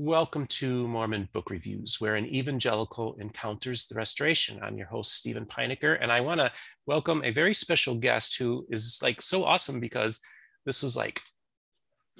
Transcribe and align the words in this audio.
Welcome 0.00 0.46
to 0.46 0.86
Mormon 0.86 1.28
Book 1.32 1.50
Reviews, 1.50 2.00
where 2.00 2.14
an 2.14 2.26
evangelical 2.26 3.16
encounters 3.18 3.88
the 3.88 3.96
restoration. 3.96 4.60
I'm 4.62 4.78
your 4.78 4.86
host, 4.86 5.16
Steven 5.16 5.44
Pynakker, 5.44 5.98
and 6.00 6.12
I 6.12 6.20
want 6.20 6.38
to 6.38 6.52
welcome 6.86 7.24
a 7.24 7.32
very 7.32 7.52
special 7.52 7.96
guest 7.96 8.38
who 8.38 8.64
is 8.70 9.00
like 9.02 9.20
so 9.20 9.42
awesome 9.42 9.80
because 9.80 10.20
this 10.64 10.84
was 10.84 10.96
like 10.96 11.20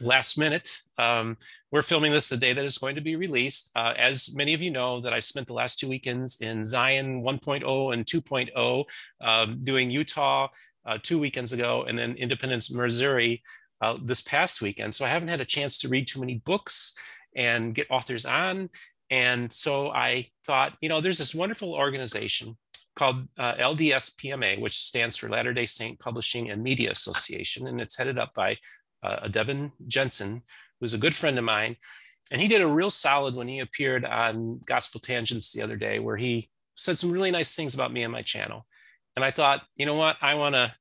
last 0.00 0.36
minute. 0.36 0.68
Um, 0.98 1.36
we're 1.70 1.82
filming 1.82 2.10
this 2.10 2.28
the 2.28 2.36
day 2.36 2.52
that 2.52 2.64
it's 2.64 2.78
going 2.78 2.96
to 2.96 3.00
be 3.00 3.14
released. 3.14 3.70
Uh, 3.76 3.94
as 3.96 4.34
many 4.34 4.54
of 4.54 4.60
you 4.60 4.72
know, 4.72 5.00
that 5.00 5.12
I 5.12 5.20
spent 5.20 5.46
the 5.46 5.52
last 5.52 5.78
two 5.78 5.88
weekends 5.88 6.40
in 6.40 6.64
Zion 6.64 7.22
1.0 7.22 7.94
and 7.94 8.04
2.0, 8.04 8.84
um, 9.20 9.62
doing 9.62 9.88
Utah 9.88 10.48
uh, 10.84 10.98
two 11.00 11.20
weekends 11.20 11.52
ago, 11.52 11.84
and 11.86 11.96
then 11.96 12.16
Independence, 12.16 12.72
Missouri 12.72 13.40
uh, 13.80 13.98
this 14.02 14.20
past 14.20 14.62
weekend. 14.62 14.96
So 14.96 15.04
I 15.04 15.10
haven't 15.10 15.28
had 15.28 15.40
a 15.40 15.44
chance 15.44 15.78
to 15.78 15.88
read 15.88 16.08
too 16.08 16.18
many 16.18 16.42
books 16.44 16.96
and 17.36 17.74
get 17.74 17.90
authors 17.90 18.26
on. 18.26 18.70
And 19.10 19.52
so 19.52 19.90
I 19.90 20.28
thought, 20.46 20.74
you 20.80 20.88
know, 20.88 21.00
there's 21.00 21.18
this 21.18 21.34
wonderful 21.34 21.74
organization 21.74 22.56
called 22.94 23.28
uh, 23.38 23.54
LDS 23.54 24.16
PMA, 24.16 24.60
which 24.60 24.78
stands 24.78 25.16
for 25.16 25.28
Latter 25.28 25.54
day 25.54 25.66
Saint 25.66 25.98
Publishing 25.98 26.50
and 26.50 26.62
Media 26.62 26.90
Association. 26.90 27.68
And 27.68 27.80
it's 27.80 27.96
headed 27.96 28.18
up 28.18 28.34
by 28.34 28.56
uh, 29.02 29.28
Devin 29.28 29.72
Jensen, 29.86 30.42
who's 30.80 30.94
a 30.94 30.98
good 30.98 31.14
friend 31.14 31.38
of 31.38 31.44
mine. 31.44 31.76
And 32.30 32.40
he 32.40 32.48
did 32.48 32.60
a 32.60 32.66
real 32.66 32.90
solid 32.90 33.34
when 33.34 33.48
he 33.48 33.60
appeared 33.60 34.04
on 34.04 34.60
Gospel 34.66 35.00
Tangents 35.00 35.52
the 35.52 35.62
other 35.62 35.76
day, 35.76 35.98
where 35.98 36.16
he 36.16 36.50
said 36.76 36.98
some 36.98 37.10
really 37.10 37.30
nice 37.30 37.56
things 37.56 37.74
about 37.74 37.92
me 37.92 38.02
and 38.02 38.12
my 38.12 38.22
channel. 38.22 38.66
And 39.16 39.24
I 39.24 39.30
thought, 39.30 39.62
you 39.76 39.86
know 39.86 39.94
what? 39.94 40.16
I 40.20 40.34
want 40.34 40.54
to 40.54 40.74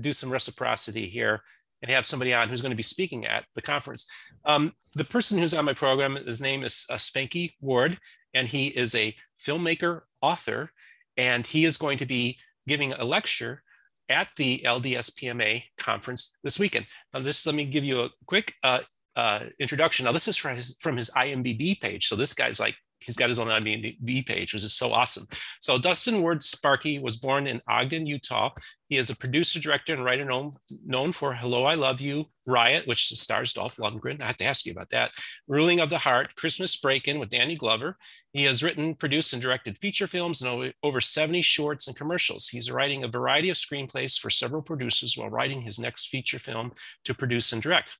do 0.00 0.12
some 0.12 0.30
reciprocity 0.30 1.08
here 1.08 1.42
and 1.82 1.90
have 1.90 2.06
somebody 2.06 2.34
on 2.34 2.48
who's 2.48 2.60
going 2.60 2.70
to 2.70 2.76
be 2.76 2.82
speaking 2.82 3.26
at 3.26 3.44
the 3.54 3.62
conference. 3.62 4.10
Um, 4.44 4.72
the 4.94 5.04
person 5.04 5.38
who's 5.38 5.54
on 5.54 5.64
my 5.64 5.74
program, 5.74 6.16
his 6.16 6.40
name 6.40 6.64
is 6.64 6.86
uh, 6.90 6.94
Spanky 6.94 7.52
Ward, 7.60 7.98
and 8.34 8.48
he 8.48 8.68
is 8.68 8.94
a 8.94 9.14
filmmaker, 9.36 10.02
author, 10.20 10.70
and 11.16 11.46
he 11.46 11.64
is 11.64 11.76
going 11.76 11.98
to 11.98 12.06
be 12.06 12.38
giving 12.66 12.92
a 12.92 13.04
lecture 13.04 13.62
at 14.08 14.28
the 14.36 14.62
LDS 14.64 15.12
PMA 15.12 15.64
conference 15.76 16.38
this 16.42 16.58
weekend. 16.58 16.86
Now, 17.12 17.20
just 17.20 17.46
let 17.46 17.54
me 17.54 17.64
give 17.64 17.84
you 17.84 18.02
a 18.02 18.10
quick 18.26 18.54
uh, 18.62 18.80
uh, 19.16 19.40
introduction. 19.58 20.04
Now, 20.04 20.12
this 20.12 20.28
is 20.28 20.36
from 20.36 20.56
his, 20.56 20.76
from 20.80 20.96
his 20.96 21.10
IMDb 21.10 21.78
page. 21.80 22.06
So 22.06 22.16
this 22.16 22.34
guy's 22.34 22.60
like 22.60 22.76
he's 23.00 23.16
got 23.16 23.28
his 23.28 23.38
own 23.38 23.48
IMDb 23.48 24.26
page, 24.26 24.54
which 24.54 24.64
is 24.64 24.74
so 24.74 24.92
awesome. 24.92 25.26
So 25.60 25.78
Dustin 25.78 26.22
Ward 26.22 26.40
Spanky 26.40 27.00
was 27.00 27.16
born 27.16 27.46
in 27.46 27.60
Ogden, 27.68 28.06
Utah. 28.06 28.50
He 28.88 28.96
is 28.96 29.10
a 29.10 29.16
producer, 29.16 29.60
director, 29.60 29.92
and 29.92 30.04
writer 30.04 30.24
known, 30.24 30.52
known 30.84 31.12
for 31.12 31.34
Hello, 31.34 31.64
I 31.64 31.74
Love 31.74 32.00
You, 32.00 32.26
Riot, 32.46 32.86
which 32.86 33.08
stars 33.08 33.52
Dolph 33.52 33.76
Lundgren. 33.76 34.22
I 34.22 34.26
have 34.26 34.38
to 34.38 34.44
ask 34.44 34.64
you 34.64 34.72
about 34.72 34.90
that. 34.90 35.10
Ruling 35.46 35.80
of 35.80 35.90
the 35.90 35.98
Heart, 35.98 36.34
Christmas 36.36 36.76
Break-In 36.76 37.18
with 37.18 37.28
Danny 37.28 37.54
Glover. 37.54 37.98
He 38.32 38.44
has 38.44 38.62
written, 38.62 38.94
produced, 38.94 39.32
and 39.32 39.42
directed 39.42 39.78
feature 39.78 40.06
films 40.06 40.40
and 40.40 40.72
over 40.82 41.00
70 41.00 41.42
shorts 41.42 41.86
and 41.86 41.96
commercials. 41.96 42.48
He's 42.48 42.70
writing 42.70 43.04
a 43.04 43.08
variety 43.08 43.50
of 43.50 43.56
screenplays 43.56 44.18
for 44.18 44.30
several 44.30 44.62
producers 44.62 45.16
while 45.16 45.30
writing 45.30 45.60
his 45.60 45.78
next 45.78 46.08
feature 46.08 46.38
film 46.38 46.72
to 47.04 47.14
produce 47.14 47.52
and 47.52 47.60
direct. 47.60 47.98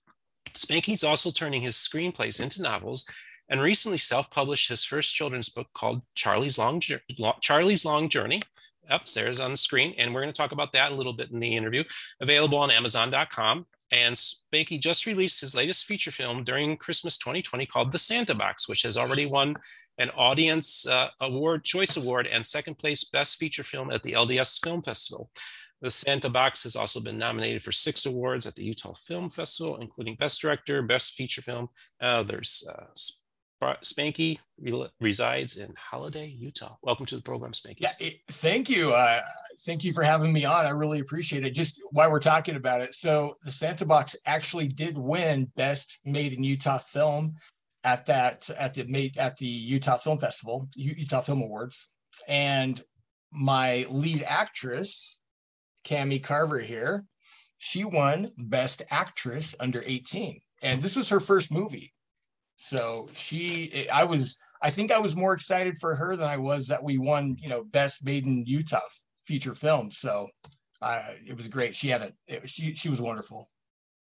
Spanky's 0.51 1.05
also 1.05 1.31
turning 1.31 1.63
his 1.63 1.77
screenplays 1.77 2.41
into 2.41 2.63
novels 2.63 3.05
and 3.49 3.61
recently 3.61 3.99
self-published 3.99 4.69
his 4.69 4.85
first 4.85 5.15
children's 5.15 5.49
book 5.49 5.69
called 5.75 6.03
Charlie's 6.15 6.59
Long, 6.59 6.83
Charlie's 7.41 7.85
Long 7.85 8.09
Journey. 8.09 8.43
Upstairs 8.91 9.39
on 9.39 9.51
the 9.51 9.57
screen, 9.59 9.95
and 9.99 10.15
we're 10.15 10.23
going 10.23 10.33
to 10.33 10.37
talk 10.37 10.53
about 10.53 10.73
that 10.73 10.93
a 10.93 10.95
little 10.95 11.13
bit 11.13 11.31
in 11.31 11.41
the 11.41 11.55
interview. 11.55 11.85
Available 12.23 12.57
on 12.59 12.71
Amazon.com. 12.71 13.67
And 13.91 14.15
Spanky 14.15 14.81
just 14.81 15.07
released 15.07 15.41
his 15.41 15.55
latest 15.55 15.87
feature 15.87 16.11
film 16.11 16.45
during 16.45 16.77
Christmas 16.77 17.17
2020 17.17 17.67
called 17.67 17.93
The 17.93 17.99
Santa 17.99 18.35
Box, 18.35 18.69
which 18.69 18.83
has 18.83 18.99
already 18.99 19.27
won 19.27 19.57
an 19.99 20.11
Audience 20.11 20.87
uh, 20.87 21.09
Award, 21.21 21.65
Choice 21.65 21.97
Award, 21.97 22.27
and 22.27 22.45
second 22.45 22.77
place 22.77 23.05
Best 23.05 23.39
Feature 23.39 23.63
Film 23.63 23.91
at 23.91 24.03
the 24.03 24.13
LDS 24.13 24.63
Film 24.63 24.83
Festival. 24.83 25.31
The 25.81 25.91
Santa 25.91 26.29
Box 26.29 26.65
has 26.65 26.77
also 26.77 27.01
been 27.01 27.19
nominated 27.19 27.63
for 27.63 27.73
six 27.73 28.05
awards 28.05 28.47
at 28.47 28.57
the 28.57 28.65
Utah 28.65 28.95
Film 28.95 29.31
Festival, 29.31 29.79
including 29.79 30.17
Best 30.17 30.41
Director, 30.41 30.83
Best 30.83 31.15
Feature 31.15 31.43
Film. 31.43 31.69
There's 32.01 32.69
uh, 32.69 32.87
Spanky 33.63 34.39
re- 34.61 34.91
resides 35.01 35.57
in 35.57 35.75
Holladay, 35.93 36.39
Utah. 36.39 36.77
Welcome 36.83 37.07
to 37.07 37.17
the 37.17 37.23
program, 37.23 37.53
Spanky. 37.53 37.81
Yeah, 37.81 37.93
it, 38.01 38.15
thank 38.31 38.71
you. 38.71 38.93
Uh, 38.93 39.21
thank 39.67 39.85
you 39.85 39.93
for 39.93 40.03
having 40.03 40.33
me 40.33 40.45
on. 40.45 40.67
I 40.67 40.71
really 40.71 41.01
appreciate 41.01 41.45
it. 41.45 41.55
Just 41.55 41.83
while 41.93 42.11
we're 42.11 42.21
talking 42.21 42.57
about 42.57 42.81
it, 42.81 42.95
so 42.95 43.35
the 43.43 43.51
Santa 43.51 43.87
Box 43.87 44.17
actually 44.27 44.69
did 44.69 44.97
win 44.97 45.51
Best 45.57 46.01
Made 46.05 46.33
in 46.33 46.45
Utah 46.45 46.79
Film 46.79 47.35
at 47.85 48.07
that 48.07 48.51
at 48.51 48.75
the 48.75 48.85
made 48.85 49.19
at 49.19 49.37
the 49.37 49.47
Utah 49.47 49.97
Film 49.97 50.19
Festival, 50.19 50.69
Utah 50.75 51.21
Film 51.21 51.43
Awards, 51.43 51.89
and 52.27 52.81
my 53.33 53.87
lead 53.91 54.25
actress, 54.27 55.21
Cami 55.85 56.23
Carver 56.23 56.59
here, 56.59 57.05
she 57.59 57.85
won 57.85 58.33
Best 58.39 58.83
Actress 58.91 59.55
under 59.59 59.83
18, 59.85 60.39
and 60.63 60.81
this 60.81 60.97
was 60.97 61.09
her 61.11 61.21
first 61.21 61.53
movie. 61.53 61.93
So 62.61 63.07
she, 63.15 63.89
I 63.89 64.03
was, 64.03 64.41
I 64.63 64.71
think 64.71 64.91
I 64.91 64.99
was 64.99 65.15
more 65.15 65.33
excited 65.33 65.79
for 65.79 65.95
her 65.95 66.17
than 66.17 66.29
I 66.29 66.37
was 66.37 66.67
that 66.67 66.83
we 66.83 66.99
won, 66.99 67.37
you 67.41 67.49
know, 67.49 67.63
best 67.63 68.05
made 68.05 68.27
in 68.27 68.43
Utah 68.45 68.81
feature 69.25 69.55
film. 69.55 69.93
So 69.93 70.27
uh, 70.83 71.13
it 71.25 71.37
was 71.37 71.47
great. 71.47 71.77
She 71.77 71.87
had 71.87 72.03
a, 72.03 72.11
it, 72.27 72.51
she, 72.51 72.75
she 72.75 72.89
was 72.89 73.01
wonderful. 73.01 73.47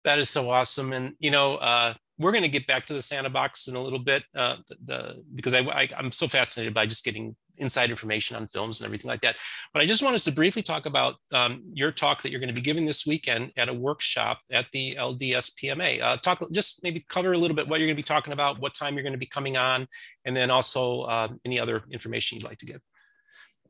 That 0.04 0.18
is 0.18 0.32
so 0.32 0.50
awesome. 0.50 0.94
And, 0.94 1.14
you 1.20 1.30
know, 1.30 1.58
uh, 1.58 1.94
we're 2.18 2.32
going 2.32 2.42
to 2.42 2.50
get 2.50 2.66
back 2.66 2.88
to 2.88 2.96
the 2.96 3.04
Santa 3.04 3.30
box 3.30 3.68
in 3.68 3.76
a 3.76 3.82
little 3.82 4.00
bit 4.00 4.24
uh, 4.36 4.56
the, 4.68 4.76
the, 4.84 5.24
because 5.36 5.54
I, 5.54 5.60
I, 5.60 5.88
I'm 5.96 6.12
so 6.12 6.28
fascinated 6.28 6.74
by 6.74 6.88
just 6.88 7.06
getting 7.06 7.36
inside 7.60 7.90
information 7.90 8.36
on 8.36 8.48
films 8.48 8.80
and 8.80 8.86
everything 8.86 9.10
like 9.10 9.22
that. 9.22 9.38
But 9.74 9.82
I 9.82 9.86
just 9.86 10.02
want 10.02 10.16
us 10.16 10.24
to 10.26 10.32
briefly 10.32 10.64
talk 10.64 10.86
about 10.86 11.16
um, 11.34 11.64
your 11.74 11.92
talk 11.92 12.22
that 12.22 12.32
you're 12.32 12.40
going 12.40 12.50
to 12.50 12.54
be 12.54 12.62
giving 12.62 12.86
this 12.86 13.06
weekend 13.06 13.52
at 13.58 13.70
a 13.70 13.74
workshop 13.74 14.40
at 14.52 14.66
the 14.74 14.94
LDS 14.98 15.52
PMA. 15.62 16.02
Uh, 16.02 16.18
talk 16.18 16.44
just 16.52 16.84
maybe 16.84 17.06
cover 17.10 17.34
a 17.34 17.38
little 17.38 17.56
bit 17.56 17.68
what 17.68 17.80
you're 17.80 17.88
going 17.88 17.96
to 17.96 18.00
be 18.00 18.04
talking 18.04 18.34
about, 18.34 18.60
what 18.60 18.74
time 18.74 18.96
you're 18.96 19.04
going 19.04 19.14
to 19.14 19.20
be 19.20 19.26
coming 19.26 19.58
on, 19.58 19.88
and 20.26 20.36
then 20.36 20.52
also 20.52 21.02
uh, 21.02 21.28
any 21.46 21.60
other 21.60 21.84
information 21.92 22.38
you'd 22.38 22.48
like 22.48 22.58
to 22.58 22.66
give. 22.66 22.82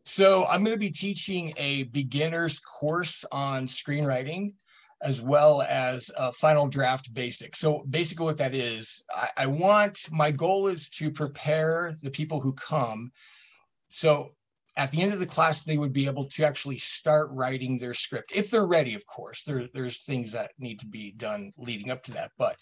So 0.06 0.46
I'm 0.46 0.64
going 0.64 0.76
to 0.76 0.80
be 0.80 0.92
teaching 0.92 1.54
a 1.58 1.84
beginner's 1.84 2.60
course 2.60 3.26
on 3.32 3.68
screenwriting 3.68 4.54
as 5.02 5.22
well 5.22 5.62
as 5.62 6.12
a 6.18 6.32
final 6.32 6.68
draft 6.68 7.14
basic. 7.14 7.56
So 7.56 7.86
basically 7.90 8.26
what 8.26 8.38
that 8.38 8.54
is, 8.54 9.06
I, 9.16 9.30
I 9.38 9.48
want, 9.48 10.08
my 10.12 10.32
goal 10.32 10.68
is 10.68 10.90
to 10.92 11.10
prepare 11.10 11.94
the 12.02 12.12
people 12.12 12.42
who 12.42 12.54
come 12.54 13.12
so 13.90 14.34
at 14.78 14.92
the 14.92 15.02
end 15.02 15.12
of 15.12 15.20
the 15.20 15.26
class, 15.26 15.64
they 15.64 15.78
would 15.78 15.92
be 15.92 16.06
able 16.06 16.26
to 16.26 16.46
actually 16.46 16.78
start 16.78 17.30
writing 17.32 17.78
their 17.78 17.94
script 17.94 18.32
if 18.34 18.50
they're 18.50 18.66
ready, 18.66 18.96
of 18.96 19.06
course. 19.06 19.44
There, 19.44 19.68
there's 19.74 20.04
things 20.06 20.32
that 20.32 20.52
need 20.58 20.80
to 20.80 20.88
be 20.88 21.12
done 21.12 21.52
leading 21.58 21.92
up 21.92 22.04
to 22.04 22.14
that. 22.14 22.32
But 22.38 22.56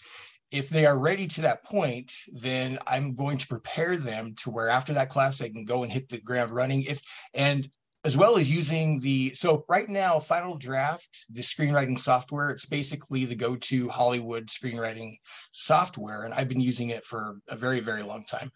if 0.50 0.68
they 0.68 0.86
are 0.86 0.98
ready 0.98 1.26
to 1.28 1.42
that 1.42 1.62
point, 1.62 2.12
then 2.32 2.78
I'm 2.88 3.14
going 3.14 3.38
to 3.38 3.46
prepare 3.46 3.96
them 3.96 4.34
to 4.38 4.50
where 4.50 4.68
after 4.68 4.94
that 4.94 5.10
class 5.10 5.38
they 5.38 5.50
can 5.50 5.64
go 5.64 5.82
and 5.82 5.92
hit 5.92 6.08
the 6.08 6.20
ground 6.20 6.50
running. 6.50 6.82
If 6.82 7.00
and 7.34 7.68
as 8.04 8.16
well 8.16 8.38
as 8.38 8.52
using 8.52 9.00
the 9.00 9.34
so 9.34 9.64
right 9.68 9.88
now 9.88 10.18
Final 10.18 10.56
Draft, 10.56 11.26
the 11.30 11.42
screenwriting 11.42 11.98
software, 11.98 12.50
it's 12.50 12.66
basically 12.66 13.26
the 13.26 13.34
go-to 13.34 13.88
Hollywood 13.88 14.46
screenwriting 14.46 15.14
software, 15.52 16.22
and 16.22 16.32
I've 16.32 16.48
been 16.48 16.60
using 16.60 16.90
it 16.90 17.04
for 17.04 17.38
a 17.48 17.56
very 17.56 17.80
very 17.80 18.02
long 18.02 18.24
time. 18.24 18.50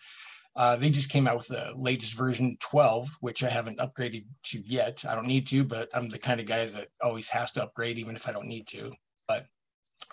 Uh, 0.54 0.76
they 0.76 0.90
just 0.90 1.10
came 1.10 1.26
out 1.26 1.36
with 1.36 1.48
the 1.48 1.72
latest 1.76 2.16
version 2.16 2.56
12, 2.60 3.08
which 3.20 3.42
I 3.42 3.48
haven't 3.48 3.78
upgraded 3.78 4.26
to 4.44 4.58
yet. 4.66 5.04
I 5.08 5.14
don't 5.14 5.26
need 5.26 5.46
to, 5.48 5.64
but 5.64 5.88
I'm 5.94 6.08
the 6.08 6.18
kind 6.18 6.40
of 6.40 6.46
guy 6.46 6.66
that 6.66 6.88
always 7.00 7.28
has 7.30 7.52
to 7.52 7.62
upgrade, 7.62 7.98
even 7.98 8.16
if 8.16 8.28
I 8.28 8.32
don't 8.32 8.48
need 8.48 8.66
to. 8.68 8.92
But 9.26 9.46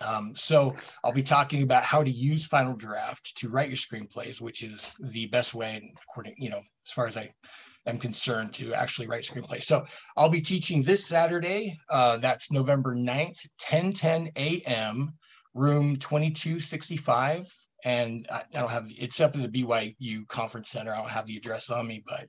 um, 0.06 0.34
so 0.36 0.76
I'll 1.04 1.12
be 1.12 1.24
talking 1.24 1.62
about 1.64 1.84
how 1.84 2.04
to 2.04 2.10
use 2.10 2.46
Final 2.46 2.76
Draft 2.76 3.38
to 3.38 3.50
write 3.50 3.68
your 3.68 3.78
screenplays, 3.78 4.40
which 4.40 4.64
is 4.64 4.96
the 5.12 5.28
best 5.28 5.54
way, 5.54 5.94
according, 6.04 6.36
you 6.38 6.50
know, 6.50 6.62
as 6.86 6.92
far 6.94 7.06
as 7.06 7.18
I 7.18 7.30
am 7.86 7.98
concerned, 7.98 8.54
to 8.54 8.74
actually 8.74 9.08
write 9.08 9.24
screenplays. 9.24 9.64
So 9.64 9.86
I'll 10.16 10.30
be 10.30 10.42
teaching 10.42 10.84
this 10.84 11.06
Saturday. 11.06 11.78
Uh, 11.90 12.18
that's 12.18 12.50
November 12.50 12.96
9th, 12.96 13.46
10 13.58 13.92
10 13.92 14.32
a.m., 14.38 15.14
room 15.54 15.98
2265 15.98 17.46
and 17.84 18.28
I, 18.32 18.44
I, 18.54 18.60
don't 18.60 18.70
have 18.70 18.88
it's 18.90 19.22
up 19.22 19.36
at 19.36 19.52
the 19.52 19.64
BYU 19.64 20.28
conference 20.28 20.70
center. 20.70 20.94
I 20.94 20.98
don't 20.98 21.10
have 21.10 21.26
the 21.26 21.38
address 21.38 21.70
on 21.70 21.88
me, 21.88 22.04
but 22.06 22.28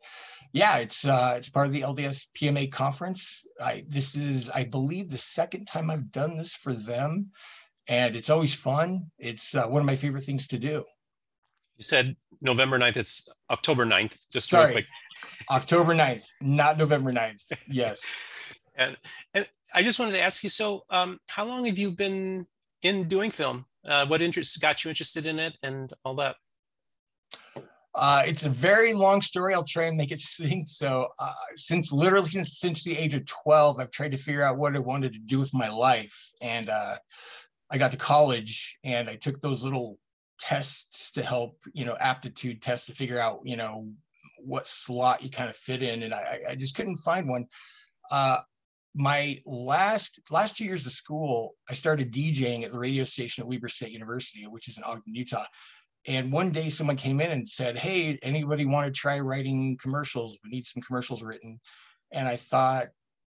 yeah, 0.52 0.79
it's 0.79 1.06
uh, 1.06 1.35
it's 1.37 1.49
part 1.49 1.67
of 1.67 1.73
the 1.73 1.82
LDS 1.82 2.29
PMA 2.37 2.70
conference. 2.70 3.47
I 3.61 3.85
this 3.88 4.14
is 4.14 4.50
I 4.50 4.64
believe 4.64 5.08
the 5.08 5.19
second 5.19 5.67
time 5.67 5.91
I've 5.91 6.12
done 6.12 6.37
this 6.37 6.55
for 6.55 6.73
them, 6.73 7.31
and 7.88 8.17
it's 8.17 8.31
always 8.31 8.55
fun. 8.55 9.11
It's 9.19 9.55
uh, 9.55 9.67
one 9.67 9.81
of 9.82 9.87
my 9.87 9.97
favorite 9.97 10.25
things 10.25 10.47
to 10.49 10.58
do. 10.58 10.85
You 11.76 11.82
said 11.82 12.17
November 12.41 12.79
9th. 12.79 12.97
It's 12.99 13.29
October 13.50 13.87
9th. 13.87 14.31
Just 14.31 14.50
Sorry, 14.50 14.67
real 14.67 14.73
quick. 14.75 14.87
October 15.50 15.94
9th, 15.94 16.26
not 16.41 16.79
November 16.79 17.12
9th. 17.12 17.52
Yes. 17.69 18.14
and 18.76 18.97
and 19.35 19.47
I 19.75 19.82
just 19.82 19.99
wanted 19.99 20.12
to 20.12 20.20
ask 20.20 20.43
you. 20.43 20.50
So, 20.50 20.85
um, 20.91 21.19
how 21.29 21.44
long 21.44 21.64
have 21.67 21.79
you 21.79 21.91
been 21.91 22.47
in 22.82 23.08
doing 23.08 23.30
film? 23.30 23.66
uh, 23.86 24.06
what 24.06 24.22
interest 24.22 24.60
got 24.60 24.84
you 24.84 24.88
interested 24.88 25.26
in 25.26 25.38
it 25.38 25.56
and 25.62 25.92
all 26.04 26.14
that? 26.16 26.36
Uh, 27.94 28.22
it's 28.24 28.44
a 28.44 28.48
very 28.48 28.94
long 28.94 29.20
story. 29.20 29.52
I'll 29.52 29.64
try 29.64 29.84
and 29.84 29.96
make 29.96 30.12
it 30.12 30.18
succinct. 30.20 30.68
So, 30.68 31.08
uh, 31.18 31.32
since 31.56 31.92
literally 31.92 32.28
since, 32.28 32.58
since 32.58 32.84
the 32.84 32.96
age 32.96 33.14
of 33.14 33.26
12, 33.26 33.80
I've 33.80 33.90
tried 33.90 34.12
to 34.12 34.16
figure 34.16 34.42
out 34.42 34.58
what 34.58 34.76
I 34.76 34.78
wanted 34.78 35.12
to 35.14 35.18
do 35.20 35.38
with 35.38 35.54
my 35.54 35.68
life. 35.68 36.32
And 36.40 36.68
uh, 36.68 36.96
I 37.70 37.78
got 37.78 37.90
to 37.92 37.96
college 37.96 38.78
and 38.84 39.08
I 39.08 39.16
took 39.16 39.40
those 39.40 39.64
little 39.64 39.98
tests 40.38 41.10
to 41.12 41.24
help, 41.24 41.58
you 41.72 41.84
know, 41.84 41.96
aptitude 42.00 42.62
tests 42.62 42.86
to 42.86 42.94
figure 42.94 43.18
out, 43.18 43.40
you 43.44 43.56
know, 43.56 43.88
what 44.38 44.66
slot 44.66 45.22
you 45.22 45.30
kind 45.30 45.50
of 45.50 45.56
fit 45.56 45.82
in. 45.82 46.02
And 46.02 46.14
I, 46.14 46.40
I 46.50 46.54
just 46.54 46.76
couldn't 46.76 46.96
find 46.98 47.28
one. 47.28 47.46
Uh, 48.10 48.38
my 48.94 49.38
last 49.46 50.20
last 50.31 50.56
two 50.56 50.64
years 50.64 50.87
of 50.87 50.92
school, 50.92 51.54
I 51.69 51.75
started 51.75 52.12
DJing 52.12 52.64
at 52.64 52.72
the 52.72 52.78
radio 52.78 53.04
station 53.04 53.42
at 53.42 53.48
Weber 53.48 53.69
State 53.69 53.92
University, 53.92 54.46
which 54.46 54.69
is 54.69 54.78
in 54.78 54.84
Ogden, 54.84 55.14
Utah. 55.14 55.44
And 56.06 56.32
one 56.32 56.50
day 56.50 56.70
someone 56.70 56.96
came 56.96 57.20
in 57.20 57.31
and 57.31 57.46
said, 57.46 57.78
Hey, 57.78 58.19
anybody 58.22 58.64
want 58.64 58.92
to 58.92 58.98
try 58.98 59.20
writing 59.20 59.76
commercials? 59.81 60.38
We 60.42 60.50
need 60.50 60.66
some 60.66 60.82
commercials 60.82 61.22
written. 61.22 61.60
And 62.12 62.26
I 62.26 62.37
thought, 62.37 62.88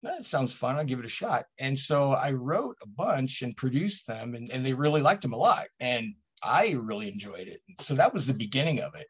that 0.01 0.25
sounds 0.25 0.53
fun. 0.53 0.75
I'll 0.75 0.83
give 0.83 0.99
it 0.99 1.05
a 1.05 1.09
shot. 1.09 1.45
And 1.59 1.77
so 1.79 2.11
I 2.11 2.31
wrote 2.31 2.75
a 2.83 2.87
bunch 2.87 3.41
and 3.41 3.55
produced 3.55 4.05
them, 4.05 4.35
and, 4.35 4.51
and 4.51 4.65
they 4.65 4.73
really 4.73 5.01
liked 5.01 5.21
them 5.21 5.33
a 5.33 5.37
lot. 5.37 5.67
And 5.79 6.13
I 6.43 6.75
really 6.77 7.07
enjoyed 7.07 7.47
it. 7.47 7.61
So 7.79 7.95
that 7.95 8.13
was 8.13 8.27
the 8.27 8.33
beginning 8.33 8.81
of 8.81 8.95
it. 8.95 9.07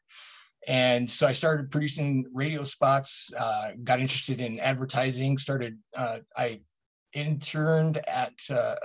And 0.68 1.10
so 1.10 1.27
I 1.27 1.33
started 1.33 1.71
producing 1.71 2.25
radio 2.33 2.63
spots, 2.63 3.31
uh, 3.38 3.71
got 3.83 4.00
interested 4.00 4.39
in 4.39 4.60
advertising, 4.60 5.38
started, 5.38 5.77
uh, 5.95 6.19
I 6.38 6.62
interned 7.13 7.98
at 8.07 8.33
uh, 8.51 8.75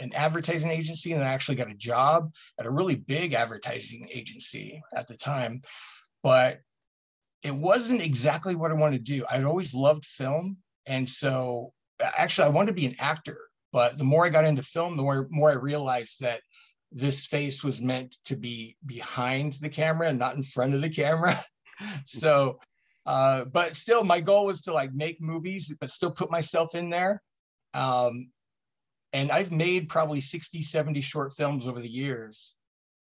an 0.00 0.12
advertising 0.14 0.70
agency 0.70 1.12
and 1.12 1.22
I 1.22 1.28
actually 1.28 1.54
got 1.54 1.70
a 1.70 1.74
job 1.74 2.32
at 2.58 2.66
a 2.66 2.70
really 2.70 2.96
big 2.96 3.32
advertising 3.32 4.08
agency 4.12 4.82
at 4.94 5.06
the 5.06 5.16
time. 5.16 5.62
But 6.22 6.60
it 7.42 7.54
wasn't 7.54 8.02
exactly 8.02 8.54
what 8.54 8.70
I 8.70 8.74
wanted 8.74 9.04
to 9.04 9.12
do. 9.12 9.24
I'd 9.30 9.44
always 9.44 9.74
loved 9.74 10.04
film. 10.04 10.58
And 10.86 11.08
so 11.08 11.72
actually, 12.18 12.46
I 12.46 12.50
wanted 12.50 12.68
to 12.68 12.80
be 12.80 12.86
an 12.86 12.96
actor. 13.00 13.38
But 13.72 13.96
the 13.96 14.04
more 14.04 14.26
I 14.26 14.30
got 14.30 14.44
into 14.44 14.62
film, 14.62 14.96
the 14.96 15.02
more, 15.02 15.28
more 15.30 15.50
I 15.50 15.54
realized 15.54 16.20
that 16.20 16.40
this 16.92 17.26
face 17.26 17.62
was 17.62 17.80
meant 17.80 18.16
to 18.24 18.36
be 18.36 18.76
behind 18.86 19.54
the 19.54 19.68
camera 19.68 20.08
and 20.08 20.18
not 20.18 20.36
in 20.36 20.42
front 20.42 20.74
of 20.74 20.80
the 20.80 20.90
camera. 20.90 21.38
so, 22.04 22.58
uh, 23.06 23.44
but 23.46 23.76
still, 23.76 24.04
my 24.04 24.20
goal 24.20 24.46
was 24.46 24.62
to 24.62 24.72
like 24.72 24.92
make 24.92 25.20
movies, 25.20 25.74
but 25.80 25.90
still 25.90 26.10
put 26.10 26.30
myself 26.30 26.74
in 26.74 26.90
there. 26.90 27.22
Um, 27.74 28.30
and 29.12 29.30
I've 29.30 29.52
made 29.52 29.88
probably 29.88 30.20
60, 30.20 30.62
70 30.62 31.00
short 31.00 31.32
films 31.32 31.66
over 31.66 31.80
the 31.80 31.88
years. 31.88 32.56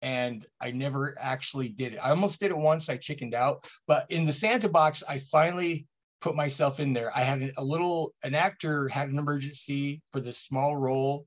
And 0.02 0.44
I 0.60 0.70
never 0.70 1.16
actually 1.20 1.68
did 1.68 1.94
it. 1.94 2.00
I 2.02 2.10
almost 2.10 2.38
did 2.38 2.50
it 2.50 2.58
once. 2.58 2.88
I 2.88 2.96
chickened 2.96 3.34
out. 3.34 3.66
But 3.88 4.10
in 4.10 4.26
the 4.26 4.32
Santa 4.32 4.68
box, 4.68 5.02
I 5.08 5.18
finally 5.18 5.86
put 6.20 6.34
myself 6.34 6.80
in 6.80 6.92
there. 6.92 7.10
I 7.16 7.20
had 7.20 7.52
a 7.56 7.64
little, 7.64 8.12
an 8.22 8.34
actor 8.34 8.88
had 8.88 9.08
an 9.08 9.18
emergency 9.18 10.02
for 10.12 10.20
this 10.20 10.38
small 10.38 10.76
role 10.76 11.26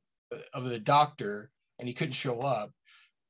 of 0.54 0.66
the 0.66 0.80
doctor, 0.80 1.50
and 1.80 1.88
he 1.88 1.94
couldn't 1.94 2.14
show 2.14 2.42
up. 2.42 2.72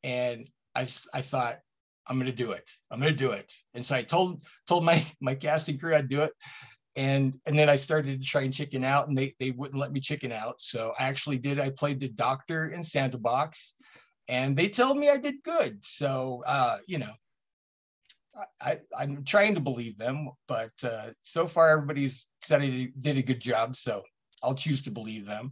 And 0.04 0.50
I, 0.76 0.82
I 0.82 1.22
thought, 1.22 1.60
I'm 2.08 2.18
going 2.18 2.32
to 2.32 2.36
do 2.36 2.52
it. 2.52 2.68
I'm 2.90 3.00
going 3.00 3.12
to 3.12 3.18
do 3.18 3.32
it. 3.32 3.52
And 3.74 3.86
so 3.86 3.96
I 3.96 4.02
told 4.02 4.42
told 4.68 4.84
my 4.84 5.04
my 5.22 5.36
casting 5.36 5.78
crew 5.78 5.96
I'd 5.96 6.10
do 6.10 6.22
it 6.22 6.34
and 6.96 7.40
and 7.46 7.58
then 7.58 7.70
I 7.70 7.78
started 7.78 8.22
to 8.22 8.28
try 8.28 8.42
and 8.42 8.54
chicken 8.54 8.84
out, 8.84 9.08
and 9.08 9.18
they 9.18 9.34
they 9.40 9.52
wouldn't 9.52 9.80
let 9.80 9.92
me 9.92 10.02
chicken 10.02 10.32
out. 10.32 10.60
So 10.60 10.94
I 11.00 11.04
actually 11.08 11.38
did. 11.38 11.60
I 11.60 11.70
played 11.70 12.00
the 12.00 12.10
doctor 12.10 12.68
in 12.68 12.84
Santa 12.84 13.18
Box, 13.18 13.76
and 14.28 14.56
they 14.56 14.68
told 14.68 14.98
me 14.98 15.10
I 15.10 15.18
did 15.18 15.44
good. 15.44 15.86
So 15.86 16.44
uh, 16.46 16.78
you 16.88 16.98
know, 16.98 17.14
I, 18.62 18.80
I'm 18.98 19.24
trying 19.24 19.56
to 19.56 19.62
believe 19.62 19.98
them, 19.98 20.30
but 20.48 20.74
uh, 20.84 21.12
so 21.22 21.48
far 21.48 21.70
everybody's 21.70 22.28
said 22.42 22.62
I 22.62 22.90
did 23.00 23.18
a 23.18 23.24
good 23.24 23.40
job. 23.40 23.78
So 23.78 24.04
I'll 24.44 24.56
choose 24.56 24.82
to 24.84 24.92
believe 24.92 25.26
them. 25.26 25.52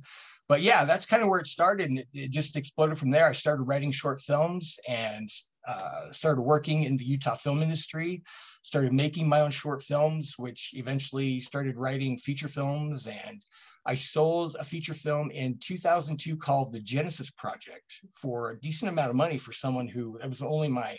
But 0.49 0.61
yeah, 0.61 0.85
that's 0.85 1.05
kind 1.05 1.21
of 1.21 1.29
where 1.29 1.39
it 1.39 1.47
started, 1.47 1.89
and 1.89 1.99
it, 1.99 2.07
it 2.13 2.31
just 2.31 2.55
exploded 2.55 2.97
from 2.97 3.11
there. 3.11 3.27
I 3.27 3.33
started 3.33 3.63
writing 3.63 3.91
short 3.91 4.19
films 4.19 4.79
and 4.88 5.29
uh, 5.67 6.11
started 6.11 6.41
working 6.41 6.83
in 6.83 6.95
the 6.95 7.03
Utah 7.03 7.35
film 7.35 7.61
industry 7.61 8.23
started 8.67 8.91
making 8.91 9.29
my 9.29 9.39
own 9.39 9.49
short 9.49 9.81
films, 9.81 10.35
which 10.38 10.71
eventually 10.73 11.39
started 11.39 11.77
writing 11.77 12.17
feature 12.17 12.49
films. 12.49 13.07
And 13.07 13.41
I 13.85 13.94
sold 13.94 14.57
a 14.59 14.63
feature 14.65 14.94
film 14.94 15.31
in 15.31 15.57
2002 15.59 16.35
called 16.35 16.73
The 16.73 16.81
Genesis 16.81 17.29
Project 17.29 18.01
for 18.13 18.51
a 18.51 18.59
decent 18.59 18.91
amount 18.91 19.09
of 19.09 19.15
money 19.15 19.38
for 19.38 19.53
someone 19.53 19.88
who, 19.88 20.17
it 20.17 20.27
was 20.27 20.41
only 20.41 20.67
my 20.67 20.97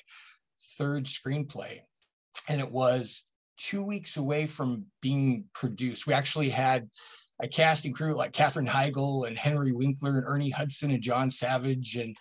third 0.78 1.04
screenplay. 1.04 1.78
And 2.48 2.58
it 2.58 2.70
was 2.70 3.24
two 3.58 3.84
weeks 3.84 4.16
away 4.16 4.46
from 4.46 4.86
being 5.02 5.44
produced. 5.52 6.06
We 6.06 6.14
actually 6.14 6.48
had 6.48 6.88
a 7.40 7.48
casting 7.48 7.92
crew 7.92 8.14
like 8.14 8.32
Katherine 8.32 8.66
Heigl 8.66 9.26
and 9.26 9.36
Henry 9.36 9.72
Winkler 9.72 10.18
and 10.18 10.26
Ernie 10.26 10.50
Hudson 10.50 10.90
and 10.90 11.02
John 11.02 11.30
Savage. 11.30 11.96
And 11.96 12.16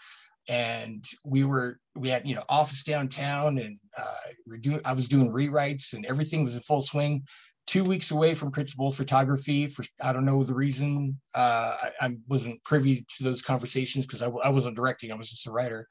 and 0.49 1.03
we 1.25 1.43
were 1.43 1.79
we 1.95 2.09
had 2.09 2.27
you 2.27 2.35
know 2.35 2.43
office 2.47 2.83
downtown 2.83 3.57
and 3.57 3.77
uh, 3.97 4.15
we're 4.45 4.57
doing 4.57 4.79
i 4.85 4.93
was 4.93 5.09
doing 5.09 5.29
rewrites 5.29 5.93
and 5.93 6.05
everything 6.05 6.43
was 6.43 6.55
in 6.55 6.61
full 6.61 6.81
swing. 6.81 7.23
Two 7.65 7.83
weeks 7.83 8.11
away 8.11 8.33
from 8.33 8.51
principal 8.51 8.91
photography 8.91 9.67
for 9.67 9.83
i 10.01 10.13
don't 10.13 10.25
know 10.25 10.41
the 10.43 10.53
reason 10.53 11.19
uh, 11.35 11.75
I, 11.83 12.07
I, 12.07 12.17
wasn't 12.29 12.63
privy 12.63 13.05
to 13.17 13.23
those 13.23 13.41
conversations 13.41 14.05
because 14.05 14.21
I, 14.21 14.27
I 14.27 14.49
wasn't 14.49 14.77
directing 14.77 15.11
i 15.11 15.15
was 15.15 15.29
just 15.29 15.47
a 15.47 15.51
writer. 15.51 15.87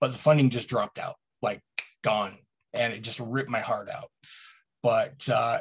But 0.00 0.12
the 0.12 0.18
funding 0.18 0.50
just 0.50 0.68
dropped 0.68 0.98
out 0.98 1.16
like 1.42 1.60
gone. 2.02 2.32
And 2.72 2.92
it 2.92 3.02
just 3.02 3.20
ripped 3.20 3.50
my 3.50 3.60
heart 3.60 3.88
out. 3.88 4.08
But 4.82 5.28
uh, 5.32 5.58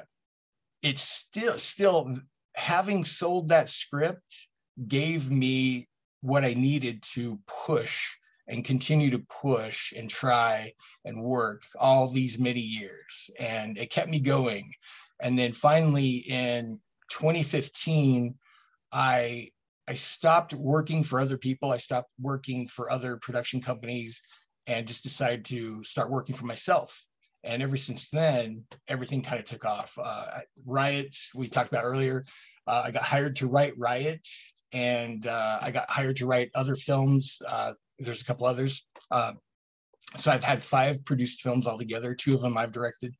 it's 0.83 1.01
still 1.01 1.57
still 1.57 2.15
having 2.55 3.03
sold 3.03 3.49
that 3.49 3.69
script 3.69 4.47
gave 4.87 5.29
me 5.29 5.87
what 6.21 6.43
i 6.43 6.53
needed 6.53 7.01
to 7.01 7.39
push 7.47 8.15
and 8.49 8.65
continue 8.65 9.11
to 9.11 9.19
push 9.41 9.93
and 9.93 10.09
try 10.09 10.73
and 11.05 11.21
work 11.23 11.63
all 11.79 12.09
these 12.09 12.39
many 12.39 12.59
years. 12.59 13.29
And 13.39 13.77
it 13.77 13.91
kept 13.91 14.09
me 14.09 14.19
going. 14.19 14.71
And 15.21 15.37
then 15.37 15.53
finally 15.53 16.25
in 16.27 16.79
2015, 17.11 18.35
I 18.91 19.49
I 19.87 19.93
stopped 19.95 20.53
working 20.53 21.03
for 21.03 21.19
other 21.19 21.37
people. 21.37 21.71
I 21.71 21.77
stopped 21.77 22.11
working 22.19 22.67
for 22.67 22.91
other 22.91 23.17
production 23.17 23.59
companies 23.59 24.21
and 24.67 24.87
just 24.87 25.01
decided 25.01 25.45
to 25.45 25.83
start 25.83 26.11
working 26.11 26.35
for 26.35 26.45
myself. 26.45 27.07
And 27.43 27.61
ever 27.61 27.77
since 27.77 28.09
then, 28.09 28.65
everything 28.87 29.21
kind 29.21 29.39
of 29.39 29.45
took 29.45 29.65
off. 29.65 29.97
Uh, 30.01 30.39
Riot, 30.65 31.15
we 31.35 31.47
talked 31.47 31.71
about 31.71 31.85
earlier, 31.85 32.23
uh, 32.67 32.83
I 32.85 32.91
got 32.91 33.03
hired 33.03 33.35
to 33.37 33.47
write 33.47 33.73
Riot, 33.77 34.27
and 34.73 35.25
uh, 35.25 35.59
I 35.61 35.71
got 35.71 35.89
hired 35.89 36.17
to 36.17 36.27
write 36.27 36.51
other 36.53 36.75
films. 36.75 37.41
Uh, 37.47 37.73
there's 37.97 38.21
a 38.21 38.25
couple 38.25 38.45
others. 38.45 38.85
Uh, 39.09 39.33
so 40.15 40.31
I've 40.31 40.43
had 40.43 40.61
five 40.61 41.03
produced 41.03 41.41
films 41.41 41.65
altogether. 41.65 42.13
Two 42.13 42.35
of 42.35 42.41
them 42.41 42.57
I've 42.57 42.71
directed 42.71 43.15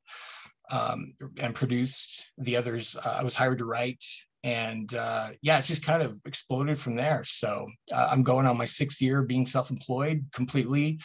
um, 0.69 1.13
and 1.41 1.55
produced. 1.55 2.31
The 2.37 2.57
others 2.57 2.95
uh, 3.03 3.17
I 3.19 3.23
was 3.23 3.35
hired 3.35 3.57
to 3.57 3.65
write. 3.65 4.03
And 4.43 4.93
uh, 4.93 5.29
yeah, 5.41 5.57
it's 5.57 5.67
just 5.67 5.85
kind 5.85 6.01
of 6.03 6.19
exploded 6.25 6.77
from 6.77 6.95
there. 6.95 7.23
So 7.25 7.67
I'm 7.93 8.23
going 8.23 8.45
on 8.45 8.57
my 8.57 8.65
sixth 8.65 9.01
year 9.01 9.23
being 9.23 9.45
self-employed 9.45 10.25
completely. 10.31 10.99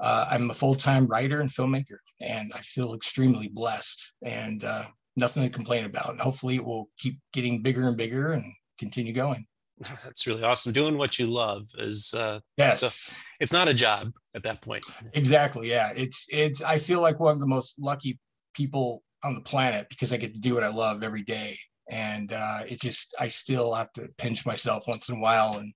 Uh, 0.00 0.26
I'm 0.30 0.50
a 0.50 0.54
full-time 0.54 1.06
writer 1.06 1.40
and 1.40 1.50
filmmaker, 1.50 1.98
and 2.20 2.50
I 2.54 2.58
feel 2.58 2.94
extremely 2.94 3.48
blessed 3.48 4.14
and 4.22 4.64
uh, 4.64 4.84
nothing 5.16 5.42
to 5.42 5.50
complain 5.50 5.84
about. 5.84 6.10
And 6.10 6.20
hopefully, 6.20 6.56
it 6.56 6.64
will 6.64 6.88
keep 6.98 7.18
getting 7.32 7.62
bigger 7.62 7.86
and 7.86 7.96
bigger 7.96 8.32
and 8.32 8.44
continue 8.78 9.12
going. 9.12 9.46
That's 10.04 10.26
really 10.26 10.42
awesome. 10.42 10.72
Doing 10.72 10.98
what 10.98 11.18
you 11.18 11.26
love 11.26 11.68
is 11.78 12.14
uh, 12.14 12.40
yes. 12.56 13.14
it's 13.40 13.52
not 13.52 13.68
a 13.68 13.74
job 13.74 14.12
at 14.34 14.42
that 14.42 14.60
point. 14.60 14.84
Exactly. 15.14 15.70
Yeah. 15.70 15.90
It's 15.96 16.26
it's. 16.30 16.62
I 16.62 16.78
feel 16.78 17.00
like 17.00 17.20
one 17.20 17.32
of 17.32 17.40
the 17.40 17.46
most 17.46 17.78
lucky 17.78 18.18
people 18.54 19.02
on 19.24 19.34
the 19.34 19.40
planet 19.40 19.86
because 19.88 20.12
I 20.12 20.16
get 20.16 20.34
to 20.34 20.40
do 20.40 20.54
what 20.54 20.64
I 20.64 20.68
love 20.68 21.02
every 21.02 21.22
day, 21.22 21.56
and 21.90 22.32
uh, 22.32 22.60
it 22.68 22.80
just 22.80 23.14
I 23.18 23.28
still 23.28 23.74
have 23.74 23.92
to 23.94 24.08
pinch 24.18 24.44
myself 24.46 24.84
once 24.86 25.08
in 25.08 25.16
a 25.16 25.20
while, 25.20 25.58
and 25.58 25.72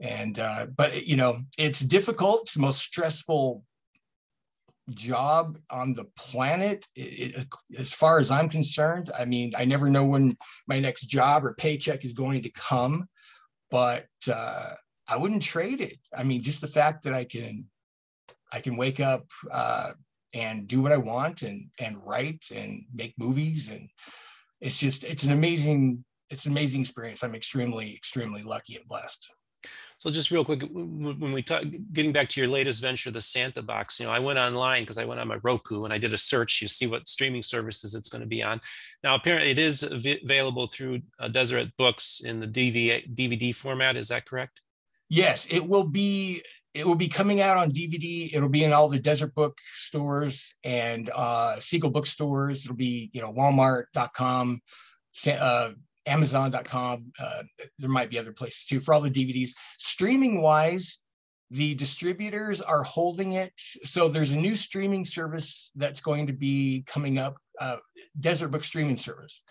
and 0.00 0.38
uh, 0.38 0.66
but 0.76 1.06
you 1.06 1.16
know 1.16 1.36
it's 1.58 1.80
difficult. 1.80 2.42
It's 2.42 2.54
the 2.54 2.60
most 2.60 2.80
stressful 2.80 3.62
job 4.90 5.56
on 5.70 5.94
the 5.94 6.06
planet 6.16 6.84
it, 6.96 7.36
it, 7.36 7.46
as 7.78 7.92
far 7.94 8.18
as 8.18 8.32
i'm 8.32 8.48
concerned 8.48 9.08
i 9.16 9.24
mean 9.24 9.52
i 9.56 9.64
never 9.64 9.88
know 9.88 10.04
when 10.04 10.36
my 10.66 10.80
next 10.80 11.02
job 11.02 11.44
or 11.44 11.54
paycheck 11.54 12.04
is 12.04 12.12
going 12.12 12.42
to 12.42 12.50
come 12.50 13.06
but 13.70 14.06
uh, 14.32 14.74
I 15.08 15.16
wouldn't 15.16 15.42
trade 15.42 15.80
it. 15.80 15.98
I 16.16 16.22
mean, 16.22 16.42
just 16.42 16.60
the 16.60 16.68
fact 16.68 17.04
that 17.04 17.14
I 17.14 17.24
can, 17.24 17.68
I 18.52 18.60
can 18.60 18.76
wake 18.76 19.00
up 19.00 19.26
uh, 19.50 19.92
and 20.34 20.68
do 20.68 20.82
what 20.82 20.92
I 20.92 20.96
want 20.96 21.42
and 21.42 21.70
and 21.80 21.96
write 22.06 22.44
and 22.54 22.84
make 22.94 23.14
movies 23.18 23.68
and 23.68 23.88
it's 24.60 24.78
just 24.78 25.02
it's 25.02 25.24
an 25.24 25.32
amazing 25.32 26.04
it's 26.30 26.46
an 26.46 26.52
amazing 26.52 26.82
experience. 26.82 27.24
I'm 27.24 27.34
extremely 27.34 27.94
extremely 27.94 28.42
lucky 28.44 28.76
and 28.76 28.86
blessed. 28.86 29.34
So 30.00 30.10
just 30.10 30.30
real 30.30 30.46
quick, 30.46 30.62
when 30.72 31.30
we 31.30 31.42
talk, 31.42 31.62
getting 31.92 32.10
back 32.10 32.30
to 32.30 32.40
your 32.40 32.48
latest 32.48 32.80
venture, 32.80 33.10
the 33.10 33.20
Santa 33.20 33.60
Box, 33.60 34.00
you 34.00 34.06
know, 34.06 34.12
I 34.12 34.18
went 34.18 34.38
online 34.38 34.82
because 34.82 34.96
I 34.96 35.04
went 35.04 35.20
on 35.20 35.28
my 35.28 35.36
Roku 35.42 35.84
and 35.84 35.92
I 35.92 35.98
did 35.98 36.14
a 36.14 36.18
search 36.18 36.58
to 36.60 36.68
see 36.68 36.86
what 36.86 37.06
streaming 37.06 37.42
services 37.42 37.94
it's 37.94 38.08
going 38.08 38.22
to 38.22 38.26
be 38.26 38.42
on. 38.42 38.62
Now, 39.04 39.14
apparently, 39.14 39.50
it 39.50 39.58
is 39.58 39.82
available 39.82 40.68
through 40.68 41.02
uh, 41.18 41.28
Deseret 41.28 41.76
Books 41.76 42.22
in 42.24 42.40
the 42.40 42.46
DVD, 42.46 43.14
DVD 43.14 43.54
format. 43.54 43.94
Is 43.94 44.08
that 44.08 44.24
correct? 44.24 44.62
Yes, 45.10 45.52
it 45.52 45.68
will 45.68 45.86
be. 45.86 46.40
It 46.72 46.86
will 46.86 46.96
be 46.96 47.08
coming 47.08 47.42
out 47.42 47.58
on 47.58 47.70
DVD. 47.70 48.32
It'll 48.32 48.48
be 48.48 48.64
in 48.64 48.72
all 48.72 48.88
the 48.88 48.98
Deseret 48.98 49.34
Book 49.34 49.58
stores 49.60 50.54
and 50.64 51.10
uh, 51.14 51.60
Seagull 51.60 51.90
bookstores. 51.90 52.64
It'll 52.64 52.74
be, 52.74 53.10
you 53.12 53.20
know, 53.20 53.34
Walmart.com, 53.34 54.62
uh, 55.28 55.70
Amazon.com. 56.10 57.12
Uh, 57.18 57.42
there 57.78 57.88
might 57.88 58.10
be 58.10 58.18
other 58.18 58.32
places 58.32 58.66
too 58.66 58.80
for 58.80 58.92
all 58.92 59.00
the 59.00 59.10
DVDs. 59.10 59.50
Streaming 59.78 60.42
wise, 60.42 60.98
the 61.50 61.74
distributors 61.74 62.60
are 62.60 62.82
holding 62.82 63.34
it. 63.34 63.52
So 63.56 64.08
there's 64.08 64.32
a 64.32 64.40
new 64.40 64.54
streaming 64.54 65.04
service 65.04 65.72
that's 65.76 66.00
going 66.00 66.26
to 66.26 66.32
be 66.32 66.84
coming 66.86 67.18
up, 67.18 67.38
uh, 67.60 67.76
Deseret 68.18 68.52
Book 68.52 68.64
streaming 68.64 68.96
service. 68.96 69.44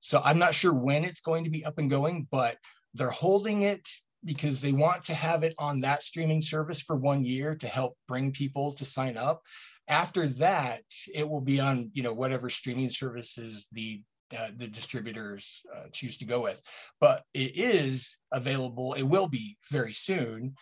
So 0.00 0.20
I'm 0.24 0.38
not 0.38 0.54
sure 0.54 0.72
when 0.72 1.04
it's 1.04 1.20
going 1.20 1.44
to 1.44 1.50
be 1.50 1.64
up 1.64 1.78
and 1.78 1.90
going, 1.90 2.28
but 2.30 2.58
they're 2.94 3.10
holding 3.10 3.62
it 3.62 3.88
because 4.24 4.60
they 4.60 4.72
want 4.72 5.04
to 5.04 5.14
have 5.14 5.42
it 5.42 5.54
on 5.58 5.80
that 5.80 6.02
streaming 6.02 6.40
service 6.40 6.80
for 6.80 6.96
one 6.96 7.24
year 7.24 7.54
to 7.54 7.66
help 7.66 7.96
bring 8.08 8.32
people 8.32 8.72
to 8.72 8.84
sign 8.84 9.16
up. 9.16 9.42
After 9.88 10.26
that, 10.26 10.82
it 11.12 11.28
will 11.28 11.40
be 11.40 11.60
on 11.60 11.90
you 11.92 12.02
know 12.02 12.14
whatever 12.14 12.48
streaming 12.48 12.90
services 12.90 13.66
the 13.72 14.00
uh, 14.34 14.50
the 14.56 14.66
distributors 14.66 15.62
uh, 15.74 15.84
choose 15.92 16.18
to 16.18 16.24
go 16.24 16.42
with. 16.42 16.60
But 17.00 17.22
it 17.32 17.56
is 17.56 18.18
available. 18.32 18.94
It 18.94 19.02
will 19.02 19.28
be 19.28 19.56
very 19.70 19.92
soon. 19.92 20.54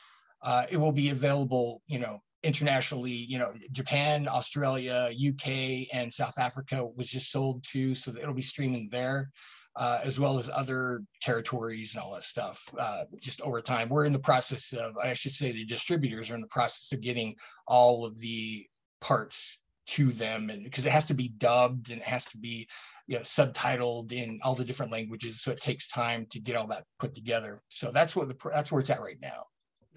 Uh, 0.43 0.65
it 0.71 0.77
will 0.77 0.93
be 0.93 1.11
available, 1.11 1.83
you 1.87 1.99
know, 1.99 2.21
internationally. 2.43 3.13
You 3.13 3.39
know, 3.39 3.53
Japan, 3.71 4.29
Australia, 4.29 5.11
UK, 5.13 5.87
and 5.93 6.13
South 6.13 6.39
Africa 6.39 6.87
was 6.97 7.09
just 7.09 7.31
sold 7.31 7.65
to, 7.71 7.95
so 7.95 8.13
it'll 8.17 8.35
be 8.35 8.43
streaming 8.43 8.89
there. 8.91 9.31
Uh, 9.75 10.01
as 10.05 10.21
well 10.21 10.37
as 10.37 10.51
other 10.51 11.03
territories 11.23 11.95
and 11.95 12.05
all 12.05 12.13
that 12.13 12.23
stuff 12.23 12.63
uh, 12.79 13.05
just 13.23 13.41
over 13.41 13.63
time. 13.63 13.89
We're 13.89 14.05
in 14.05 14.13
the 14.13 14.19
process 14.19 14.75
of, 14.75 14.99
I 14.99 15.15
should 15.15 15.35
say, 15.35 15.51
the 15.51 15.65
distributors 15.65 16.31
are 16.31 16.35
in 16.35 16.43
the 16.43 16.47
process 16.49 16.93
of 16.93 17.01
getting 17.01 17.37
all 17.67 18.05
of 18.05 18.21
the 18.21 18.67
parts 19.01 19.63
to 19.87 20.13
them 20.13 20.51
and 20.51 20.63
because 20.65 20.87
it 20.87 20.93
has 20.93 21.07
to 21.07 21.15
be 21.15 21.29
dubbed 21.29 21.91
and 21.91 22.01
it 22.01 22.07
has 22.07 22.27
to 22.27 22.39
be 22.39 22.69
you 23.07 23.17
know, 23.17 23.23
subtitled 23.23 24.13
in 24.13 24.39
all 24.43 24.55
the 24.55 24.65
different 24.65 24.93
languages. 24.93 25.41
So 25.41 25.51
it 25.51 25.61
takes 25.61 25.89
time 25.89 26.27
to 26.31 26.41
get 26.41 26.57
all 26.57 26.67
that 26.69 26.85
put 26.99 27.15
together. 27.15 27.59
So 27.69 27.91
that's 27.91 28.15
what 28.15 28.29
the 28.29 28.51
that's 28.51 28.71
where 28.71 28.81
it's 28.81 28.91
at 28.91 29.01
right 29.01 29.19
now. 29.21 29.47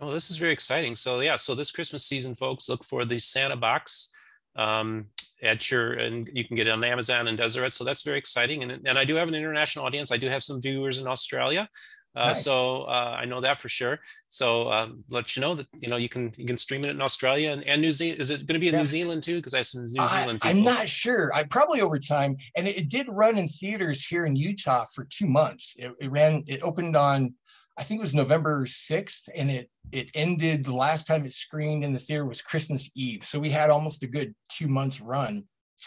Oh, 0.01 0.11
this 0.11 0.29
is 0.29 0.37
very 0.37 0.51
exciting. 0.51 0.95
So 0.95 1.21
yeah, 1.21 1.35
so 1.37 1.55
this 1.55 1.71
Christmas 1.71 2.05
season, 2.05 2.35
folks, 2.35 2.67
look 2.67 2.83
for 2.83 3.05
the 3.05 3.17
Santa 3.17 3.55
box 3.55 4.11
um, 4.55 5.05
at 5.41 5.71
your, 5.71 5.93
and 5.93 6.29
you 6.33 6.45
can 6.45 6.55
get 6.55 6.67
it 6.67 6.75
on 6.75 6.83
Amazon 6.83 7.27
and 7.27 7.37
Deseret. 7.37 7.73
So 7.73 7.83
that's 7.83 8.01
very 8.01 8.17
exciting. 8.17 8.63
And, 8.63 8.85
and 8.85 8.99
I 8.99 9.05
do 9.05 9.15
have 9.15 9.27
an 9.27 9.35
international 9.35 9.85
audience. 9.85 10.11
I 10.11 10.17
do 10.17 10.27
have 10.27 10.43
some 10.43 10.61
viewers 10.61 10.99
in 10.99 11.07
Australia. 11.07 11.69
Uh, 12.15 12.27
nice. 12.27 12.43
So 12.43 12.83
uh, 12.83 13.17
I 13.19 13.25
know 13.25 13.41
that 13.41 13.59
for 13.59 13.67
sure. 13.67 13.99
So 14.29 14.71
um, 14.71 15.03
let 15.09 15.35
you 15.35 15.41
know 15.41 15.55
that 15.55 15.67
you 15.79 15.89
know 15.89 15.97
you 15.97 16.07
can 16.07 16.31
you 16.37 16.45
can 16.45 16.57
stream 16.57 16.85
it 16.85 16.91
in 16.91 17.01
Australia 17.01 17.51
and, 17.51 17.63
and 17.63 17.81
New 17.81 17.91
Zealand. 17.91 18.21
Is 18.21 18.29
it 18.29 18.47
going 18.47 18.53
to 18.55 18.59
be 18.59 18.69
in 18.69 18.73
yeah. 18.73 18.79
New 18.79 18.85
Zealand 18.85 19.23
too? 19.23 19.37
Because 19.37 19.53
I 19.53 19.57
have 19.57 19.67
some 19.67 19.81
New 19.81 19.87
Zealand. 19.87 20.39
I, 20.43 20.51
am 20.51 20.61
not 20.61 20.87
sure. 20.87 21.33
I 21.33 21.43
probably 21.43 21.81
over 21.81 21.99
time, 21.99 22.37
and 22.55 22.67
it, 22.67 22.77
it, 22.77 22.89
did 22.89 23.07
run 23.09 23.37
in 23.37 23.47
theaters 23.47 24.05
here 24.05 24.25
in 24.25 24.35
Utah 24.35 24.85
for 24.93 25.05
two 25.09 25.27
months. 25.27 25.75
It, 25.77 25.93
it 25.99 26.09
ran. 26.09 26.43
It 26.47 26.61
opened 26.63 26.95
on, 26.95 27.33
I 27.77 27.83
think 27.83 27.99
it 27.99 28.01
was 28.01 28.15
November 28.15 28.65
sixth, 28.65 29.27
and 29.35 29.51
it 29.51 29.69
it 29.91 30.09
ended. 30.15 30.63
The 30.63 30.75
last 30.75 31.07
time 31.07 31.25
it 31.25 31.33
screened 31.33 31.83
in 31.83 31.91
the 31.91 31.99
theater 31.99 32.25
was 32.25 32.41
Christmas 32.41 32.91
Eve. 32.95 33.25
So 33.25 33.39
we 33.39 33.49
had 33.49 33.69
almost 33.69 34.03
a 34.03 34.07
good 34.07 34.33
two 34.49 34.69
months 34.69 35.01
run. 35.01 35.43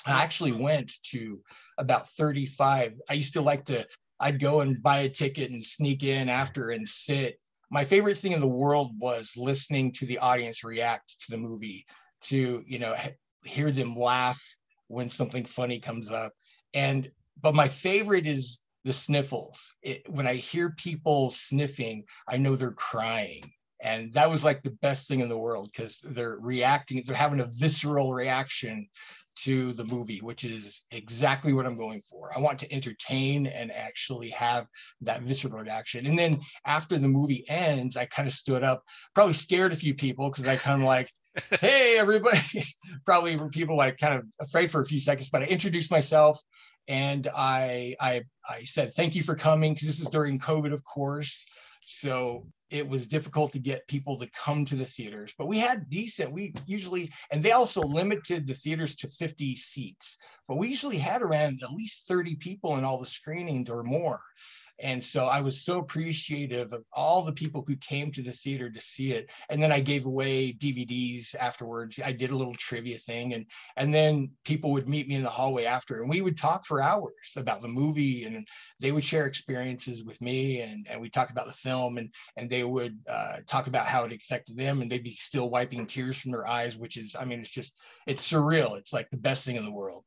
I 0.06 0.22
actually 0.22 0.52
went 0.52 0.92
to 1.10 1.40
about 1.78 2.06
35. 2.08 2.94
I 3.08 3.14
used 3.14 3.32
to 3.32 3.40
like 3.40 3.64
to 3.66 3.86
I'd 4.20 4.40
go 4.40 4.60
and 4.60 4.82
buy 4.82 5.00
a 5.00 5.08
ticket 5.08 5.50
and 5.50 5.64
sneak 5.64 6.02
in 6.02 6.28
after 6.28 6.70
and 6.70 6.88
sit. 6.88 7.38
My 7.70 7.84
favorite 7.84 8.16
thing 8.16 8.32
in 8.32 8.40
the 8.40 8.46
world 8.46 8.92
was 8.98 9.34
listening 9.36 9.92
to 9.92 10.06
the 10.06 10.18
audience 10.18 10.64
react 10.64 11.20
to 11.20 11.30
the 11.30 11.38
movie, 11.38 11.86
to 12.22 12.62
you 12.66 12.78
know 12.78 12.94
hear 13.44 13.70
them 13.70 13.96
laugh 13.96 14.42
when 14.88 15.08
something 15.08 15.44
funny 15.44 15.78
comes 15.78 16.10
up. 16.10 16.32
And 16.74 17.10
but 17.40 17.54
my 17.54 17.68
favorite 17.68 18.26
is 18.26 18.60
the 18.84 18.92
sniffles. 18.92 19.76
It, 19.82 20.02
when 20.08 20.26
I 20.26 20.34
hear 20.34 20.74
people 20.78 21.30
sniffing, 21.30 22.04
I 22.28 22.36
know 22.36 22.56
they're 22.56 22.72
crying. 22.72 23.42
And 23.80 24.12
that 24.14 24.28
was 24.28 24.44
like 24.44 24.62
the 24.62 24.76
best 24.82 25.06
thing 25.06 25.20
in 25.20 25.28
the 25.28 25.38
world 25.38 25.68
because 25.72 25.98
they're 26.02 26.38
reacting, 26.40 27.02
they're 27.06 27.14
having 27.14 27.40
a 27.40 27.50
visceral 27.58 28.12
reaction 28.12 28.88
to 29.44 29.72
the 29.72 29.84
movie, 29.84 30.18
which 30.18 30.44
is 30.44 30.86
exactly 30.90 31.52
what 31.52 31.66
I'm 31.66 31.76
going 31.76 32.00
for. 32.00 32.36
I 32.36 32.40
want 32.40 32.58
to 32.60 32.72
entertain 32.72 33.46
and 33.46 33.70
actually 33.72 34.30
have 34.30 34.66
that 35.02 35.22
visceral 35.22 35.62
reaction. 35.62 36.06
And 36.06 36.18
then 36.18 36.40
after 36.66 36.98
the 36.98 37.08
movie 37.08 37.44
ends, 37.48 37.96
I 37.96 38.06
kind 38.06 38.26
of 38.26 38.32
stood 38.32 38.64
up, 38.64 38.82
probably 39.14 39.34
scared 39.34 39.72
a 39.72 39.76
few 39.76 39.94
people 39.94 40.28
because 40.30 40.46
I 40.46 40.56
kind 40.56 40.82
of 40.82 40.86
like, 40.86 41.10
hey, 41.60 41.96
everybody. 41.98 42.38
probably 43.04 43.38
people 43.50 43.76
like 43.76 43.96
kind 43.98 44.14
of 44.14 44.24
afraid 44.40 44.70
for 44.70 44.80
a 44.80 44.84
few 44.84 45.00
seconds, 45.00 45.30
but 45.30 45.42
I 45.42 45.46
introduced 45.46 45.90
myself 45.90 46.40
and 46.88 47.28
I 47.36 47.94
I 48.00 48.22
I 48.48 48.64
said 48.64 48.92
thank 48.92 49.14
you 49.14 49.22
for 49.22 49.34
coming 49.34 49.74
because 49.74 49.86
this 49.86 50.00
is 50.00 50.08
during 50.08 50.38
COVID, 50.38 50.72
of 50.72 50.82
course. 50.84 51.46
So 51.82 52.46
it 52.70 52.88
was 52.88 53.06
difficult 53.06 53.52
to 53.52 53.58
get 53.58 53.88
people 53.88 54.18
to 54.18 54.30
come 54.30 54.64
to 54.64 54.74
the 54.74 54.84
theaters, 54.84 55.34
but 55.38 55.48
we 55.48 55.58
had 55.58 55.88
decent, 55.88 56.32
we 56.32 56.54
usually, 56.66 57.10
and 57.30 57.42
they 57.42 57.52
also 57.52 57.82
limited 57.82 58.46
the 58.46 58.54
theaters 58.54 58.96
to 58.96 59.08
50 59.08 59.54
seats, 59.54 60.18
but 60.46 60.56
we 60.56 60.68
usually 60.68 60.98
had 60.98 61.22
around 61.22 61.60
at 61.62 61.72
least 61.72 62.06
30 62.06 62.36
people 62.36 62.76
in 62.76 62.84
all 62.84 62.98
the 62.98 63.06
screenings 63.06 63.70
or 63.70 63.82
more. 63.82 64.20
And 64.80 65.02
so 65.02 65.26
I 65.26 65.40
was 65.40 65.60
so 65.60 65.78
appreciative 65.78 66.72
of 66.72 66.84
all 66.92 67.24
the 67.24 67.32
people 67.32 67.64
who 67.66 67.76
came 67.76 68.12
to 68.12 68.22
the 68.22 68.32
theater 68.32 68.70
to 68.70 68.80
see 68.80 69.12
it. 69.12 69.30
And 69.50 69.62
then 69.62 69.72
I 69.72 69.80
gave 69.80 70.06
away 70.06 70.52
DVDs 70.52 71.34
afterwards. 71.34 72.00
I 72.04 72.12
did 72.12 72.30
a 72.30 72.36
little 72.36 72.54
trivia 72.54 72.98
thing. 72.98 73.34
And, 73.34 73.46
and 73.76 73.92
then 73.92 74.30
people 74.44 74.72
would 74.72 74.88
meet 74.88 75.08
me 75.08 75.16
in 75.16 75.22
the 75.22 75.28
hallway 75.28 75.64
after, 75.64 76.00
and 76.00 76.08
we 76.08 76.20
would 76.20 76.36
talk 76.36 76.64
for 76.64 76.82
hours 76.82 77.34
about 77.36 77.62
the 77.62 77.68
movie. 77.68 78.24
And 78.24 78.46
they 78.80 78.92
would 78.92 79.04
share 79.04 79.26
experiences 79.26 80.04
with 80.04 80.20
me. 80.20 80.60
And, 80.60 80.86
and 80.88 81.00
we 81.00 81.10
talk 81.10 81.30
about 81.30 81.46
the 81.46 81.52
film. 81.52 81.98
And, 81.98 82.12
and 82.36 82.48
they 82.48 82.64
would 82.64 82.98
uh, 83.08 83.38
talk 83.46 83.66
about 83.66 83.86
how 83.86 84.04
it 84.04 84.12
affected 84.12 84.56
them. 84.56 84.80
And 84.80 84.90
they'd 84.90 85.02
be 85.02 85.12
still 85.12 85.50
wiping 85.50 85.86
tears 85.86 86.20
from 86.20 86.30
their 86.30 86.46
eyes, 86.46 86.76
which 86.76 86.96
is, 86.96 87.16
I 87.18 87.24
mean, 87.24 87.40
it's 87.40 87.50
just, 87.50 87.76
it's 88.06 88.30
surreal. 88.30 88.78
It's 88.78 88.92
like 88.92 89.10
the 89.10 89.16
best 89.16 89.44
thing 89.44 89.56
in 89.56 89.64
the 89.64 89.72
world. 89.72 90.04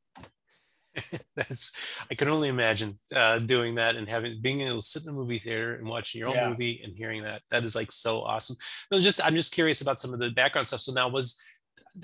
that's 1.36 1.72
I 2.10 2.14
can 2.14 2.28
only 2.28 2.48
imagine 2.48 2.98
uh, 3.14 3.38
doing 3.38 3.76
that 3.76 3.96
and 3.96 4.08
having 4.08 4.40
being 4.42 4.60
able 4.60 4.78
to 4.78 4.84
sit 4.84 5.04
in 5.04 5.10
a 5.10 5.12
movie 5.12 5.38
theater 5.38 5.74
and 5.76 5.88
watching 5.88 6.18
your 6.18 6.28
own 6.28 6.34
yeah. 6.34 6.48
movie 6.48 6.82
and 6.84 6.96
hearing 6.96 7.22
that. 7.22 7.42
That 7.50 7.64
is 7.64 7.74
like 7.74 7.90
so 7.90 8.20
awesome. 8.20 8.56
No, 8.90 9.00
just 9.00 9.24
I'm 9.24 9.36
just 9.36 9.52
curious 9.52 9.80
about 9.80 9.98
some 9.98 10.12
of 10.12 10.20
the 10.20 10.30
background 10.30 10.66
stuff. 10.66 10.80
So 10.80 10.92
now 10.92 11.08
was 11.08 11.40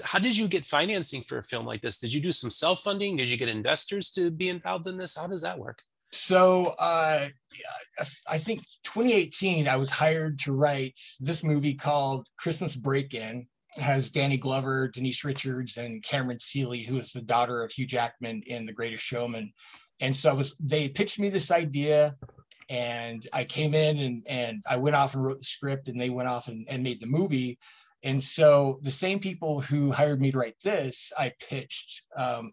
how 0.02 0.18
did 0.18 0.36
you 0.36 0.48
get 0.48 0.66
financing 0.66 1.22
for 1.22 1.38
a 1.38 1.42
film 1.42 1.66
like 1.66 1.82
this? 1.82 1.98
Did 1.98 2.12
you 2.12 2.20
do 2.20 2.32
some 2.32 2.50
self 2.50 2.80
funding? 2.80 3.16
Did 3.16 3.30
you 3.30 3.36
get 3.36 3.48
investors 3.48 4.10
to 4.12 4.30
be 4.30 4.48
involved 4.48 4.86
in 4.86 4.96
this? 4.96 5.16
How 5.16 5.26
does 5.26 5.42
that 5.42 5.58
work? 5.58 5.82
So 6.10 6.74
uh, 6.78 7.28
I 8.30 8.38
think 8.38 8.60
2018, 8.84 9.68
I 9.68 9.76
was 9.76 9.90
hired 9.90 10.38
to 10.40 10.54
write 10.56 10.98
this 11.20 11.44
movie 11.44 11.74
called 11.74 12.26
Christmas 12.38 12.76
Break 12.76 13.12
In 13.12 13.46
has 13.78 14.10
Danny 14.10 14.36
Glover, 14.36 14.88
Denise 14.88 15.24
Richards, 15.24 15.76
and 15.76 16.02
Cameron 16.02 16.40
Seely, 16.40 16.82
who 16.82 16.96
is 16.96 17.12
the 17.12 17.22
daughter 17.22 17.62
of 17.62 17.72
Hugh 17.72 17.86
Jackman 17.86 18.42
in 18.46 18.66
The 18.66 18.72
Greatest 18.72 19.04
Showman. 19.04 19.52
And 20.00 20.14
so 20.14 20.34
was 20.34 20.56
they 20.56 20.88
pitched 20.88 21.18
me 21.18 21.28
this 21.28 21.50
idea, 21.50 22.16
and 22.68 23.26
I 23.32 23.44
came 23.44 23.74
in 23.74 23.98
and 23.98 24.22
and 24.28 24.62
I 24.68 24.76
went 24.76 24.96
off 24.96 25.14
and 25.14 25.24
wrote 25.24 25.38
the 25.38 25.44
script, 25.44 25.88
and 25.88 26.00
they 26.00 26.10
went 26.10 26.28
off 26.28 26.48
and, 26.48 26.66
and 26.68 26.82
made 26.82 27.00
the 27.00 27.06
movie. 27.06 27.58
And 28.04 28.22
so 28.22 28.78
the 28.82 28.90
same 28.90 29.18
people 29.18 29.60
who 29.60 29.90
hired 29.90 30.20
me 30.20 30.30
to 30.30 30.38
write 30.38 30.60
this, 30.62 31.12
I 31.18 31.32
pitched. 31.48 32.04
Um, 32.16 32.52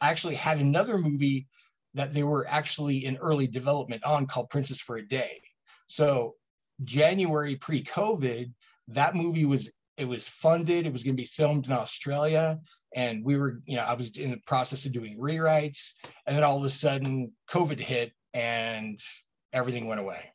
I 0.00 0.10
actually 0.10 0.36
had 0.36 0.58
another 0.58 0.98
movie 0.98 1.48
that 1.94 2.12
they 2.12 2.22
were 2.22 2.46
actually 2.48 3.06
in 3.06 3.16
early 3.16 3.46
development 3.46 4.04
on 4.04 4.26
called 4.26 4.50
Princess 4.50 4.80
for 4.80 4.96
a 4.96 5.06
Day. 5.06 5.40
So 5.86 6.34
January 6.82 7.56
pre-COVID, 7.56 8.52
that 8.88 9.14
movie 9.14 9.44
was 9.44 9.72
it 9.96 10.06
was 10.06 10.28
funded. 10.28 10.86
It 10.86 10.92
was 10.92 11.04
going 11.04 11.16
to 11.16 11.20
be 11.22 11.26
filmed 11.26 11.66
in 11.66 11.72
Australia, 11.72 12.58
and 12.94 13.24
we 13.24 13.36
were, 13.36 13.60
you 13.66 13.76
know, 13.76 13.84
I 13.84 13.94
was 13.94 14.16
in 14.16 14.30
the 14.30 14.40
process 14.46 14.86
of 14.86 14.92
doing 14.92 15.18
rewrites, 15.18 15.92
and 16.26 16.36
then 16.36 16.42
all 16.42 16.58
of 16.58 16.64
a 16.64 16.70
sudden, 16.70 17.32
COVID 17.48 17.78
hit, 17.78 18.12
and 18.32 18.98
everything 19.52 19.86
went 19.86 20.00
away, 20.00 20.32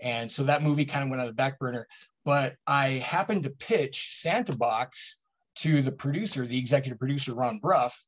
and 0.00 0.30
so 0.30 0.44
that 0.44 0.62
movie 0.62 0.84
kind 0.84 1.04
of 1.04 1.10
went 1.10 1.20
on 1.20 1.26
the 1.26 1.34
back 1.34 1.58
burner. 1.58 1.86
But 2.24 2.56
I 2.66 3.02
happened 3.04 3.42
to 3.44 3.50
pitch 3.50 4.14
Santa 4.14 4.56
Box 4.56 5.20
to 5.56 5.82
the 5.82 5.92
producer, 5.92 6.46
the 6.46 6.58
executive 6.58 6.98
producer 6.98 7.34
Ron 7.34 7.58
Bruff, 7.58 8.02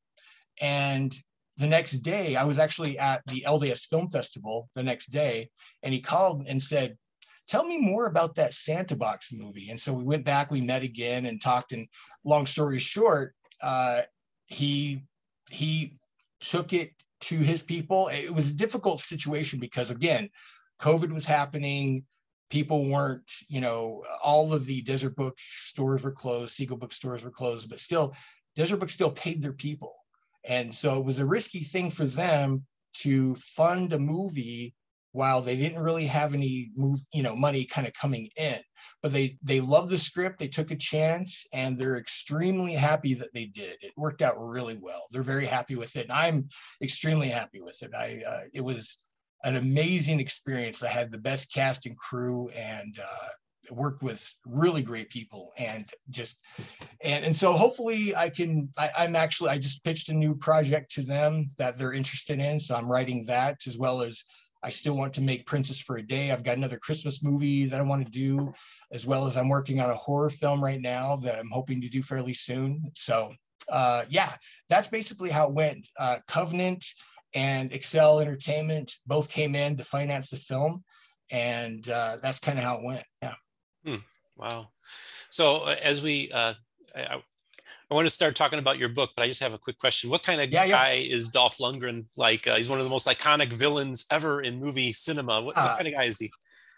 and 0.62 1.14
the 1.56 1.66
next 1.66 1.98
day 1.98 2.34
I 2.34 2.44
was 2.44 2.58
actually 2.58 2.98
at 2.98 3.24
the 3.26 3.44
LDS 3.46 3.86
Film 3.86 4.08
Festival 4.08 4.68
the 4.74 4.82
next 4.82 5.08
day, 5.08 5.50
and 5.82 5.92
he 5.92 6.00
called 6.00 6.46
and 6.48 6.62
said, 6.62 6.96
tell 7.46 7.64
me 7.64 7.78
more 7.78 8.06
about 8.06 8.34
that 8.36 8.54
Santa 8.54 8.96
Box 8.96 9.32
movie. 9.32 9.70
And 9.70 9.80
so 9.80 9.92
we 9.92 10.04
went 10.04 10.24
back, 10.24 10.50
we 10.50 10.60
met 10.60 10.82
again 10.82 11.26
and 11.26 11.40
talked. 11.40 11.72
And 11.72 11.86
long 12.24 12.46
story 12.46 12.78
short, 12.78 13.34
uh, 13.62 14.02
he 14.46 15.04
he 15.50 15.94
took 16.40 16.72
it 16.72 16.90
to 17.20 17.36
his 17.36 17.62
people. 17.62 18.08
It 18.08 18.34
was 18.34 18.50
a 18.50 18.56
difficult 18.56 19.00
situation 19.00 19.58
because 19.60 19.90
again, 19.90 20.30
COVID 20.80 21.12
was 21.12 21.24
happening. 21.24 22.04
People 22.50 22.90
weren't, 22.90 23.30
you 23.48 23.60
know, 23.60 24.04
all 24.22 24.52
of 24.52 24.64
the 24.64 24.82
Deseret 24.82 25.16
Book 25.16 25.34
stores 25.38 26.02
were 26.02 26.12
closed, 26.12 26.52
Seagull 26.52 26.76
Book 26.76 26.92
stores 26.92 27.24
were 27.24 27.30
closed, 27.30 27.68
but 27.68 27.80
still, 27.80 28.14
Deseret 28.54 28.80
Book 28.80 28.90
still 28.90 29.10
paid 29.10 29.42
their 29.42 29.52
people. 29.52 29.94
And 30.44 30.72
so 30.74 30.98
it 30.98 31.04
was 31.04 31.18
a 31.18 31.26
risky 31.26 31.60
thing 31.60 31.90
for 31.90 32.04
them 32.04 32.66
to 32.94 33.34
fund 33.36 33.92
a 33.92 33.98
movie 33.98 34.74
while 35.14 35.40
they 35.40 35.54
didn't 35.54 35.78
really 35.78 36.06
have 36.06 36.34
any 36.34 36.72
move, 36.74 36.98
you 37.12 37.22
know, 37.22 37.36
money 37.36 37.64
kind 37.64 37.86
of 37.86 37.94
coming 37.94 38.28
in. 38.36 38.58
But 39.00 39.12
they 39.12 39.38
they 39.44 39.60
loved 39.60 39.88
the 39.88 39.96
script, 39.96 40.40
they 40.40 40.48
took 40.48 40.72
a 40.72 40.76
chance, 40.76 41.46
and 41.52 41.76
they're 41.76 41.98
extremely 41.98 42.72
happy 42.72 43.14
that 43.14 43.32
they 43.32 43.44
did. 43.46 43.76
It 43.80 43.92
worked 43.96 44.22
out 44.22 44.34
really 44.36 44.76
well. 44.82 45.04
They're 45.12 45.22
very 45.22 45.46
happy 45.46 45.76
with 45.76 45.94
it. 45.94 46.06
And 46.06 46.12
I'm 46.12 46.48
extremely 46.82 47.28
happy 47.28 47.62
with 47.62 47.80
it. 47.82 47.92
I 47.96 48.22
uh, 48.26 48.40
it 48.52 48.60
was 48.60 49.04
an 49.44 49.54
amazing 49.54 50.18
experience. 50.18 50.82
I 50.82 50.88
had 50.88 51.12
the 51.12 51.18
best 51.18 51.54
cast 51.54 51.86
and 51.86 51.96
crew, 51.96 52.48
and 52.48 52.98
uh, 52.98 53.28
worked 53.70 54.02
with 54.02 54.34
really 54.44 54.82
great 54.82 55.08
people 55.10 55.52
and 55.56 55.88
just 56.10 56.44
and 57.02 57.24
and 57.24 57.34
so 57.34 57.54
hopefully 57.54 58.14
i 58.14 58.28
can 58.28 58.68
I, 58.76 58.90
i'm 58.98 59.16
actually 59.16 59.50
i 59.50 59.56
just 59.56 59.82
pitched 59.84 60.10
a 60.10 60.14
new 60.14 60.34
project 60.34 60.90
to 60.96 61.02
them 61.02 61.46
that 61.56 61.78
they're 61.78 61.94
interested 61.94 62.40
in 62.40 62.60
so 62.60 62.74
i'm 62.74 62.90
writing 62.90 63.24
that 63.26 63.66
as 63.66 63.78
well 63.78 64.02
as 64.02 64.22
i 64.64 64.70
still 64.70 64.96
want 64.96 65.12
to 65.14 65.20
make 65.20 65.46
princess 65.46 65.80
for 65.80 65.96
a 65.98 66.02
day. 66.02 66.30
I've 66.30 66.44
got 66.44 66.56
another 66.56 66.78
christmas 66.78 67.22
movie 67.22 67.66
that 67.66 67.80
i 67.80 67.82
want 67.82 68.04
to 68.04 68.10
do 68.10 68.52
as 68.92 69.06
well 69.06 69.26
as 69.26 69.36
i'm 69.36 69.48
working 69.48 69.80
on 69.80 69.90
a 69.90 69.94
horror 69.94 70.30
film 70.30 70.62
right 70.62 70.80
now 70.80 71.16
that 71.16 71.38
i'm 71.38 71.50
hoping 71.50 71.80
to 71.82 71.88
do 71.88 72.02
fairly 72.02 72.34
soon. 72.34 72.90
So 72.94 73.32
uh, 73.70 74.04
yeah 74.08 74.30
that's 74.68 74.88
basically 74.88 75.30
how 75.30 75.48
it 75.48 75.54
went. 75.54 75.88
Uh, 75.98 76.18
covenant 76.28 76.84
and 77.34 77.72
excel 77.72 78.20
entertainment 78.20 78.92
both 79.06 79.30
came 79.30 79.54
in 79.54 79.76
to 79.76 79.84
finance 79.84 80.30
the 80.30 80.36
film 80.36 80.84
and 81.30 81.88
uh, 81.88 82.16
that's 82.22 82.40
kind 82.40 82.58
of 82.58 82.64
how 82.64 82.76
it 82.76 82.84
went. 82.84 83.04
Yeah. 83.22 83.34
Hmm. 83.84 83.96
Wow. 84.36 84.68
So 85.30 85.58
uh, 85.58 85.76
as 85.82 86.02
we, 86.02 86.30
uh, 86.32 86.54
I, 86.96 87.22
I, 87.94 87.96
want 87.96 88.06
to 88.06 88.10
start 88.10 88.34
talking 88.34 88.58
about 88.58 88.78
your 88.78 88.88
book, 88.88 89.10
but 89.14 89.22
I 89.22 89.28
just 89.28 89.40
have 89.40 89.54
a 89.54 89.58
quick 89.58 89.78
question. 89.78 90.10
What 90.10 90.24
kind 90.24 90.40
of 90.40 90.50
yeah, 90.50 90.66
guy 90.66 90.92
yeah. 90.94 91.14
is 91.14 91.28
Dolph 91.28 91.58
Lundgren? 91.58 92.06
Like, 92.16 92.46
uh, 92.48 92.56
he's 92.56 92.68
one 92.68 92.80
of 92.80 92.84
the 92.84 92.90
most 92.90 93.06
iconic 93.06 93.52
villains 93.52 94.06
ever 94.10 94.42
in 94.42 94.58
movie 94.58 94.92
cinema. 94.92 95.40
What, 95.40 95.54
what 95.54 95.58
uh, 95.58 95.76
kind 95.76 95.86
of 95.86 95.94
guy 95.94 96.04
is 96.04 96.18
he? 96.18 96.30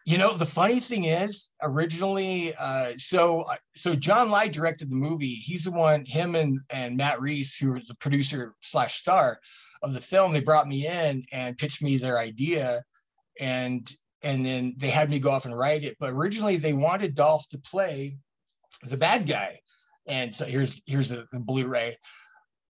You 0.05 0.19
know, 0.19 0.35
the 0.35 0.47
funny 0.47 0.79
thing 0.79 1.05
is, 1.05 1.53
originally, 1.63 2.53
uh, 2.61 2.93
so 2.99 3.43
uh, 3.43 3.55
so 3.75 3.97
John 3.97 4.31
Lyde 4.31 4.53
directed 4.53 4.91
the 4.91 4.97
movie. 4.97 5.35
He's 5.35 5.65
the 5.65 5.73
one, 5.73 6.05
him 6.05 6.35
and 6.35 6.61
and 6.71 6.97
Matt 6.97 7.21
Reese, 7.21 7.57
who 7.57 7.73
was 7.73 7.89
the 7.89 7.95
producer 7.95 8.55
slash 8.61 8.95
star 8.95 9.41
of 9.83 9.95
the 9.95 10.01
film. 10.01 10.33
They 10.33 10.41
brought 10.41 10.69
me 10.69 10.87
in 10.87 11.25
and 11.33 11.57
pitched 11.57 11.83
me 11.83 11.97
their 11.97 12.19
idea, 12.19 12.83
and 13.41 13.91
and 14.23 14.45
then 14.45 14.75
they 14.77 14.91
had 14.91 15.09
me 15.09 15.19
go 15.19 15.31
off 15.31 15.47
and 15.47 15.57
write 15.57 15.83
it. 15.83 15.97
But 15.99 16.13
originally 16.13 16.57
they 16.57 16.75
wanted 16.75 17.15
Dolph 17.15 17.49
to 17.49 17.59
play 17.59 18.19
the 18.85 18.97
bad 18.99 19.27
guy. 19.27 19.59
And 20.09 20.35
so 20.35 20.45
here's 20.45 20.83
here's 20.87 21.09
the, 21.09 21.27
the 21.33 21.41
Blu-ray. 21.41 21.97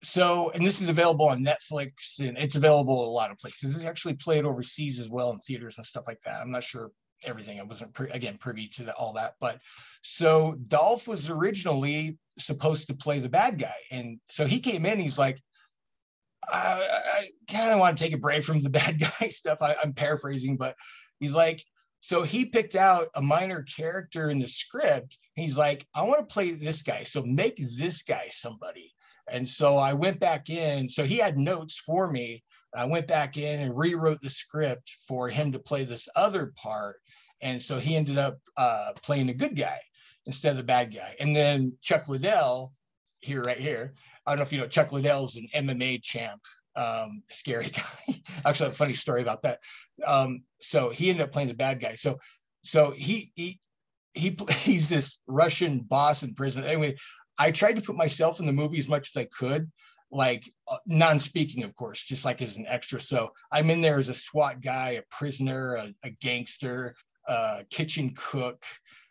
So, 0.04 0.50
and 0.50 0.66
this 0.66 0.80
is 0.80 0.88
available 0.88 1.28
on 1.28 1.44
Netflix 1.44 2.18
and 2.18 2.36
it's 2.36 2.56
available 2.56 3.08
a 3.08 3.12
lot 3.12 3.30
of 3.30 3.38
places. 3.38 3.76
It's 3.76 3.84
actually 3.84 4.14
played 4.14 4.44
overseas 4.44 5.00
as 5.00 5.10
well 5.10 5.30
in 5.30 5.38
theaters 5.38 5.76
and 5.78 5.86
stuff 5.86 6.04
like 6.08 6.20
that. 6.22 6.40
I'm 6.40 6.50
not 6.50 6.64
sure 6.64 6.90
everything. 7.24 7.60
I 7.60 7.62
wasn't 7.62 7.96
again 8.12 8.36
privy 8.40 8.66
to 8.68 8.82
the, 8.82 8.94
all 8.94 9.12
that, 9.12 9.34
but 9.40 9.60
so 10.02 10.56
Dolph 10.66 11.06
was 11.06 11.30
originally 11.30 12.18
supposed 12.36 12.88
to 12.88 12.94
play 12.94 13.20
the 13.20 13.28
bad 13.28 13.60
guy, 13.60 13.76
and 13.92 14.18
so 14.28 14.44
he 14.44 14.58
came 14.58 14.84
in. 14.86 14.98
He's 14.98 15.18
like, 15.18 15.38
I, 16.50 16.84
I 16.90 17.52
kind 17.52 17.72
of 17.72 17.78
want 17.78 17.96
to 17.96 18.02
take 18.02 18.12
a 18.12 18.18
break 18.18 18.42
from 18.42 18.60
the 18.60 18.70
bad 18.80 18.98
guy 18.98 19.28
stuff. 19.28 19.58
I, 19.62 19.76
I'm 19.80 19.92
paraphrasing, 19.92 20.56
but 20.56 20.74
He's 21.22 21.36
like, 21.36 21.64
so 22.02 22.24
he 22.24 22.44
picked 22.44 22.74
out 22.74 23.06
a 23.14 23.22
minor 23.22 23.62
character 23.62 24.28
in 24.28 24.40
the 24.40 24.46
script. 24.48 25.18
He's 25.36 25.56
like, 25.56 25.86
I 25.94 26.02
want 26.02 26.18
to 26.18 26.34
play 26.34 26.50
this 26.50 26.82
guy. 26.82 27.04
So 27.04 27.22
make 27.22 27.58
this 27.58 28.02
guy 28.02 28.26
somebody. 28.28 28.92
And 29.30 29.48
so 29.48 29.76
I 29.76 29.92
went 29.92 30.18
back 30.18 30.50
in. 30.50 30.88
So 30.88 31.04
he 31.04 31.18
had 31.18 31.38
notes 31.38 31.78
for 31.78 32.10
me. 32.10 32.42
I 32.74 32.86
went 32.86 33.06
back 33.06 33.36
in 33.36 33.60
and 33.60 33.78
rewrote 33.78 34.20
the 34.20 34.30
script 34.30 34.90
for 35.06 35.28
him 35.28 35.52
to 35.52 35.60
play 35.60 35.84
this 35.84 36.08
other 36.16 36.52
part. 36.60 36.96
And 37.40 37.62
so 37.62 37.78
he 37.78 37.94
ended 37.94 38.18
up 38.18 38.40
uh, 38.56 38.90
playing 39.04 39.28
a 39.28 39.34
good 39.34 39.54
guy 39.54 39.78
instead 40.26 40.50
of 40.50 40.56
the 40.56 40.64
bad 40.64 40.92
guy. 40.92 41.14
And 41.20 41.36
then 41.36 41.78
Chuck 41.82 42.08
Liddell, 42.08 42.72
here, 43.20 43.42
right 43.42 43.56
here. 43.56 43.92
I 44.26 44.32
don't 44.32 44.38
know 44.38 44.42
if 44.42 44.52
you 44.52 44.58
know, 44.58 44.66
Chuck 44.66 44.90
Liddell 44.90 45.26
is 45.26 45.36
an 45.36 45.46
MMA 45.54 46.02
champ 46.02 46.42
um, 46.76 47.22
scary 47.30 47.68
guy. 47.72 48.14
Actually, 48.46 48.70
a 48.70 48.72
funny 48.72 48.94
story 48.94 49.22
about 49.22 49.42
that. 49.42 49.58
Um, 50.04 50.42
so 50.60 50.90
he 50.90 51.10
ended 51.10 51.24
up 51.24 51.32
playing 51.32 51.48
the 51.48 51.54
bad 51.54 51.80
guy. 51.80 51.94
So, 51.94 52.18
so 52.62 52.92
he 52.92 53.32
he 53.34 53.60
he 54.14 54.36
he's 54.50 54.88
this 54.88 55.20
Russian 55.26 55.80
boss 55.80 56.22
in 56.22 56.34
prison. 56.34 56.64
Anyway, 56.64 56.96
I 57.38 57.50
tried 57.50 57.76
to 57.76 57.82
put 57.82 57.96
myself 57.96 58.40
in 58.40 58.46
the 58.46 58.52
movie 58.52 58.78
as 58.78 58.88
much 58.88 59.08
as 59.08 59.16
I 59.16 59.24
could, 59.24 59.70
like 60.10 60.48
uh, 60.68 60.76
non-speaking, 60.86 61.64
of 61.64 61.74
course, 61.74 62.04
just 62.04 62.24
like 62.24 62.42
as 62.42 62.56
an 62.56 62.66
extra. 62.68 63.00
So 63.00 63.30
I'm 63.50 63.70
in 63.70 63.80
there 63.80 63.98
as 63.98 64.08
a 64.08 64.14
SWAT 64.14 64.60
guy, 64.60 64.90
a 64.90 65.02
prisoner, 65.10 65.76
a, 65.76 65.94
a 66.04 66.10
gangster, 66.20 66.94
a 67.26 67.64
kitchen 67.70 68.12
cook. 68.16 68.64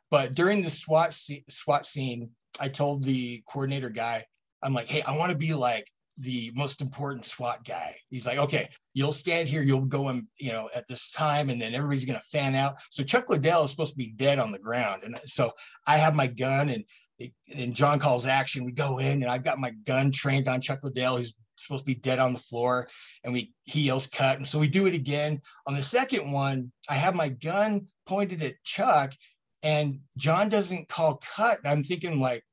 But 0.10 0.34
during 0.34 0.62
the 0.62 0.69
SWAT 0.69 1.13
SWAT 1.13 1.86
scene, 1.86 2.30
I 2.60 2.67
told 2.67 3.04
the 3.04 3.41
coordinator 3.47 3.89
guy, 3.89 4.26
I'm 4.62 4.74
like, 4.74 4.88
hey, 4.88 5.02
I 5.02 5.17
want 5.17 5.32
to 5.32 5.38
be 5.38 5.54
like 5.54 5.89
the 6.21 6.51
most 6.55 6.81
important 6.81 7.25
SWAT 7.25 7.65
guy. 7.65 7.93
He's 8.10 8.25
like, 8.25 8.38
okay, 8.38 8.67
you'll 8.93 9.12
stand 9.12 9.47
here, 9.47 9.62
you'll 9.62 9.86
go 9.86 10.10
and 10.10 10.27
you 10.38 10.51
know 10.51 10.69
at 10.75 10.88
this 10.88 11.12
time, 11.12 11.49
and 11.49 11.62
then 11.62 11.73
everybody's 11.73 12.05
gonna 12.05 12.19
fan 12.19 12.55
out. 12.55 12.75
So 12.91 13.03
Chuck 13.03 13.29
Liddell 13.29 13.63
is 13.63 13.71
supposed 13.71 13.93
to 13.93 13.97
be 13.97 14.13
dead 14.15 14.39
on 14.39 14.51
the 14.51 14.60
ground, 14.60 15.03
and 15.03 15.17
so 15.25 15.51
I 15.88 15.97
have 15.97 16.15
my 16.15 16.27
gun, 16.27 16.69
and 16.69 16.86
and 17.55 17.75
John 17.75 17.99
calls 17.99 18.25
action. 18.25 18.65
We 18.65 18.71
go 18.71 18.97
in, 18.97 19.23
and 19.23 19.31
I've 19.31 19.43
got 19.43 19.60
my 19.60 19.71
gun 19.86 20.12
trained 20.12 20.47
on 20.47 20.62
Chuck 20.62 20.79
Liddell, 20.84 21.17
who's 21.17 21.36
supposed 21.55 21.84
to 21.84 21.93
be 21.93 21.99
dead 21.99 22.19
on 22.19 22.34
the 22.34 22.39
floor, 22.39 22.88
and 23.23 23.34
we 23.34 23.53
he 23.65 23.81
yells 23.81 24.07
cut, 24.07 24.38
and 24.38 24.47
so 24.47 24.60
we 24.60 24.67
do 24.67 24.88
it 24.88 24.93
again. 24.93 25.41
On 25.67 25.75
the 25.75 25.81
second 25.81 26.31
one, 26.31 26.71
I 26.89 26.95
have 26.95 27.15
my 27.15 27.29
gun 27.29 27.88
pointed 28.07 28.41
at 28.41 28.63
Chuck, 28.63 29.13
and 29.63 29.99
John 30.17 30.49
doesn't 30.49 30.89
call 30.89 31.21
cut. 31.36 31.60
I'm 31.65 31.84
thinking 31.84 32.19
like, 32.19 32.43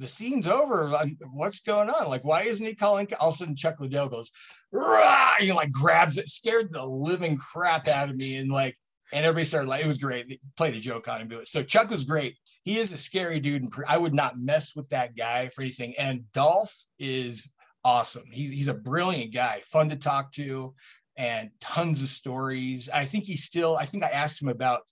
the 0.00 0.06
scene's 0.06 0.46
over. 0.46 0.90
what's 1.32 1.60
going 1.60 1.90
on? 1.90 2.08
Like, 2.08 2.24
why 2.24 2.42
isn't 2.42 2.66
he 2.66 2.74
calling? 2.74 3.06
All 3.20 3.28
of 3.28 3.34
a 3.34 3.38
sudden, 3.38 3.54
Chuck 3.54 3.78
Liddell 3.78 4.08
goes, 4.08 4.32
Rah! 4.72 5.34
you 5.40 5.50
know, 5.50 5.56
like 5.56 5.70
grabs 5.70 6.16
it, 6.16 6.28
scared 6.28 6.72
the 6.72 6.84
living 6.84 7.36
crap 7.36 7.86
out 7.86 8.08
of 8.08 8.16
me. 8.16 8.36
And 8.38 8.50
like, 8.50 8.76
and 9.12 9.26
everybody 9.26 9.44
started 9.44 9.68
like, 9.68 9.84
it 9.84 9.88
was 9.88 9.98
great. 9.98 10.28
They 10.28 10.40
played 10.56 10.74
a 10.74 10.80
joke 10.80 11.08
on 11.08 11.20
him. 11.20 11.32
It. 11.32 11.48
So 11.48 11.62
Chuck 11.62 11.90
was 11.90 12.04
great. 12.04 12.36
He 12.64 12.78
is 12.78 12.92
a 12.92 12.96
scary 12.96 13.40
dude. 13.40 13.62
And 13.62 13.72
I 13.86 13.98
would 13.98 14.14
not 14.14 14.38
mess 14.38 14.74
with 14.74 14.88
that 14.88 15.16
guy 15.16 15.48
for 15.48 15.62
anything. 15.62 15.94
And 15.98 16.24
Dolph 16.32 16.74
is 16.98 17.50
awesome. 17.84 18.24
He's, 18.30 18.50
he's 18.50 18.68
a 18.68 18.74
brilliant 18.74 19.34
guy, 19.34 19.60
fun 19.64 19.90
to 19.90 19.96
talk 19.96 20.32
to 20.32 20.74
and 21.16 21.50
tons 21.60 22.02
of 22.02 22.08
stories. 22.08 22.88
I 22.88 23.04
think 23.04 23.24
he's 23.24 23.44
still, 23.44 23.76
I 23.76 23.84
think 23.84 24.02
I 24.02 24.08
asked 24.08 24.40
him 24.40 24.48
about 24.48 24.82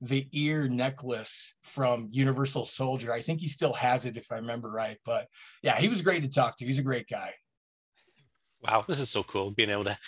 the 0.00 0.26
ear 0.32 0.68
necklace 0.68 1.56
from 1.62 2.08
Universal 2.10 2.64
Soldier. 2.64 3.12
I 3.12 3.20
think 3.20 3.40
he 3.40 3.48
still 3.48 3.74
has 3.74 4.06
it 4.06 4.16
if 4.16 4.32
I 4.32 4.36
remember 4.36 4.70
right. 4.70 4.96
But 5.04 5.26
yeah, 5.62 5.76
he 5.76 5.88
was 5.88 6.02
great 6.02 6.22
to 6.22 6.28
talk 6.28 6.56
to. 6.56 6.64
He's 6.64 6.78
a 6.78 6.84
great 6.84 7.06
guy. 7.08 7.30
Wow, 8.62 8.84
this 8.86 9.00
is 9.00 9.08
so 9.08 9.22
cool 9.22 9.50
being 9.50 9.70
able 9.70 9.84
to 9.84 9.98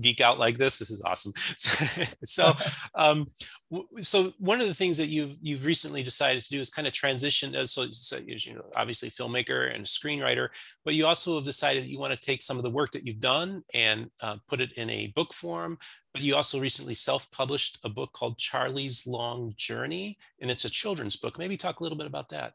geek 0.00 0.20
out 0.20 0.38
like 0.38 0.56
this. 0.56 0.78
This 0.78 0.90
is 0.90 1.02
awesome. 1.02 1.32
so, 2.24 2.54
um, 2.94 3.30
so 4.00 4.32
one 4.38 4.60
of 4.60 4.66
the 4.66 4.74
things 4.74 4.96
that 4.96 5.08
you've 5.08 5.36
you've 5.42 5.66
recently 5.66 6.02
decided 6.02 6.42
to 6.42 6.50
do 6.50 6.60
is 6.60 6.70
kind 6.70 6.88
of 6.88 6.94
transition. 6.94 7.54
Uh, 7.54 7.66
so, 7.66 7.86
so 7.90 8.18
you 8.24 8.54
know, 8.54 8.62
obviously 8.76 9.10
filmmaker 9.10 9.74
and 9.74 9.84
screenwriter, 9.84 10.48
but 10.84 10.94
you 10.94 11.06
also 11.06 11.34
have 11.34 11.44
decided 11.44 11.82
that 11.82 11.90
you 11.90 11.98
want 11.98 12.14
to 12.14 12.20
take 12.20 12.42
some 12.42 12.56
of 12.56 12.62
the 12.62 12.70
work 12.70 12.92
that 12.92 13.06
you've 13.06 13.20
done 13.20 13.62
and 13.74 14.10
uh, 14.22 14.36
put 14.48 14.60
it 14.60 14.72
in 14.72 14.88
a 14.88 15.08
book 15.08 15.34
form. 15.34 15.78
But 16.14 16.22
you 16.22 16.34
also 16.34 16.58
recently 16.58 16.94
self-published 16.94 17.80
a 17.84 17.90
book 17.90 18.12
called 18.14 18.38
Charlie's 18.38 19.06
Long 19.06 19.52
Journey, 19.56 20.16
and 20.40 20.50
it's 20.50 20.64
a 20.64 20.70
children's 20.70 21.16
book. 21.16 21.38
Maybe 21.38 21.58
talk 21.58 21.80
a 21.80 21.82
little 21.82 21.98
bit 21.98 22.06
about 22.06 22.30
that. 22.30 22.54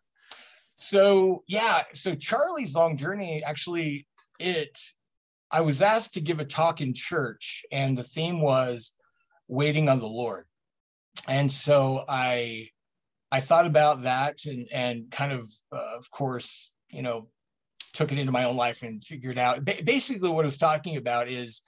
So 0.75 1.43
yeah, 1.47 1.83
so 1.93 2.15
Charlie's 2.15 2.75
Long 2.75 2.97
Journey 2.97 3.43
actually 3.45 4.07
it 4.39 4.79
I 5.53 5.61
was 5.61 5.83
asked 5.83 6.15
to 6.15 6.21
give 6.21 6.39
a 6.39 6.45
talk 6.45 6.81
in 6.81 6.95
church, 6.95 7.63
and 7.71 7.95
the 7.95 8.03
theme 8.03 8.41
was 8.41 8.93
waiting 9.47 9.87
on 9.87 9.99
the 9.99 10.07
Lord. 10.07 10.45
And 11.27 11.49
so 11.51 12.03
I 12.09 12.69
I 13.31 13.39
thought 13.39 13.67
about 13.67 14.01
that 14.03 14.45
and 14.45 14.67
and 14.73 15.11
kind 15.11 15.31
of 15.31 15.47
uh, 15.71 15.95
of 15.95 16.09
course 16.09 16.73
you 16.89 17.03
know 17.03 17.29
took 17.93 18.11
it 18.11 18.17
into 18.17 18.31
my 18.31 18.45
own 18.45 18.55
life 18.55 18.81
and 18.81 19.03
figured 19.03 19.37
out 19.37 19.63
ba- 19.63 19.83
basically 19.83 20.29
what 20.29 20.43
I 20.43 20.45
was 20.45 20.57
talking 20.57 20.97
about 20.97 21.29
is 21.29 21.61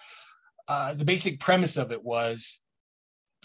uh, 0.68 0.96
the 0.96 1.06
basic 1.06 1.40
premise 1.40 1.78
of 1.78 1.92
it 1.92 2.04
was 2.04 2.62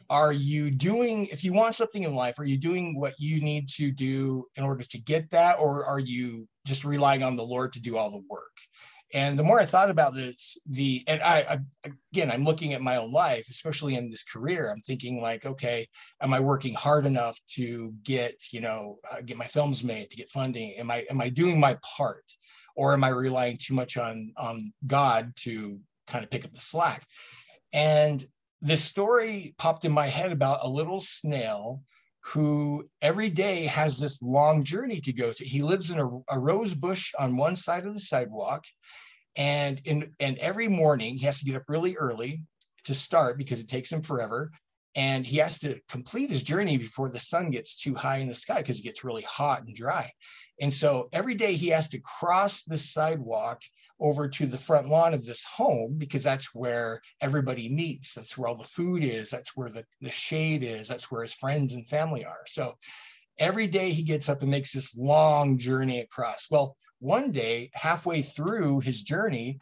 are 0.09 0.33
you 0.33 0.71
doing 0.71 1.27
if 1.27 1.45
you 1.45 1.53
want 1.53 1.75
something 1.75 2.05
in 2.05 2.15
life 2.15 2.39
are 2.39 2.47
you 2.47 2.57
doing 2.57 2.99
what 2.99 3.13
you 3.19 3.43
need 3.43 3.69
to 3.69 3.93
do 3.93 4.47
in 4.57 4.65
order 4.65 4.85
to 4.85 5.01
get 5.03 5.29
that 5.31 5.59
or 5.59 5.85
are 5.85 6.01
you 6.01 6.49
just 6.67 6.85
relying 6.85 7.23
on 7.23 7.37
the 7.37 7.45
lord 7.45 7.73
to 7.75 7.81
do 7.83 7.99
all 7.99 8.11
the 8.11 8.25
work 8.31 8.57
and 9.13 9.39
the 9.39 9.43
more 9.43 9.61
i 9.61 9.65
thought 9.65 9.91
about 9.91 10.15
this 10.15 10.59
the 10.69 11.03
and 11.07 11.21
I, 11.23 11.45
I 11.85 11.91
again 12.13 12.31
i'm 12.31 12.45
looking 12.45 12.73
at 12.73 12.83
my 12.83 12.97
own 12.97 13.13
life 13.13 13.49
especially 13.51 13.95
in 13.95 14.11
this 14.11 14.23
career 14.23 14.71
i'm 14.71 14.81
thinking 14.81 15.21
like 15.21 15.47
okay 15.47 15.87
am 16.21 16.33
i 16.33 16.41
working 16.41 16.75
hard 16.75 17.07
enough 17.07 17.39
to 17.55 17.93
get 18.03 18.35
you 18.53 18.61
know 18.61 18.97
uh, 19.11 19.21
get 19.23 19.37
my 19.37 19.45
films 19.45 19.85
made 19.85 20.11
to 20.11 20.17
get 20.17 20.31
funding? 20.31 20.75
Am 20.79 20.91
i 20.91 21.05
am 21.11 21.21
i 21.21 21.29
doing 21.29 21.59
my 21.59 21.77
part? 21.97 22.25
Or 22.77 22.93
am 22.93 23.05
i 23.05 23.09
relying 23.09 23.59
too 23.59 23.75
much 23.75 23.97
on 23.97 24.33
on 24.37 24.73
god 24.87 25.33
to 25.41 25.81
kind 26.07 26.25
of 26.25 26.31
pick 26.31 26.45
up 26.45 26.53
the 26.53 26.61
slack? 26.61 27.05
And 27.73 28.25
this 28.63 28.83
story 28.83 29.55
popped 29.59 29.85
in 29.85 29.93
my 29.93 30.07
head 30.07 30.33
about 30.33 30.61
a 30.63 30.69
little 30.69 30.99
snail 30.99 31.83
who 32.23 32.85
every 33.01 33.31
day 33.31 33.65
has 33.65 33.99
this 33.99 34.21
long 34.23 34.63
journey 34.63 35.01
to 35.01 35.13
go 35.13 35.33
to. 35.33 35.45
He 35.45 35.63
lives 35.63 35.91
in 35.91 35.99
a, 35.99 36.09
a, 36.29 36.39
rose 36.39 36.75
bush 36.75 37.13
on 37.19 37.37
one 37.37 37.57
side 37.57 37.87
of 37.87 37.95
the 37.95 38.01
sidewalk. 38.01 38.65
And 39.37 39.81
in 39.85 40.13
and 40.21 40.37
every 40.39 40.69
morning 40.69 41.15
he 41.15 41.27
has 41.27 41.39
to 41.39 41.45
get 41.45 41.57
up 41.57 41.65
really 41.69 41.97
early 41.97 42.43
to 42.85 42.95
start 42.95 43.39
because 43.39 43.61
it 43.61 43.69
takes 43.69 43.93
him 43.93 44.03
forever 44.03 44.51
and 44.97 45.25
he 45.25 45.37
has 45.37 45.59
to 45.61 45.81
complete 45.89 46.31
his 46.31 46.43
journey 46.43 46.77
before 46.77 47.09
the 47.09 47.19
sun 47.19 47.51
gets 47.51 47.77
too 47.77 47.95
high 47.95 48.17
in 48.17 48.29
the 48.29 48.35
sky 48.35 48.59
because 48.59 48.81
it 48.81 48.85
gets 48.85 49.05
really 49.05 49.23
hot 49.23 49.63
and 49.63 49.75
dry. 49.75 50.11
And 50.61 50.73
so 50.73 51.09
every 51.13 51.35
day 51.35 51.55
he 51.55 51.69
has 51.69 51.89
to 51.91 52.01
cross 52.01 52.65
the 52.65 52.77
sidewalk 52.77 53.63
over 54.01 54.29
to 54.29 54.47
the 54.47 54.59
front 54.59 54.89
lawn 54.89 55.15
of 55.15 55.25
this 55.25 55.45
home 55.45 55.95
because 55.97 56.25
that's 56.25 56.55
where 56.55 57.01
everybody 57.21 57.69
meets. 57.69 58.15
That's 58.15 58.37
where 58.37 58.49
all 58.49 58.57
the 58.57 58.65
food 58.65 59.05
is. 59.05 59.31
That's 59.31 59.57
where 59.57 59.69
the, 59.69 59.85
the 60.01 60.11
shade 60.11 60.65
is. 60.65 60.89
That's 60.89 61.11
where 61.11 61.23
his 61.23 61.35
friends 61.35 61.75
and 61.75 61.87
family 61.87 62.25
are. 62.25 62.43
So 62.47 62.77
every 63.39 63.69
day 63.69 63.91
he 63.91 64.03
gets 64.03 64.29
up 64.29 64.43
and 64.43 64.51
makes 64.51 64.73
this 64.73 64.95
long 64.97 65.57
journey 65.57 66.01
across. 66.01 66.49
Well, 66.51 66.77
one 66.99 67.31
day, 67.31 67.71
halfway 67.75 68.23
through 68.23 68.81
his 68.81 69.03
journey, 69.03 69.61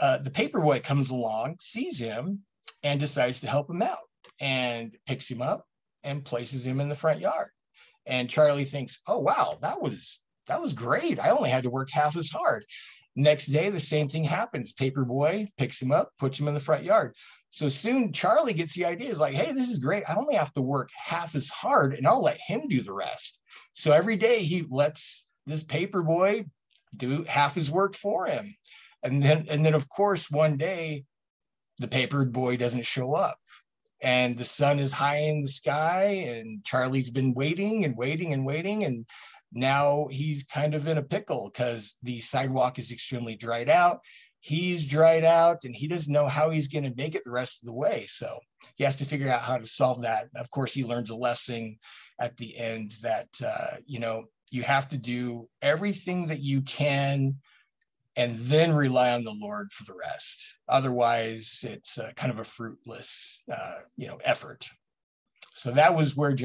uh, 0.00 0.18
the 0.18 0.30
paperboy 0.30 0.84
comes 0.84 1.10
along, 1.10 1.56
sees 1.60 1.98
him, 1.98 2.44
and 2.84 3.00
decides 3.00 3.40
to 3.40 3.48
help 3.48 3.68
him 3.68 3.82
out 3.82 3.98
and 4.40 4.96
picks 5.06 5.30
him 5.30 5.42
up 5.42 5.66
and 6.04 6.24
places 6.24 6.66
him 6.66 6.80
in 6.80 6.88
the 6.88 6.94
front 6.94 7.20
yard. 7.20 7.50
And 8.06 8.30
Charlie 8.30 8.64
thinks, 8.64 9.00
"Oh 9.06 9.18
wow, 9.18 9.58
that 9.62 9.80
was 9.80 10.22
that 10.46 10.60
was 10.60 10.72
great. 10.72 11.18
I 11.18 11.30
only 11.30 11.50
had 11.50 11.64
to 11.64 11.70
work 11.70 11.90
half 11.90 12.16
as 12.16 12.30
hard." 12.30 12.64
Next 13.16 13.46
day, 13.46 13.68
the 13.68 13.80
same 13.80 14.06
thing 14.06 14.24
happens. 14.24 14.72
Paperboy 14.72 15.48
picks 15.56 15.82
him 15.82 15.90
up, 15.90 16.12
puts 16.18 16.38
him 16.38 16.48
in 16.48 16.54
the 16.54 16.60
front 16.60 16.84
yard. 16.84 17.16
So 17.50 17.68
soon, 17.68 18.12
Charlie 18.12 18.54
gets 18.54 18.74
the 18.74 18.84
idea. 18.84 19.10
Is 19.10 19.20
like, 19.20 19.34
"Hey, 19.34 19.52
this 19.52 19.70
is 19.70 19.80
great. 19.80 20.04
I 20.08 20.14
only 20.14 20.36
have 20.36 20.52
to 20.54 20.62
work 20.62 20.90
half 20.94 21.34
as 21.34 21.48
hard, 21.48 21.94
and 21.94 22.06
I'll 22.06 22.22
let 22.22 22.38
him 22.38 22.68
do 22.68 22.80
the 22.80 22.94
rest." 22.94 23.42
So 23.72 23.92
every 23.92 24.16
day, 24.16 24.42
he 24.42 24.64
lets 24.70 25.26
this 25.46 25.64
paperboy 25.64 26.48
do 26.96 27.24
half 27.24 27.54
his 27.54 27.70
work 27.70 27.94
for 27.94 28.26
him, 28.26 28.54
and 29.02 29.22
then 29.22 29.46
and 29.50 29.64
then 29.64 29.74
of 29.74 29.88
course 29.88 30.30
one 30.30 30.56
day, 30.56 31.04
the 31.78 31.88
paper 31.88 32.24
boy 32.24 32.56
doesn't 32.56 32.86
show 32.86 33.14
up 33.14 33.38
and 34.00 34.36
the 34.36 34.44
sun 34.44 34.78
is 34.78 34.92
high 34.92 35.18
in 35.18 35.42
the 35.42 35.48
sky 35.48 36.24
and 36.26 36.64
charlie's 36.64 37.10
been 37.10 37.34
waiting 37.34 37.84
and 37.84 37.96
waiting 37.96 38.32
and 38.32 38.46
waiting 38.46 38.84
and 38.84 39.04
now 39.52 40.08
he's 40.10 40.44
kind 40.44 40.74
of 40.74 40.86
in 40.88 40.98
a 40.98 41.02
pickle 41.02 41.50
because 41.50 41.96
the 42.02 42.20
sidewalk 42.20 42.78
is 42.78 42.92
extremely 42.92 43.36
dried 43.36 43.68
out. 43.68 44.00
He's 44.40 44.86
dried 44.86 45.24
out 45.24 45.64
and 45.64 45.74
he 45.74 45.88
doesn't 45.88 46.12
know 46.12 46.26
how 46.26 46.50
he's 46.50 46.68
going 46.68 46.84
to 46.84 46.94
make 46.96 47.14
it 47.14 47.24
the 47.24 47.30
rest 47.30 47.62
of 47.62 47.66
the 47.66 47.72
way 47.72 48.06
so 48.08 48.38
he 48.76 48.84
has 48.84 48.96
to 48.96 49.04
figure 49.04 49.30
out 49.30 49.40
how 49.40 49.58
to 49.58 49.66
solve 49.66 50.02
that. 50.02 50.28
Of 50.36 50.50
course 50.50 50.72
he 50.72 50.84
learns 50.84 51.10
a 51.10 51.16
lesson 51.16 51.78
at 52.20 52.36
the 52.36 52.56
end 52.56 52.94
that 53.02 53.28
uh, 53.44 53.76
you 53.86 53.98
know 53.98 54.26
you 54.50 54.62
have 54.62 54.88
to 54.90 54.98
do 54.98 55.44
everything 55.60 56.28
that 56.28 56.40
you 56.40 56.62
can 56.62 57.36
and 58.18 58.36
then 58.36 58.74
rely 58.74 59.12
on 59.12 59.22
the 59.22 59.32
Lord 59.32 59.70
for 59.72 59.84
the 59.84 59.96
rest. 59.96 60.58
Otherwise, 60.68 61.64
it's 61.66 61.98
kind 62.16 62.32
of 62.32 62.40
a 62.40 62.44
fruitless, 62.44 63.42
uh, 63.50 63.78
you 63.96 64.08
know, 64.08 64.18
effort. 64.24 64.66
So 65.54 65.70
that 65.70 65.96
was 65.96 66.16
where, 66.16 66.36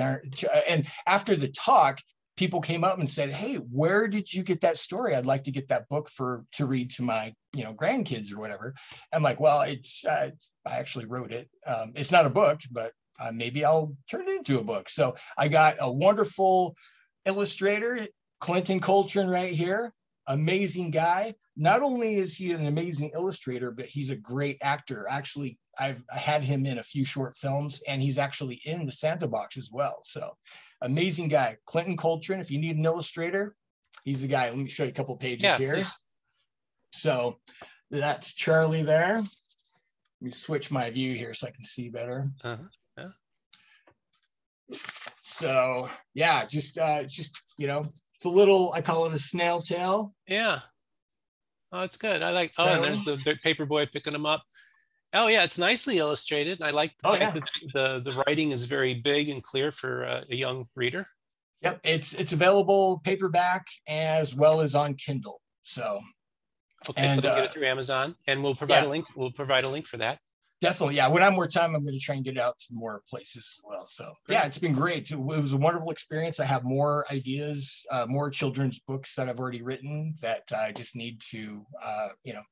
and 0.70 0.88
after 1.08 1.36
the 1.36 1.50
talk, 1.50 2.00
people 2.38 2.62
came 2.62 2.84
up 2.84 3.00
and 3.00 3.10
said, 3.10 3.32
"Hey, 3.32 3.56
where 3.56 4.08
did 4.08 4.32
you 4.32 4.44
get 4.44 4.62
that 4.62 4.78
story? 4.78 5.16
I'd 5.16 5.26
like 5.26 5.44
to 5.44 5.52
get 5.52 5.68
that 5.70 5.90
book 5.90 6.10
for 6.10 6.46
to 6.54 6.68
read 6.68 6.92
to 6.92 7.04
my, 7.04 7.34
you 7.56 7.64
know, 7.64 7.74
grandkids 7.74 8.32
or 8.32 8.40
whatever." 8.40 8.76
I'm 9.12 9.24
like, 9.24 9.40
"Well, 9.40 9.62
it's 9.64 10.06
uh, 10.06 10.30
I 10.68 10.78
actually 10.78 11.06
wrote 11.06 11.32
it. 11.32 11.50
Um, 11.66 11.92
it's 11.96 12.12
not 12.12 12.26
a 12.28 12.30
book, 12.30 12.62
but 12.72 12.92
uh, 13.20 13.32
maybe 13.34 13.66
I'll 13.66 13.96
turn 14.10 14.28
it 14.28 14.38
into 14.38 14.60
a 14.60 14.64
book." 14.64 14.90
So 14.90 15.16
I 15.38 15.48
got 15.48 15.78
a 15.80 15.92
wonderful 15.92 16.76
illustrator, 17.26 18.08
Clinton 18.40 18.80
Coltrin, 18.80 19.30
right 19.30 19.54
here 19.56 19.92
amazing 20.28 20.92
guy. 20.92 21.34
Not 21.56 21.84
only 21.84 22.16
is 22.16 22.36
he 22.36 22.52
an 22.52 22.66
amazing 22.66 23.12
illustrator, 23.14 23.72
but 23.72 23.86
he's 23.86 24.10
a 24.10 24.16
great 24.16 24.58
actor. 24.62 25.06
Actually, 25.10 25.60
I've 25.80 26.04
had 26.10 26.44
him 26.44 26.66
in 26.66 26.80
a 26.80 26.84
few 26.84 27.06
short 27.06 27.36
films, 27.36 27.84
and 27.88 28.02
he's 28.02 28.18
actually 28.18 28.60
in 28.66 28.86
the 28.86 28.92
Santa 28.92 29.28
Box 29.28 29.58
as 29.58 29.70
well. 29.72 30.00
So, 30.04 30.36
amazing 30.82 31.28
guy, 31.28 31.56
Clinton 31.66 31.96
Coltrin. 31.96 32.40
If 32.40 32.50
you 32.50 32.60
need 32.60 32.78
an 32.78 32.86
illustrator, 32.86 33.56
he's 34.04 34.24
the 34.24 34.28
guy. 34.28 34.50
Let 34.50 34.58
me 34.58 34.68
show 34.68 34.84
you 34.84 34.90
a 34.90 34.94
couple 34.94 35.16
pages 35.18 35.44
yeah, 35.44 35.58
here. 35.58 35.76
Please. 35.76 35.94
So, 36.92 37.40
that's 37.92 38.34
Charlie 38.34 38.84
there. 38.84 39.16
Let 39.16 39.28
me 40.22 40.32
switch 40.32 40.72
my 40.72 40.90
view 40.90 41.12
here 41.12 41.34
so 41.34 41.48
I 41.48 41.52
can 41.52 41.64
see 41.64 41.90
better. 41.90 42.26
Uh-huh. 42.44 42.64
Yeah. 42.98 44.78
So, 45.22 45.90
yeah, 46.14 46.46
just 46.46 46.78
uh, 46.78 47.04
just 47.04 47.44
you 47.58 47.68
know, 47.68 47.80
it's 47.80 48.26
a 48.26 48.30
little, 48.30 48.74
I 48.74 48.82
call 48.82 49.06
it 49.06 49.14
a 49.14 49.20
snail 49.20 49.62
tail. 49.62 50.16
Yeah. 50.28 50.60
Oh, 51.74 51.82
it's 51.82 51.98
good. 51.98 52.22
I 52.22 52.30
like, 52.30 52.54
oh, 52.60 52.72
and 52.72 52.84
there's 52.84 53.04
the, 53.04 53.40
paper 53.44 53.66
boy 53.66 53.88
picking 53.88 54.14
them 54.14 54.28
up. 54.28 54.44
Oh 55.12 55.28
yeah, 55.28 55.44
it's 55.44 55.58
nicely 55.58 55.98
illustrated. 55.98 56.62
I 56.62 56.70
like 56.70 56.94
the, 57.00 57.10
oh, 57.10 57.16
yeah. 57.16 57.32
the, 57.32 57.42
the, 57.74 58.12
the 58.12 58.24
writing 58.26 58.52
is 58.52 58.66
very 58.66 58.94
big 58.94 59.30
and 59.30 59.42
clear 59.42 59.72
for 59.72 60.06
uh, 60.06 60.22
a 60.30 60.36
young 60.36 60.68
reader. 60.76 61.08
Yep, 61.62 61.80
it's 61.84 62.14
it's 62.14 62.34
available 62.34 63.02
paperback 63.04 63.66
as 63.88 64.36
well 64.36 64.62
as 64.62 64.76
on 64.76 64.94
Kindle. 64.96 65.40
So 65.64 66.00
okay, 66.90 67.04
and, 67.04 67.12
so 67.12 67.22
they'll 67.22 67.32
uh, 67.32 67.36
get 67.38 67.46
it 67.46 67.52
through 67.52 67.68
Amazon, 67.68 68.16
and 68.28 68.44
we'll 68.44 68.56
provide 68.56 68.82
yeah. 68.82 68.88
a 68.88 68.90
link. 68.90 69.06
We'll 69.16 69.32
provide 69.32 69.66
a 69.66 69.70
link 69.70 69.88
for 69.88 69.98
that 69.98 70.20
definitely 70.64 70.96
yeah 70.96 71.10
when 71.10 71.22
i 71.22 71.26
have 71.26 71.34
more 71.34 71.46
time 71.46 71.76
i'm 71.76 71.84
going 71.84 71.94
to 71.94 72.00
try 72.00 72.16
and 72.16 72.24
get 72.24 72.36
it 72.36 72.40
out 72.40 72.58
to 72.58 72.68
more 72.72 73.02
places 73.10 73.54
as 73.58 73.62
well 73.66 73.86
so. 73.86 74.14
Great. 74.28 74.36
yeah 74.38 74.46
it's 74.46 74.58
been 74.58 74.74
great 74.74 75.12
it 75.12 75.20
was 75.20 75.52
a 75.52 75.58
wonderful 75.58 75.92
experience. 75.92 76.40
I 76.40 76.46
have 76.46 76.64
more 76.64 77.06
ideas 77.12 77.86
uh, 77.92 78.06
more 78.08 78.30
children's 78.30 78.80
books 78.80 79.16
that 79.16 79.28
i've 79.28 79.40
already 79.40 79.62
written 79.62 80.14
that 80.22 80.44
i 80.56 80.72
just 80.72 80.96
need 80.96 81.20
to 81.32 81.64
uh, 81.84 82.08
you 82.24 82.34
know 82.34 82.44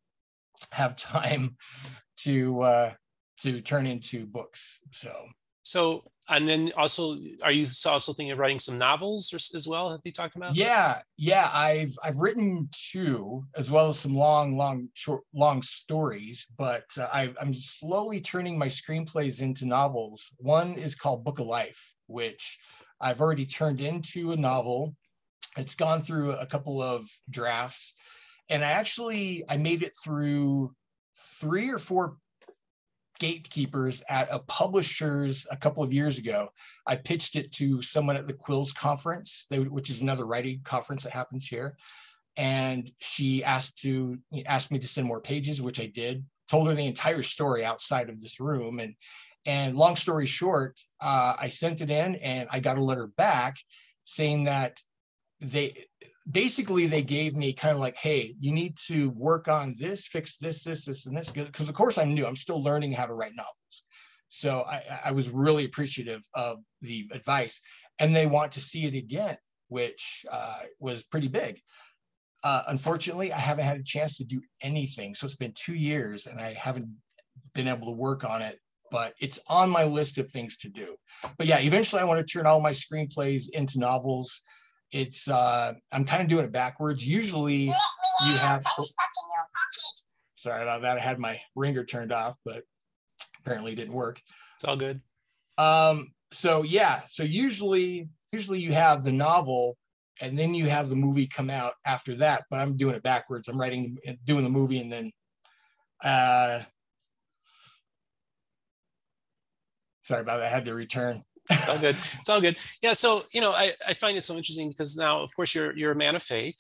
have 0.72 0.98
time 0.98 1.56
to 2.18 2.62
uh, 2.62 2.94
to 3.42 3.62
turn 3.62 3.88
into 3.88 4.26
books 4.26 4.82
so. 4.92 5.14
So 5.64 6.04
and 6.32 6.48
then 6.48 6.72
also 6.78 7.18
are 7.44 7.52
you 7.52 7.68
also 7.86 8.14
thinking 8.14 8.32
of 8.32 8.40
writing 8.40 8.60
some 8.60 8.78
novels 8.78 9.34
as 9.54 9.68
well? 9.68 9.92
Have 9.92 10.00
you 10.04 10.12
talked 10.12 10.36
about 10.36 10.56
yeah 10.56 11.00
yeah 11.18 11.50
i've 11.54 11.94
i've 12.04 12.18
written 12.18 12.70
two 12.72 13.44
as 13.56 13.70
well 13.70 13.90
as 13.90 14.00
some 14.00 14.16
long 14.16 14.58
long 14.58 14.88
short 14.94 15.24
long 15.34 15.62
stories 15.62 16.48
but 16.58 16.86
uh, 16.98 17.08
I, 17.12 17.34
i'm 17.40 17.54
slowly 17.54 18.22
turning 18.22 18.58
my 18.58 18.68
screenplays 18.68 19.42
into 19.42 19.66
novels. 19.66 20.34
One 20.38 20.76
is 20.76 20.96
called 20.96 21.24
book 21.24 21.40
of 21.40 21.48
life 21.48 21.94
which 22.08 22.58
i've 23.02 23.22
already 23.22 23.46
turned 23.46 23.82
into 23.82 24.32
a 24.32 24.38
novel. 24.38 24.96
It's 25.58 25.76
gone 25.76 26.00
through 26.00 26.32
a 26.32 26.46
couple 26.46 26.82
of 26.82 27.06
drafts 27.30 27.96
and 28.50 28.64
i 28.64 28.72
actually 28.72 29.44
i 29.50 29.58
made 29.58 29.84
it 29.84 29.92
through 30.04 30.74
three 31.20 31.70
or 31.70 31.78
four 31.78 32.18
gatekeepers 33.22 34.02
at 34.10 34.28
a 34.32 34.40
publisher's 34.40 35.46
a 35.52 35.56
couple 35.56 35.84
of 35.84 35.94
years 35.94 36.18
ago. 36.18 36.50
I 36.88 36.96
pitched 36.96 37.36
it 37.36 37.52
to 37.54 37.80
someone 37.84 38.18
at 38.18 38.26
the 38.26 38.34
Quills 38.34 38.74
conference, 38.74 39.46
which 39.52 39.92
is 39.92 40.02
another 40.02 40.26
writing 40.26 40.62
conference 40.64 41.04
that 41.04 41.14
happens 41.14 41.46
here. 41.46 41.78
And 42.36 42.90
she 43.00 43.44
asked 43.44 43.78
to 43.84 44.18
asked 44.48 44.72
me 44.72 44.80
to 44.80 44.88
send 44.88 45.06
more 45.06 45.22
pages, 45.22 45.62
which 45.62 45.80
I 45.80 45.86
did. 45.86 46.26
Told 46.50 46.68
her 46.68 46.74
the 46.74 46.88
entire 46.88 47.22
story 47.22 47.64
outside 47.64 48.10
of 48.10 48.20
this 48.20 48.40
room, 48.40 48.80
and 48.80 48.96
and 49.46 49.78
long 49.78 49.96
story 49.96 50.26
short, 50.26 50.80
uh, 51.00 51.36
I 51.40 51.50
sent 51.50 51.82
it 51.82 51.92
in, 51.92 52.16
and 52.16 52.48
I 52.52 52.60
got 52.60 52.80
a 52.80 52.84
letter 52.84 53.06
back 53.06 53.58
saying 54.04 54.46
that 54.46 54.82
they 55.42 55.86
basically 56.32 56.86
they 56.88 57.02
gave 57.02 57.36
me 57.36 57.54
kind 57.54 57.74
of 57.74 57.80
like 57.80 57.96
hey 57.96 58.36
you 58.40 58.52
need 58.52 58.78
to 58.78 59.10
work 59.12 59.48
on 59.48 59.76
this 59.80 60.08
fix 60.08 60.38
this 60.38 60.64
this 60.64 60.86
this 60.86 61.06
and 61.06 61.18
this 61.18 61.30
because 61.30 61.70
of 61.70 61.76
course 61.76 61.98
i'm 61.98 62.14
new 62.14 62.26
i'm 62.26 62.36
still 62.36 62.62
learning 62.62 62.92
how 62.92 63.06
to 63.06 63.14
write 63.14 63.36
novels 63.36 63.84
so 64.28 64.64
I, 64.66 64.82
I 65.08 65.12
was 65.12 65.30
really 65.30 65.66
appreciative 65.66 66.22
of 66.34 66.60
the 66.82 67.10
advice 67.12 67.62
and 68.00 68.16
they 68.16 68.28
want 68.28 68.54
to 68.54 68.62
see 68.62 68.86
it 68.86 68.96
again 68.96 69.38
which 69.70 70.26
uh, 70.32 70.60
was 70.80 71.04
pretty 71.04 71.28
big 71.28 71.60
uh, 72.44 72.64
unfortunately 72.68 73.34
i 73.34 73.38
haven't 73.38 73.66
had 73.66 73.80
a 73.80 73.84
chance 73.84 74.18
to 74.18 74.26
do 74.26 74.42
anything 74.62 75.16
so 75.16 75.26
it's 75.26 75.36
been 75.36 75.54
two 75.56 75.76
years 75.76 76.28
and 76.28 76.40
i 76.40 76.54
haven't 76.54 76.88
been 77.54 77.68
able 77.68 77.88
to 77.88 77.98
work 77.98 78.24
on 78.24 78.42
it 78.42 78.60
but 78.92 79.14
it's 79.20 79.40
on 79.48 79.70
my 79.70 79.86
list 79.86 80.18
of 80.18 80.30
things 80.30 80.58
to 80.58 80.70
do. 80.70 80.96
But 81.38 81.48
yeah, 81.48 81.60
eventually 81.60 82.02
I 82.02 82.06
want 82.06 82.20
to 82.20 82.32
turn 82.32 82.46
all 82.46 82.60
my 82.60 82.72
screenplays 82.72 83.50
into 83.54 83.80
novels. 83.80 84.42
It's 84.92 85.30
uh, 85.30 85.74
I'm 85.92 86.06
kind 86.06 86.22
of 86.22 86.28
doing 86.28 86.46
it 86.46 86.52
backwards. 86.52 87.08
Usually 87.08 87.64
you 87.66 88.38
have. 88.40 88.64
Sorry 90.36 90.64
about 90.64 90.82
that. 90.82 90.98
I 90.98 91.00
had 91.00 91.20
my 91.20 91.40
ringer 91.56 91.84
turned 91.84 92.12
off, 92.12 92.36
but 92.44 92.64
apparently 93.40 93.74
it 93.74 93.76
didn't 93.76 93.94
work. 93.94 94.20
It's 94.56 94.66
all 94.66 94.76
good. 94.76 95.02
Um, 95.58 96.08
so 96.32 96.64
yeah, 96.64 97.02
so 97.08 97.24
usually 97.24 98.10
usually 98.32 98.60
you 98.60 98.72
have 98.72 99.04
the 99.04 99.12
novel 99.12 99.78
and 100.22 100.38
then 100.38 100.54
you 100.54 100.66
have 100.66 100.90
the 100.90 100.96
movie 100.96 101.28
come 101.28 101.50
out 101.50 101.74
after 101.86 102.16
that, 102.16 102.46
but 102.50 102.60
I'm 102.60 102.78
doing 102.78 102.96
it 102.96 103.04
backwards. 103.04 103.48
I'm 103.48 103.60
writing 103.60 103.98
doing 104.24 104.44
the 104.44 104.50
movie 104.50 104.80
and 104.80 104.92
then 104.92 105.12
uh 106.04 106.60
sorry 110.02 110.22
about 110.22 110.38
that. 110.38 110.48
I 110.48 110.50
had 110.50 110.66
to 110.66 110.74
return. 110.74 111.24
It's 111.50 111.70
all 111.70 111.80
good. 111.80 111.96
It's 112.20 112.30
all 112.30 112.42
good. 112.42 112.58
Yeah. 112.82 112.94
So, 112.94 113.24
you 113.34 113.42
know, 113.42 113.52
I, 113.52 113.74
I 113.88 113.94
find 113.94 114.18
it 114.18 114.22
so 114.22 114.36
interesting 114.36 114.70
because 114.70 114.98
now, 114.98 115.22
of 115.22 115.36
course, 115.36 115.56
you're 115.56 115.76
you're 115.76 115.92
a 115.92 115.96
man 115.96 116.16
of 116.16 116.24
faith. 116.24 116.60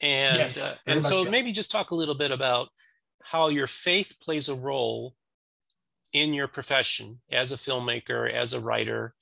And 0.00 0.38
yes, 0.38 0.60
uh, 0.60 0.76
and 0.86 1.04
so 1.04 1.24
so 1.24 1.30
maybe 1.30 1.52
just 1.52 1.70
talk 1.70 1.90
a 1.90 1.94
little 1.94 2.14
bit 2.14 2.30
about 2.30 2.68
how 3.22 3.48
your 3.48 3.66
faith 3.66 4.16
plays 4.20 4.48
a 4.48 4.54
role 4.54 5.14
in 6.12 6.34
your 6.34 6.48
profession 6.48 7.20
as 7.30 7.52
a 7.52 7.56
filmmaker, 7.56 8.32
as 8.32 8.52
a 8.52 8.60
writer, 8.60 9.14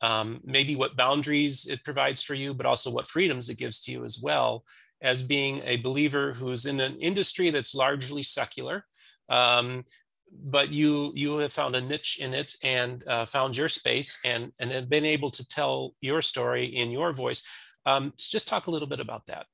um, 0.00 0.40
maybe 0.44 0.76
what 0.76 0.96
boundaries 0.96 1.66
it 1.66 1.84
provides 1.84 2.22
for 2.22 2.34
you, 2.34 2.52
but 2.52 2.66
also 2.66 2.90
what 2.90 3.06
freedoms 3.06 3.48
it 3.48 3.58
gives 3.58 3.80
to 3.80 3.92
you 3.92 4.04
as 4.04 4.18
well, 4.22 4.64
as 5.00 5.22
being 5.22 5.60
a 5.64 5.76
believer 5.76 6.32
who's 6.32 6.66
in 6.66 6.80
an 6.80 6.96
industry 6.96 7.50
that's 7.50 7.74
largely 7.74 8.22
secular. 8.22 8.84
Um, 9.28 9.84
but 10.42 10.72
you 10.72 11.12
you 11.14 11.38
have 11.38 11.52
found 11.52 11.76
a 11.76 11.80
niche 11.80 12.18
in 12.20 12.34
it 12.34 12.54
and 12.62 13.06
uh, 13.08 13.24
found 13.24 13.56
your 13.56 13.68
space 13.68 14.20
and 14.24 14.52
and 14.58 14.70
have 14.70 14.88
been 14.88 15.04
able 15.04 15.30
to 15.30 15.46
tell 15.46 15.94
your 16.00 16.22
story 16.22 16.66
in 16.66 16.90
your 16.90 17.12
voice. 17.12 17.42
Um, 17.86 18.12
just 18.16 18.48
talk 18.48 18.66
a 18.66 18.70
little 18.70 18.88
bit 18.88 19.00
about 19.00 19.26
that. 19.26 19.46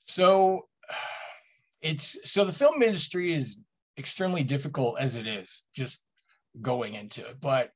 So 0.00 0.66
it's 1.82 2.30
so 2.30 2.44
the 2.44 2.52
film 2.52 2.82
industry 2.82 3.32
is 3.32 3.62
extremely 3.98 4.44
difficult 4.44 4.98
as 4.98 5.16
it 5.16 5.26
is 5.26 5.64
just 5.74 6.04
going 6.60 6.94
into 6.94 7.20
it. 7.20 7.40
But 7.40 7.70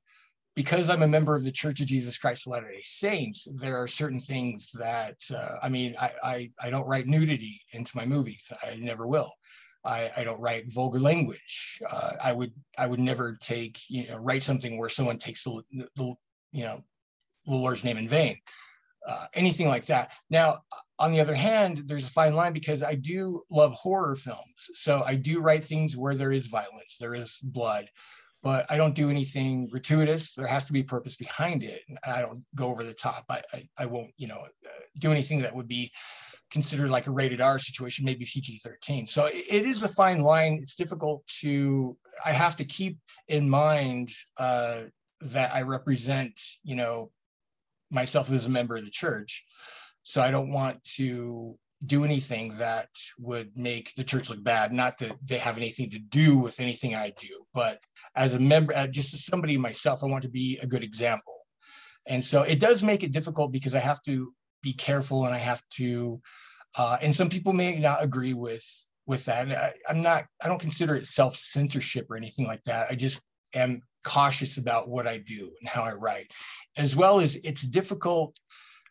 because 0.54 0.88
I'm 0.88 1.02
a 1.02 1.08
member 1.08 1.34
of 1.34 1.44
the 1.44 1.50
Church 1.50 1.80
of 1.80 1.86
Jesus 1.86 2.16
Christ 2.16 2.46
of 2.46 2.52
Latter-day 2.52 2.80
Saints, 2.82 3.48
there 3.56 3.76
are 3.76 3.88
certain 3.88 4.20
things 4.20 4.70
that 4.74 5.18
uh, 5.34 5.56
I 5.62 5.68
mean, 5.68 5.94
I, 6.00 6.10
I, 6.22 6.50
I 6.62 6.70
don't 6.70 6.86
write 6.86 7.06
nudity 7.06 7.60
into 7.72 7.96
my 7.96 8.04
movies. 8.04 8.52
I 8.62 8.76
never 8.76 9.06
will. 9.06 9.32
I, 9.84 10.10
I 10.16 10.24
don't 10.24 10.40
write 10.40 10.72
vulgar 10.72 10.98
language. 10.98 11.80
Uh, 11.88 12.12
I 12.22 12.32
would 12.32 12.52
I 12.78 12.86
would 12.86 13.00
never 13.00 13.36
take 13.40 13.78
you 13.88 14.08
know 14.08 14.18
write 14.18 14.42
something 14.42 14.78
where 14.78 14.88
someone 14.88 15.18
takes 15.18 15.44
the, 15.44 15.62
the 15.96 16.14
you 16.52 16.64
know 16.64 16.82
the 17.46 17.54
Lord's 17.54 17.84
name 17.84 17.98
in 17.98 18.08
vain. 18.08 18.36
Uh, 19.06 19.26
anything 19.34 19.68
like 19.68 19.84
that. 19.84 20.12
Now, 20.30 20.60
on 20.98 21.12
the 21.12 21.20
other 21.20 21.34
hand, 21.34 21.82
there's 21.84 22.06
a 22.06 22.10
fine 22.10 22.34
line 22.34 22.54
because 22.54 22.82
I 22.82 22.94
do 22.94 23.42
love 23.50 23.72
horror 23.72 24.14
films. 24.14 24.70
So 24.74 25.02
I 25.04 25.14
do 25.14 25.40
write 25.40 25.62
things 25.62 25.94
where 25.94 26.14
there 26.14 26.32
is 26.32 26.46
violence, 26.46 26.96
there 26.98 27.12
is 27.12 27.38
blood, 27.42 27.90
but 28.42 28.64
I 28.70 28.78
don't 28.78 28.94
do 28.94 29.10
anything 29.10 29.68
gratuitous. 29.68 30.34
There 30.34 30.46
has 30.46 30.64
to 30.66 30.72
be 30.72 30.82
purpose 30.82 31.16
behind 31.16 31.64
it. 31.64 31.82
I 32.06 32.22
don't 32.22 32.44
go 32.54 32.68
over 32.68 32.82
the 32.82 32.94
top. 32.94 33.24
I, 33.28 33.42
I, 33.52 33.68
I 33.80 33.86
won't, 33.86 34.12
you 34.16 34.28
know, 34.28 34.38
uh, 34.38 34.70
do 34.98 35.10
anything 35.10 35.40
that 35.40 35.54
would 35.54 35.68
be 35.68 35.90
considered 36.54 36.88
like 36.88 37.08
a 37.08 37.10
rated 37.10 37.40
R 37.40 37.58
situation, 37.58 38.04
maybe 38.04 38.24
PG 38.24 38.60
13. 38.62 39.06
So 39.08 39.26
it 39.26 39.66
is 39.66 39.82
a 39.82 39.88
fine 39.88 40.22
line. 40.22 40.54
It's 40.62 40.76
difficult 40.76 41.26
to, 41.40 41.98
I 42.24 42.30
have 42.30 42.56
to 42.56 42.64
keep 42.64 42.98
in 43.28 43.50
mind 43.50 44.08
uh, 44.38 44.84
that 45.20 45.52
I 45.52 45.62
represent, 45.62 46.40
you 46.62 46.76
know, 46.76 47.10
myself 47.90 48.30
as 48.30 48.46
a 48.46 48.50
member 48.50 48.76
of 48.76 48.84
the 48.84 48.90
church. 48.90 49.44
So 50.02 50.22
I 50.22 50.30
don't 50.30 50.52
want 50.52 50.82
to 50.96 51.58
do 51.84 52.04
anything 52.04 52.56
that 52.58 52.88
would 53.18 53.56
make 53.56 53.92
the 53.96 54.04
church 54.04 54.30
look 54.30 54.42
bad. 54.42 54.72
Not 54.72 54.96
that 54.98 55.12
they 55.24 55.38
have 55.38 55.56
anything 55.56 55.90
to 55.90 55.98
do 55.98 56.38
with 56.38 56.60
anything 56.60 56.94
I 56.94 57.12
do, 57.18 57.44
but 57.52 57.80
as 58.14 58.34
a 58.34 58.40
member, 58.40 58.72
uh, 58.76 58.86
just 58.86 59.12
as 59.12 59.24
somebody 59.24 59.58
myself, 59.58 60.04
I 60.04 60.06
want 60.06 60.22
to 60.22 60.30
be 60.30 60.58
a 60.62 60.68
good 60.68 60.84
example. 60.84 61.34
And 62.06 62.22
so 62.22 62.42
it 62.42 62.60
does 62.60 62.84
make 62.84 63.02
it 63.02 63.12
difficult 63.12 63.50
because 63.50 63.74
I 63.74 63.80
have 63.80 64.00
to 64.02 64.32
be 64.64 64.72
careful 64.72 65.26
and 65.26 65.34
I 65.34 65.38
have 65.38 65.62
to, 65.74 66.20
uh, 66.76 66.96
and 67.00 67.14
some 67.14 67.28
people 67.28 67.52
may 67.52 67.78
not 67.78 68.02
agree 68.02 68.34
with 68.34 68.64
with 69.06 69.26
that. 69.26 69.52
I, 69.52 69.72
I'm 69.88 70.02
not, 70.02 70.24
I 70.42 70.48
don't 70.48 70.60
consider 70.60 70.96
it 70.96 71.06
self 71.06 71.36
censorship 71.36 72.10
or 72.10 72.16
anything 72.16 72.46
like 72.46 72.62
that. 72.64 72.86
I 72.90 72.94
just 72.94 73.24
am 73.54 73.82
cautious 74.04 74.56
about 74.56 74.88
what 74.88 75.06
I 75.06 75.18
do 75.18 75.52
and 75.60 75.68
how 75.68 75.82
I 75.82 75.92
write, 75.92 76.32
as 76.76 76.96
well 76.96 77.20
as 77.20 77.36
it's 77.36 77.62
difficult 77.62 78.38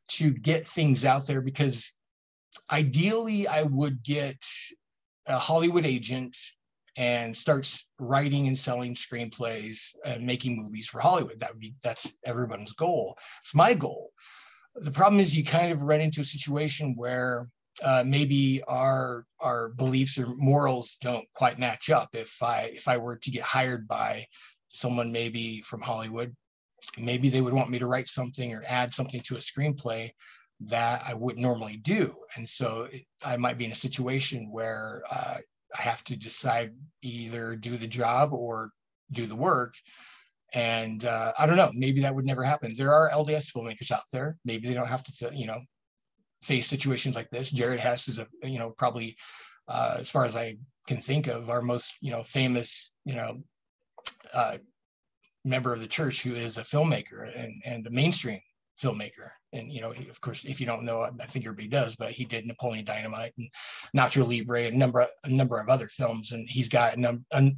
to 0.10 0.32
get 0.32 0.68
things 0.68 1.04
out 1.04 1.26
there 1.28 1.42
because 1.42 2.00
ideally 2.72 3.48
I 3.48 3.64
would 3.64 4.04
get 4.04 4.46
a 5.26 5.38
Hollywood 5.38 5.86
agent 5.86 6.38
and 6.96 7.36
starts 7.36 7.90
writing 8.00 8.48
and 8.48 8.58
selling 8.58 8.94
screenplays 8.94 9.96
and 10.06 10.26
making 10.26 10.58
movies 10.58 10.88
for 10.88 11.00
Hollywood. 11.00 11.40
That 11.40 11.52
would 11.52 11.60
be 11.60 11.74
that's 11.84 12.16
everyone's 12.26 12.74
goal. 12.74 13.18
It's 13.40 13.56
my 13.56 13.74
goal. 13.74 14.12
The 14.76 14.92
problem 14.92 15.20
is 15.20 15.36
you 15.36 15.44
kind 15.44 15.72
of 15.72 15.84
run 15.84 16.02
into 16.02 16.22
a 16.22 16.26
situation 16.26 16.96
where 16.96 17.46
uh, 17.84 18.04
maybe 18.06 18.62
our 18.68 19.26
our 19.40 19.70
beliefs 19.70 20.18
or 20.18 20.28
morals 20.38 20.98
don't 21.02 21.26
quite 21.34 21.60
match 21.60 21.90
up. 21.90 22.10
If 22.14 22.42
I 22.42 22.72
if 22.74 22.88
I 22.88 22.98
were 22.98 23.18
to 23.18 23.32
get 23.32 23.44
hired 23.44 23.88
by 23.88 24.26
someone 24.70 25.12
maybe 25.12 25.62
from 25.62 25.82
Hollywood, 25.82 26.36
maybe 27.00 27.30
they 27.30 27.42
would 27.42 27.54
want 27.54 27.70
me 27.70 27.80
to 27.80 27.88
write 27.88 28.08
something 28.08 28.54
or 28.54 28.64
add 28.68 28.94
something 28.94 29.22
to 29.22 29.36
a 29.36 29.40
screenplay 29.40 30.12
that 30.62 31.04
I 31.08 31.14
wouldn't 31.14 31.42
normally 31.42 31.78
do. 31.78 32.14
And 32.36 32.48
so 32.48 32.88
it, 32.92 33.04
I 33.26 33.38
might 33.38 33.58
be 33.58 33.66
in 33.66 33.72
a 33.72 33.76
situation 33.76 34.52
where 34.52 35.04
uh, 35.10 35.38
I 35.78 35.82
have 35.82 36.04
to 36.06 36.18
decide 36.18 36.74
either 37.02 37.56
do 37.56 37.78
the 37.78 37.88
job 37.88 38.34
or 38.34 38.72
do 39.12 39.26
the 39.26 39.36
work. 39.36 39.76
And 40.54 41.06
uh, 41.06 41.34
I 41.40 41.48
don't 41.48 41.58
know, 41.58 41.72
maybe 41.74 42.02
that 42.02 42.14
would 42.14 42.26
never 42.26 42.44
happen. 42.44 42.76
There 42.78 42.94
are 42.94 43.10
LDS 43.10 43.52
filmmakers 43.52 43.92
out 43.92 44.04
there. 44.12 44.38
Maybe 44.46 44.68
they 44.68 44.76
don't 44.76 44.88
have 44.88 45.04
to, 45.04 45.32
you 45.34 45.48
know, 45.48 45.60
face 46.44 46.68
situations 46.68 47.16
like 47.16 47.30
this. 47.32 47.50
Jared 47.50 47.80
Hess 47.80 48.08
is 48.08 48.20
a, 48.20 48.28
you 48.44 48.60
know, 48.60 48.72
probably, 48.72 49.16
uh, 49.68 49.98
as 50.00 50.10
far 50.10 50.26
as 50.26 50.36
I 50.36 50.58
can 50.88 50.98
think 50.98 51.28
of, 51.28 51.50
our 51.50 51.62
most, 51.62 51.98
you 52.02 52.12
know, 52.12 52.22
famous, 52.22 52.96
you 53.06 53.16
know, 53.16 53.42
uh, 54.34 54.58
member 55.46 55.74
of 55.74 55.80
the 55.80 55.88
church 55.88 56.22
who 56.24 56.36
is 56.36 56.58
a 56.58 56.62
filmmaker 56.62 57.32
and, 57.36 57.62
and 57.66 57.88
a 57.88 57.90
mainstream 57.90 58.40
filmmaker. 58.82 59.30
And, 59.54 59.72
you 59.72 59.82
know, 59.82 59.92
of 59.92 60.22
course, 60.22 60.46
if 60.46 60.60
you 60.60 60.66
don't 60.66 60.84
know, 60.84 61.02
I 61.02 61.26
think 61.26 61.46
everybody 61.46 61.68
does, 61.68 61.96
but 61.96 62.12
he 62.12 62.26
did 62.26 62.46
Napoleon 62.46 62.86
Dynamite 62.86 63.34
and 63.38 63.50
Nacho 63.96 64.28
Libre 64.28 64.64
and 64.64 64.76
a 64.76 64.78
number, 64.78 65.02
of, 65.02 65.10
a 65.24 65.30
number 65.30 65.60
of 65.60 65.70
other 65.70 65.88
films. 65.88 66.32
And 66.32 66.48
he's 66.50 66.70
got 66.70 66.98
a, 66.98 67.20
a, 67.32 67.52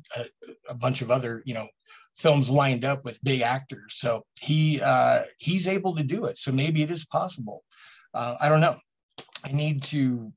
a 0.69 0.75
bunch 0.75 1.01
of 1.01 1.11
other, 1.11 1.41
you 1.45 1.53
know, 1.53 1.67
films 2.15 2.49
lined 2.49 2.85
up 2.85 3.03
with 3.03 3.23
big 3.23 3.41
actors. 3.41 3.95
So 3.95 4.25
he 4.39 4.81
uh, 4.83 5.21
he's 5.37 5.67
able 5.67 5.95
to 5.95 6.03
do 6.03 6.25
it. 6.25 6.37
So 6.37 6.51
maybe 6.51 6.81
it 6.81 6.91
is 6.91 7.05
possible. 7.05 7.63
Uh, 8.13 8.35
I 8.39 8.49
don't 8.49 8.61
know. 8.61 8.75
I 9.43 9.51
need 9.51 9.83
to 9.83 10.31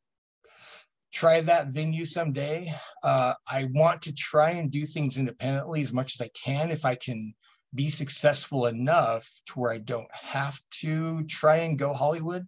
try 1.12 1.40
that 1.40 1.68
venue 1.68 2.04
someday. 2.04 2.72
Uh, 3.02 3.34
I 3.50 3.68
want 3.72 4.02
to 4.02 4.14
try 4.14 4.50
and 4.50 4.70
do 4.70 4.84
things 4.84 5.18
independently 5.18 5.80
as 5.80 5.92
much 5.92 6.14
as 6.14 6.20
I 6.20 6.28
can 6.34 6.70
if 6.70 6.84
I 6.84 6.96
can 6.96 7.32
be 7.74 7.88
successful 7.88 8.66
enough 8.66 9.28
to 9.46 9.52
where 9.54 9.72
I 9.72 9.78
don't 9.78 10.12
have 10.12 10.60
to 10.80 11.24
try 11.24 11.56
and 11.58 11.78
go 11.78 11.92
Hollywood, 11.92 12.46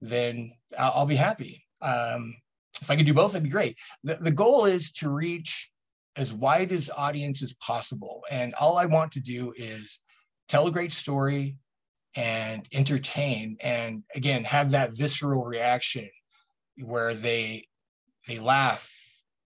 then 0.00 0.50
I'll, 0.78 0.92
I'll 0.96 1.06
be 1.06 1.16
happy. 1.16 1.64
Um, 1.82 2.34
if 2.80 2.90
I 2.90 2.96
could 2.96 3.06
do 3.06 3.14
both, 3.14 3.32
that'd 3.32 3.44
be 3.44 3.50
great. 3.50 3.78
The, 4.02 4.14
the 4.14 4.30
goal 4.30 4.66
is 4.66 4.92
to 4.94 5.08
reach 5.08 5.70
as 6.16 6.32
wide 6.32 6.72
as 6.72 6.90
audience 6.96 7.42
as 7.42 7.54
possible. 7.54 8.24
And 8.30 8.54
all 8.54 8.78
I 8.78 8.86
want 8.86 9.12
to 9.12 9.20
do 9.20 9.52
is 9.56 10.00
tell 10.48 10.66
a 10.66 10.72
great 10.72 10.92
story 10.92 11.56
and 12.14 12.66
entertain 12.72 13.56
and 13.60 14.02
again 14.14 14.42
have 14.44 14.70
that 14.70 14.96
visceral 14.96 15.44
reaction 15.44 16.08
where 16.78 17.12
they 17.12 17.62
they 18.26 18.38
laugh 18.38 18.90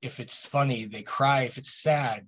if 0.02 0.22
it's 0.22 0.46
funny 0.46 0.86
they 0.86 1.02
cry 1.02 1.42
if 1.42 1.58
it's 1.58 1.82
sad 1.82 2.26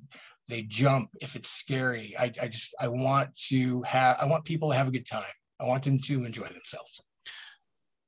they 0.48 0.62
jump 0.62 1.10
if 1.22 1.36
it's 1.36 1.50
scary. 1.50 2.14
I, 2.20 2.32
I 2.42 2.48
just 2.48 2.76
i 2.82 2.88
want 2.88 3.34
to 3.48 3.82
have 3.84 4.18
i 4.22 4.26
want 4.26 4.46
people 4.46 4.72
to 4.72 4.78
have 4.78 4.88
a 4.88 4.92
good 4.92 5.06
time. 5.06 5.24
I 5.60 5.66
want 5.66 5.84
them 5.84 5.98
to 5.98 6.26
enjoy 6.26 6.48
themselves 6.48 7.02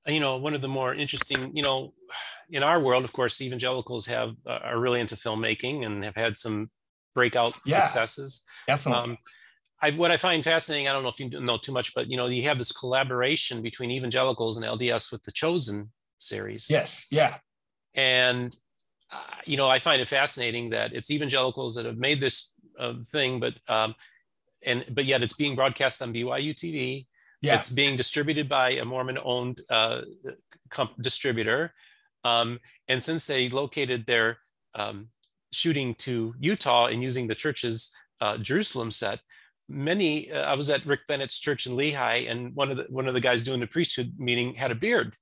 you 0.08 0.20
know 0.20 0.38
one 0.38 0.54
of 0.54 0.62
the 0.62 0.68
more 0.68 0.94
interesting 0.94 1.56
you 1.56 1.64
know 1.64 1.94
in 2.50 2.64
our 2.64 2.80
world 2.80 3.04
of 3.04 3.14
course 3.14 3.42
evangelicals 3.42 4.06
have 4.06 4.36
uh, 4.46 4.60
are 4.64 4.80
really 4.80 5.00
into 5.00 5.16
filmmaking 5.16 5.86
and 5.86 6.04
have 6.04 6.16
had 6.16 6.38
some 6.38 6.70
breakout 7.14 7.58
yeah, 7.66 7.84
successes 7.84 8.46
definitely 8.68 9.12
um, 9.12 9.18
I, 9.80 9.92
what 9.92 10.12
I 10.12 10.18
find 10.18 10.44
fascinating, 10.44 10.88
I 10.88 10.94
don't 10.94 11.04
know 11.04 11.10
if 11.10 11.20
you 11.20 11.30
know 11.30 11.58
too 11.58 11.72
much, 11.72 11.94
but 11.94 12.10
you 12.10 12.18
know, 12.18 12.28
you 12.28 12.44
have 12.44 12.58
this 12.58 12.72
collaboration 12.72 13.62
between 13.62 13.92
evangelicals 13.92 14.58
and 14.58 14.66
LDS 14.66 15.12
with 15.12 15.24
the 15.24 15.32
Chosen 15.32 15.92
series. 16.18 16.68
Yes, 16.70 17.08
yeah. 17.12 17.36
And 17.94 18.56
uh, 19.12 19.20
you 19.46 19.56
know, 19.56 19.68
I 19.68 19.80
find 19.80 20.02
it 20.02 20.08
fascinating 20.08 20.72
that 20.72 20.94
it's 20.94 21.12
evangelicals 21.12 21.76
that 21.76 21.86
have 21.86 21.98
made 21.98 22.20
this 22.20 22.54
uh, 22.80 22.96
thing, 23.06 23.40
but 23.40 23.60
um, 23.70 23.94
and 24.66 24.84
but 24.90 25.06
yet 25.06 25.22
it's 25.22 25.36
being 25.36 25.56
broadcast 25.56 26.02
on 26.02 26.14
BYU 26.14 26.56
TV. 26.56 27.06
Yeah. 27.42 27.56
It's 27.56 27.70
being 27.70 27.96
distributed 27.96 28.50
by 28.50 28.72
a 28.72 28.86
Mormon-owned 28.86 29.62
uh, 29.70 30.02
comp- 30.70 31.00
distributor, 31.02 31.74
um, 32.24 32.60
and 32.88 33.02
since 33.02 33.28
they 33.28 33.48
located 33.50 34.06
their 34.08 34.40
um, 34.74 35.10
shooting 35.52 35.94
to 35.96 36.34
Utah 36.40 36.88
and 36.88 37.04
using 37.04 37.28
the 37.28 37.36
church's 37.36 37.96
uh, 38.22 38.38
Jerusalem 38.38 38.90
set, 38.90 39.20
many. 39.70 40.32
Uh, 40.32 40.42
I 40.42 40.56
was 40.56 40.70
at 40.72 40.86
Rick 40.86 41.02
Bennett's 41.08 41.40
church 41.40 41.68
in 41.68 41.74
Lehi, 41.74 42.30
and 42.30 42.56
one 42.56 42.72
of 42.72 42.78
the 42.78 42.88
one 42.90 43.08
of 43.08 43.14
the 43.14 43.22
guys 43.22 43.44
doing 43.44 43.60
the 43.60 43.68
priesthood 43.68 44.14
meeting 44.18 44.56
had 44.56 44.72
a 44.72 44.76
beard 44.76 45.16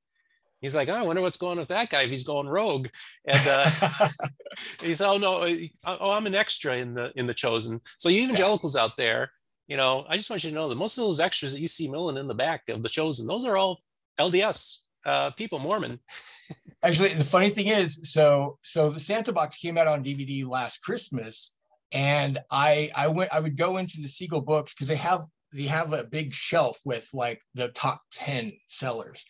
he's 0.65 0.75
like, 0.75 0.89
oh, 0.89 0.93
I 0.93 1.04
wonder 1.04 1.21
what's 1.21 1.38
going 1.38 1.51
on 1.51 1.60
with 1.60 1.67
that 1.69 1.89
guy 1.89 2.01
if 2.01 2.10
he's 2.10 2.23
going 2.23 2.47
rogue. 2.47 2.88
And 3.25 3.47
uh, 3.47 3.69
he 4.82 4.93
said, 4.93 5.08
oh 5.08 5.17
no, 5.17 5.43
uh, 5.43 5.97
oh 5.99 6.12
I'm 6.12 6.25
an 6.25 6.36
extra 6.36 6.75
in 6.78 6.93
the 6.93 7.12
in 7.15 7.28
the 7.28 7.34
chosen. 7.34 7.82
So 7.97 8.10
you 8.10 8.23
evangelicals 8.23 8.75
yeah. 8.75 8.84
out 8.84 8.97
there, 8.97 9.32
you 9.67 9.78
know, 9.78 10.06
I 10.08 10.17
just 10.17 10.30
want 10.30 10.43
you 10.43 10.49
to 10.49 10.56
know 10.56 10.69
that 10.69 10.75
most 10.75 10.97
of 10.97 11.04
those 11.04 11.19
extras 11.19 11.54
that 11.54 11.62
you 11.62 11.67
see 11.67 11.88
milling 11.88 12.17
in 12.17 12.28
the 12.28 12.36
back 12.36 12.69
of 12.69 12.84
the 12.84 12.89
chosen, 12.89 13.28
those 13.28 13.45
are 13.45 13.58
all 13.58 13.82
LDS 14.19 14.80
uh, 15.06 15.32
people, 15.32 15.60
Mormon. 15.60 15.99
Actually, 16.84 17.13
the 17.13 17.23
funny 17.23 17.49
thing 17.49 17.67
is, 17.67 18.12
so 18.12 18.58
so 18.63 18.89
the 18.89 18.99
Santa 18.99 19.34
box 19.34 19.58
came 19.58 19.78
out 19.78 19.88
on 19.88 20.04
DVD 20.04 20.47
last 20.47 20.84
Christmas, 20.84 21.58
and 21.91 22.38
I 22.51 22.91
I 22.95 23.08
went 23.08 23.34
I 23.34 23.39
would 23.39 23.58
go 23.58 23.78
into 23.78 24.01
the 24.01 24.08
Seagull 24.08 24.41
books 24.41 24.73
because 24.73 24.88
they 24.88 24.95
have 24.95 25.25
they 25.54 25.63
have 25.63 25.93
a 25.93 26.04
big 26.04 26.34
shelf 26.34 26.80
with 26.86 27.10
like 27.13 27.41
the 27.54 27.69
top 27.69 28.01
10 28.12 28.51
sellers 28.67 29.25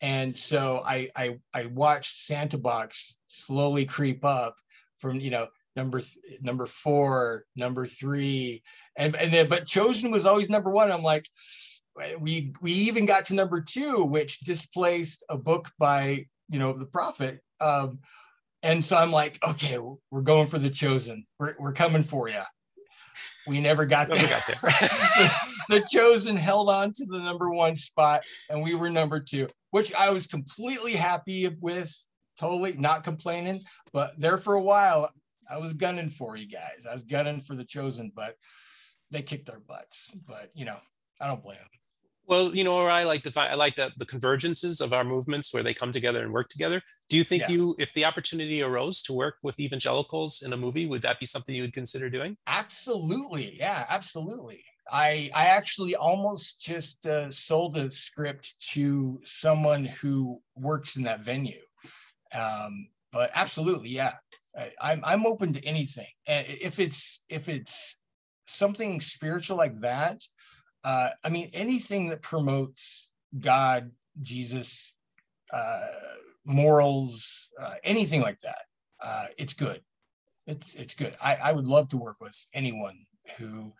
and 0.00 0.36
so 0.36 0.82
I, 0.84 1.08
I 1.16 1.38
I 1.54 1.66
watched 1.66 2.18
Santa 2.18 2.58
Box 2.58 3.18
slowly 3.28 3.84
creep 3.84 4.24
up 4.24 4.56
from 4.96 5.20
you 5.20 5.30
know 5.30 5.48
number 5.82 6.00
th- 6.00 6.42
number 6.42 6.66
four, 6.66 7.44
number 7.56 7.86
three, 7.86 8.62
and 8.96 9.16
and 9.16 9.32
then 9.32 9.48
but 9.48 9.66
Chosen 9.66 10.10
was 10.10 10.26
always 10.26 10.50
number 10.50 10.70
one. 10.70 10.92
I'm 10.92 11.02
like, 11.02 11.26
we 12.18 12.52
we 12.60 12.72
even 12.72 13.06
got 13.06 13.26
to 13.26 13.34
number 13.34 13.60
two, 13.60 14.04
which 14.04 14.40
displaced 14.40 15.24
a 15.28 15.38
book 15.38 15.70
by 15.78 16.26
you 16.48 16.58
know 16.58 16.72
the 16.72 16.86
prophet. 16.86 17.40
Um, 17.60 17.98
and 18.62 18.84
so 18.84 18.96
I'm 18.96 19.10
like, 19.10 19.38
okay, 19.46 19.78
we're 20.10 20.22
going 20.22 20.46
for 20.46 20.58
the 20.58 20.70
Chosen. 20.70 21.26
We're 21.38 21.54
we're 21.58 21.72
coming 21.72 22.02
for 22.02 22.28
you. 22.28 22.42
We 23.46 23.60
never 23.60 23.86
got 23.86 24.08
never 24.08 24.20
there. 24.20 24.30
Got 24.30 24.46
there. 24.46 24.70
so 24.70 25.28
the 25.68 25.86
Chosen 25.90 26.36
held 26.36 26.68
on 26.68 26.92
to 26.92 27.04
the 27.06 27.18
number 27.18 27.50
one 27.50 27.76
spot, 27.76 28.22
and 28.48 28.62
we 28.62 28.74
were 28.74 28.90
number 28.90 29.20
two 29.20 29.48
which 29.70 29.94
I 29.94 30.10
was 30.10 30.26
completely 30.26 30.92
happy 30.92 31.48
with, 31.60 31.94
totally 32.38 32.74
not 32.74 33.04
complaining. 33.04 33.60
But 33.92 34.10
there 34.18 34.38
for 34.38 34.54
a 34.54 34.62
while, 34.62 35.10
I 35.50 35.58
was 35.58 35.74
gunning 35.74 36.08
for 36.08 36.36
you 36.36 36.46
guys. 36.46 36.86
I 36.88 36.94
was 36.94 37.04
gunning 37.04 37.40
for 37.40 37.56
the 37.56 37.64
chosen, 37.64 38.12
but 38.14 38.36
they 39.10 39.22
kicked 39.22 39.46
their 39.46 39.60
butts. 39.60 40.16
But 40.26 40.48
you 40.54 40.64
know, 40.64 40.78
I 41.20 41.26
don't 41.26 41.42
blame 41.42 41.58
them. 41.58 41.68
Well, 42.26 42.54
you 42.54 42.62
know, 42.62 42.74
or 42.74 42.88
I 42.88 43.04
like 43.04 43.24
the 43.24 43.40
I 43.40 43.54
like 43.54 43.74
the 43.74 43.90
the 43.96 44.06
convergences 44.06 44.80
of 44.80 44.92
our 44.92 45.02
movements 45.02 45.52
where 45.52 45.64
they 45.64 45.74
come 45.74 45.90
together 45.90 46.22
and 46.22 46.32
work 46.32 46.48
together. 46.48 46.80
Do 47.08 47.16
you 47.16 47.24
think 47.24 47.42
yeah. 47.42 47.48
you, 47.48 47.74
if 47.76 47.92
the 47.92 48.04
opportunity 48.04 48.62
arose 48.62 49.02
to 49.02 49.12
work 49.12 49.34
with 49.42 49.58
evangelicals 49.58 50.42
in 50.42 50.52
a 50.52 50.56
movie, 50.56 50.86
would 50.86 51.02
that 51.02 51.18
be 51.18 51.26
something 51.26 51.52
you 51.56 51.62
would 51.62 51.72
consider 51.72 52.08
doing? 52.08 52.36
Absolutely, 52.46 53.56
yeah, 53.58 53.84
absolutely. 53.90 54.62
I 54.92 55.30
I 55.34 55.46
actually 55.46 55.96
almost 55.96 56.60
just 56.60 57.04
uh, 57.06 57.32
sold 57.32 57.76
a 57.76 57.90
script 57.90 58.54
to 58.74 59.20
someone 59.24 59.84
who 59.84 60.40
works 60.54 60.96
in 60.96 61.02
that 61.04 61.24
venue. 61.24 61.62
Um, 62.32 62.90
but 63.10 63.30
absolutely, 63.34 63.88
yeah, 63.88 64.12
I'm 64.80 65.02
I'm 65.04 65.26
open 65.26 65.52
to 65.54 65.64
anything, 65.64 66.08
and 66.26 66.46
if 66.48 66.80
it's 66.80 67.24
if 67.28 67.48
it's 67.48 68.02
something 68.46 69.00
spiritual 69.00 69.56
like 69.56 69.78
that, 69.80 70.20
uh, 70.84 71.10
I 71.24 71.28
mean 71.28 71.50
anything 71.52 72.08
that 72.08 72.22
promotes 72.22 73.10
God, 73.38 73.90
Jesus, 74.20 74.94
uh, 75.52 75.86
morals, 76.44 77.50
uh, 77.60 77.74
anything 77.84 78.20
like 78.20 78.40
that, 78.40 78.62
uh, 79.00 79.26
it's 79.38 79.54
good. 79.54 79.80
It's 80.46 80.74
it's 80.74 80.94
good. 80.94 81.14
I, 81.22 81.36
I 81.44 81.52
would 81.52 81.66
love 81.66 81.88
to 81.90 81.96
work 81.96 82.16
with 82.20 82.36
anyone 82.52 82.96
who 83.38 83.72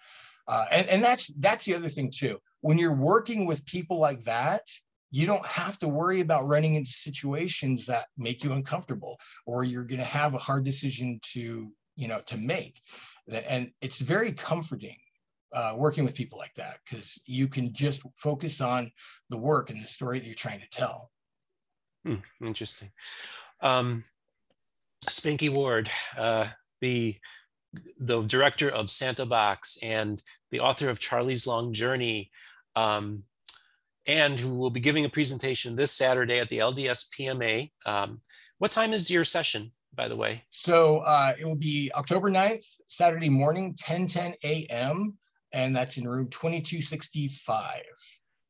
uh, 0.47 0.65
and, 0.73 0.89
and 0.89 1.05
that's 1.05 1.29
that's 1.39 1.65
the 1.65 1.75
other 1.75 1.89
thing 1.89 2.11
too. 2.15 2.39
When 2.61 2.79
you're 2.79 2.97
working 2.97 3.47
with 3.47 3.65
people 3.67 3.99
like 3.99 4.23
that, 4.23 4.63
you 5.11 5.27
don't 5.27 5.45
have 5.47 5.79
to 5.81 5.89
worry 5.89 6.21
about 6.21 6.47
running 6.47 6.75
into 6.75 6.91
situations 6.91 7.87
that 7.87 8.07
make 8.17 8.45
you 8.45 8.53
uncomfortable 8.53 9.19
or 9.47 9.65
you're 9.65 9.85
going 9.85 9.99
to 9.99 10.05
have 10.05 10.35
a 10.35 10.39
hard 10.39 10.65
decision 10.65 11.19
to 11.23 11.73
you 11.97 12.09
know 12.09 12.21
to 12.27 12.37
make. 12.37 12.81
And 13.29 13.71
it's 13.81 14.01
very 14.01 14.33
comforting 14.33 14.97
uh, 15.53 15.75
working 15.77 16.05
with 16.05 16.15
people 16.15 16.39
like 16.39 16.55
that 16.55 16.79
because 16.85 17.23
you 17.27 17.49
can 17.49 17.73
just 17.73 18.03
focus 18.17 18.61
on 18.61 18.91
the 19.29 19.39
work 19.39 19.71
and 19.71 19.81
the 19.81 19.87
story 19.87 20.19
that 20.19 20.27
you're 20.27 20.35
trying 20.35 20.61
to 20.61 20.69
tell. 20.71 21.11
Hmm, 22.05 22.17
interesting. 22.43 22.91
Um, 23.61 24.05
spanky 25.07 25.51
ward 25.51 25.91
uh, 26.17 26.49
the 26.81 27.17
the 27.99 28.23
director 28.23 28.69
of 28.69 28.91
Santa 28.91 29.25
Box 29.25 29.79
and 29.83 30.23
the 30.51 30.61
author 30.61 30.89
of 30.89 30.99
Charlie's 30.99 31.47
Long 31.47 31.73
Journey, 31.73 32.31
um, 32.75 33.25
and 34.11 34.41
who 34.41 34.57
will 34.57 34.71
be 34.71 34.81
giving 34.81 35.05
a 35.05 35.09
presentation 35.09 35.77
this 35.77 35.93
Saturday 35.93 36.41
at 36.41 36.51
the 36.51 36.59
LDS 36.59 37.07
PMA. 37.17 37.71
Um, 37.87 38.21
what 38.59 38.73
time 38.73 38.93
is 38.93 39.09
your 39.09 39.25
session, 39.25 39.71
by 39.95 40.09
the 40.09 40.17
way? 40.17 40.43
So 40.51 40.99
uh, 41.07 41.33
it 41.41 41.47
will 41.47 41.55
be 41.55 41.93
October 41.95 42.29
9th, 42.29 42.81
Saturday 42.89 43.29
morning, 43.29 43.73
10 43.79 44.09
10 44.09 44.35
a.m., 44.43 45.17
and 45.53 45.77
that's 45.77 45.97
in 45.97 46.09
room 46.09 46.29
2265. 46.29 47.83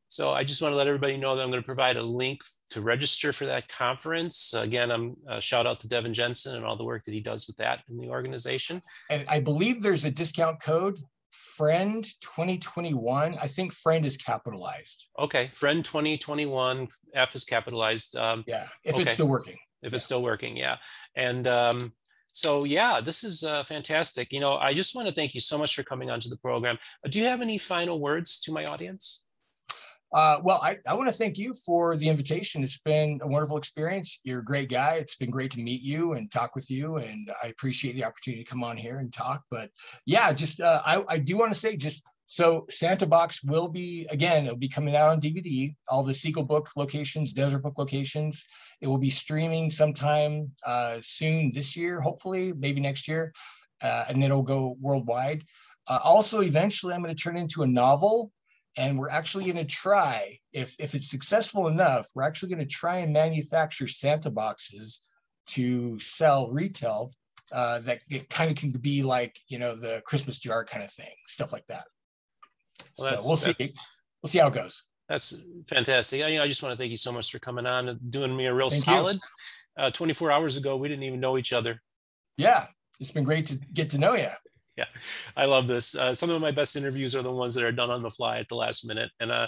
So 0.07 0.33
I 0.33 0.45
just 0.45 0.63
want 0.63 0.73
to 0.73 0.77
let 0.77 0.87
everybody 0.87 1.19
know 1.19 1.37
that 1.37 1.43
I'm 1.43 1.51
going 1.51 1.63
to 1.63 1.67
provide 1.67 1.99
a 1.99 2.03
link 2.03 2.41
to 2.71 2.81
register 2.81 3.31
for 3.31 3.45
that 3.45 3.69
conference. 3.69 4.55
Again, 4.55 4.91
I'm 4.91 5.17
uh, 5.29 5.41
shout 5.41 5.67
out 5.67 5.81
to 5.81 5.89
Devin 5.89 6.15
Jensen 6.15 6.57
and 6.57 6.65
all 6.65 6.77
the 6.77 6.85
work 6.85 7.05
that 7.05 7.13
he 7.13 7.21
does 7.21 7.47
with 7.47 7.59
that 7.59 7.81
in 7.91 7.99
the 7.99 8.09
organization. 8.09 8.81
And 9.11 9.27
I 9.29 9.41
believe 9.41 9.83
there's 9.83 10.07
a 10.07 10.11
discount 10.11 10.61
code 10.63 10.99
friend 11.31 12.05
2021 12.21 13.33
i 13.43 13.47
think 13.47 13.73
friend 13.73 14.05
is 14.05 14.17
capitalized. 14.17 15.09
Okay 15.19 15.51
friend 15.53 15.85
2021 15.85 16.89
f 17.15 17.35
is 17.35 17.45
capitalized 17.45 18.17
um, 18.17 18.45
yeah 18.47 18.67
if 18.85 18.95
okay. 18.95 19.03
it's 19.03 19.13
still 19.13 19.29
working. 19.29 19.57
If 19.83 19.93
yeah. 19.93 19.97
it's 19.97 20.05
still 20.05 20.23
working 20.23 20.57
yeah. 20.57 20.77
And 21.17 21.47
um, 21.47 21.93
so 22.33 22.65
yeah 22.65 23.01
this 23.01 23.25
is 23.25 23.45
uh, 23.45 23.63
fantastic. 23.65 24.33
You 24.33 24.41
know 24.41 24.55
i 24.57 24.75
just 24.75 24.95
want 24.95 25.09
to 25.09 25.15
thank 25.15 25.35
you 25.35 25.41
so 25.41 25.59
much 25.59 25.75
for 25.75 25.83
coming 25.83 26.11
onto 26.11 26.29
the 26.29 26.39
program. 26.39 26.79
Do 27.09 27.19
you 27.19 27.27
have 27.27 27.41
any 27.41 27.59
final 27.59 28.01
words 28.01 28.39
to 28.41 28.53
my 28.53 28.65
audience 28.67 29.23
uh, 30.13 30.41
well, 30.43 30.59
I, 30.63 30.79
I 30.89 30.95
want 30.95 31.09
to 31.09 31.15
thank 31.15 31.39
you 31.39 31.55
for 31.55 31.97
the 31.97 32.09
invitation. 32.09 32.63
It's 32.63 32.79
been 32.79 33.21
a 33.23 33.29
wonderful 33.29 33.57
experience. 33.57 34.21
You're 34.25 34.41
a 34.41 34.45
great 34.45 34.69
guy. 34.69 34.95
It's 34.95 35.15
been 35.15 35.31
great 35.31 35.53
to 35.53 35.61
meet 35.61 35.83
you 35.83 36.15
and 36.15 36.31
talk 36.31 36.57
with 36.57 36.71
you. 36.71 36.97
And 36.97 37.31
I 37.43 37.49
appreciate 37.49 37.95
the 37.95 38.05
opportunity 38.05 38.43
to 38.43 38.51
come 38.51 38.65
on 38.65 38.77
here 38.77 38.99
and 38.99 39.13
talk. 39.13 39.45
But 39.51 39.71
yeah, 40.07 40.33
just 40.33 40.61
uh, 40.61 40.81
I, 40.85 41.05
I 41.09 41.19
do 41.19 41.39
want 41.39 41.53
to 41.53 41.59
say 41.59 41.77
just 41.77 42.05
so 42.27 42.67
Santa 42.71 43.07
Box 43.07 43.43
will 43.45 43.69
be, 43.69 44.07
again, 44.11 44.47
it'll 44.47 44.57
be 44.57 44.69
coming 44.69 44.97
out 44.97 45.11
on 45.11 45.21
DVD, 45.21 45.75
all 45.89 46.03
the 46.03 46.15
Seagull 46.15 46.45
Book 46.45 46.71
locations, 46.77 47.33
Deseret 47.33 47.63
Book 47.63 47.79
locations. 47.79 48.47
It 48.81 48.89
will 48.89 48.99
be 48.99 49.11
streaming 49.11 49.71
sometime 49.71 50.51
uh, 50.67 50.99
soon 51.01 51.51
this 51.53 51.77
year, 51.77 52.01
hopefully, 52.01 52.53
maybe 52.53 52.81
next 52.81 53.07
year. 53.09 53.33
Uh, 53.83 54.05
and 54.09 54.17
then 54.19 54.31
it'll 54.31 54.43
go 54.43 54.77
worldwide. 54.81 55.43
Uh, 55.89 55.99
also, 56.05 56.41
eventually, 56.41 56.95
I'm 56.95 57.03
going 57.03 57.15
to 57.15 57.21
turn 57.21 57.37
into 57.37 57.63
a 57.63 57.67
novel 57.67 58.31
and 58.77 58.99
we're 58.99 59.11
actually 59.11 59.45
going 59.45 59.57
to 59.57 59.65
try 59.65 60.37
if 60.53 60.77
if 60.79 60.95
it's 60.95 61.11
successful 61.11 61.69
enough 61.69 62.09
we're 62.15 62.23
actually 62.23 62.49
going 62.49 62.67
to 62.67 62.75
try 62.75 62.99
and 62.99 63.13
manufacture 63.13 63.89
santa 63.89 64.31
boxes 64.31 65.03
to 65.47 65.99
sell 65.99 66.51
retail 66.51 67.13
uh, 67.53 67.81
that 67.81 67.99
it 68.09 68.29
kind 68.31 68.51
of 68.51 68.57
can 68.57 68.71
be 68.71 69.03
like 69.03 69.37
you 69.49 69.59
know 69.59 69.75
the 69.75 70.01
christmas 70.07 70.39
jar 70.39 70.65
kind 70.65 70.85
of 70.85 70.91
thing 70.91 71.13
stuff 71.27 71.53
like 71.53 71.67
that. 71.69 71.85
Well, 72.97 73.19
so 73.19 73.27
we'll 73.27 73.37
see. 73.37 73.55
we'll 74.23 74.29
see 74.29 74.39
how 74.39 74.49
it 74.49 74.55
goes. 74.55 74.85
That's 75.09 75.43
fantastic. 75.69 76.23
I, 76.23 76.43
I 76.43 76.47
just 76.47 76.63
want 76.63 76.73
to 76.73 76.77
thank 76.77 76.91
you 76.91 76.97
so 76.97 77.13
much 77.13 77.33
for 77.33 77.39
coming 77.41 77.67
on 77.67 77.89
and 77.89 78.11
doing 78.11 78.37
me 78.37 78.47
a 78.47 78.55
real 78.55 78.71
thank 78.71 78.85
solid. 78.85 79.19
Uh, 79.77 79.91
24 79.91 80.31
hours 80.31 80.57
ago 80.57 80.77
we 80.77 80.89
didn't 80.89 81.05
even 81.05 81.21
know 81.21 81.39
each 81.39 81.53
other. 81.53 81.83
Yeah 82.37 82.67
it's 83.01 83.11
been 83.11 83.25
great 83.25 83.47
to 83.47 83.59
get 83.73 83.91
to 83.91 83.99
know 83.99 84.15
you 84.15 84.29
yeah, 84.81 85.01
I 85.37 85.45
love 85.45 85.67
this. 85.67 85.95
Uh, 85.95 86.15
some 86.15 86.31
of 86.31 86.41
my 86.41 86.51
best 86.51 86.75
interviews 86.75 87.15
are 87.15 87.23
the 87.23 87.31
ones 87.31 87.55
that 87.55 87.65
are 87.65 87.73
done 87.73 87.91
on 87.91 88.03
the 88.03 88.11
fly 88.11 88.39
at 88.39 88.49
the 88.49 88.55
last 88.55 88.87
minute, 88.87 89.11
and 89.21 89.31
uh, 89.31 89.47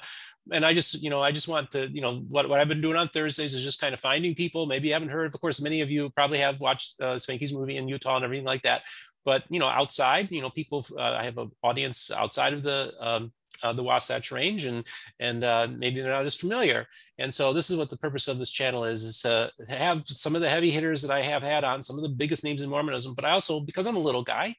and 0.53 0.65
I 0.65 0.75
just 0.75 1.03
you 1.03 1.09
know 1.09 1.23
I 1.23 1.33
just 1.33 1.49
want 1.49 1.71
to 1.71 1.89
you 1.91 2.03
know 2.03 2.21
what 2.29 2.49
what 2.49 2.59
I've 2.59 2.69
been 2.69 2.83
doing 2.83 2.97
on 2.97 3.09
Thursdays 3.09 3.55
is 3.55 3.65
just 3.65 3.81
kind 3.81 3.95
of 3.95 4.01
finding 4.01 4.35
people 4.35 4.67
maybe 4.67 4.89
you 4.89 4.95
haven't 4.95 5.09
heard. 5.09 5.35
Of 5.35 5.41
course, 5.41 5.63
many 5.63 5.81
of 5.81 5.91
you 5.91 6.11
probably 6.11 6.39
have 6.39 6.61
watched 6.61 7.01
uh, 7.01 7.15
Spanky's 7.15 7.53
movie 7.53 7.77
in 7.79 7.89
Utah 7.89 8.17
and 8.17 8.25
everything 8.25 8.47
like 8.47 8.63
that. 8.63 8.83
But 9.25 9.45
you 9.49 9.59
know, 9.59 9.69
outside, 9.69 10.29
you 10.31 10.43
know, 10.43 10.51
people. 10.51 10.85
Uh, 10.99 11.17
I 11.21 11.25
have 11.25 11.39
an 11.39 11.51
audience 11.63 12.11
outside 12.11 12.53
of 12.53 12.63
the 12.63 12.93
um, 13.01 13.33
uh, 13.63 13.73
the 13.73 13.83
Wasatch 13.83 14.33
Range, 14.33 14.65
and 14.65 14.87
and 15.21 15.45
uh, 15.45 15.69
maybe 15.71 16.01
they're 16.01 16.13
not 16.13 16.27
as 16.27 16.35
familiar. 16.35 16.87
And 17.19 17.33
so 17.33 17.53
this 17.53 17.71
is 17.71 17.77
what 17.77 17.91
the 17.91 17.97
purpose 17.97 18.29
of 18.29 18.39
this 18.39 18.51
channel 18.51 18.85
is: 18.85 19.05
is 19.05 19.23
to 19.23 19.51
have 19.69 20.03
some 20.03 20.35
of 20.35 20.41
the 20.43 20.49
heavy 20.49 20.71
hitters 20.71 21.03
that 21.03 21.11
I 21.11 21.23
have 21.23 21.43
had 21.43 21.65
on, 21.65 21.83
some 21.83 21.97
of 21.97 22.03
the 22.03 22.09
biggest 22.09 22.45
names 22.45 22.63
in 22.63 22.71
Mormonism. 22.71 23.15
But 23.15 23.25
I 23.25 23.31
also, 23.31 23.61
because 23.61 23.87
I'm 23.87 23.97
a 23.97 24.01
little 24.01 24.25
guy, 24.25 24.57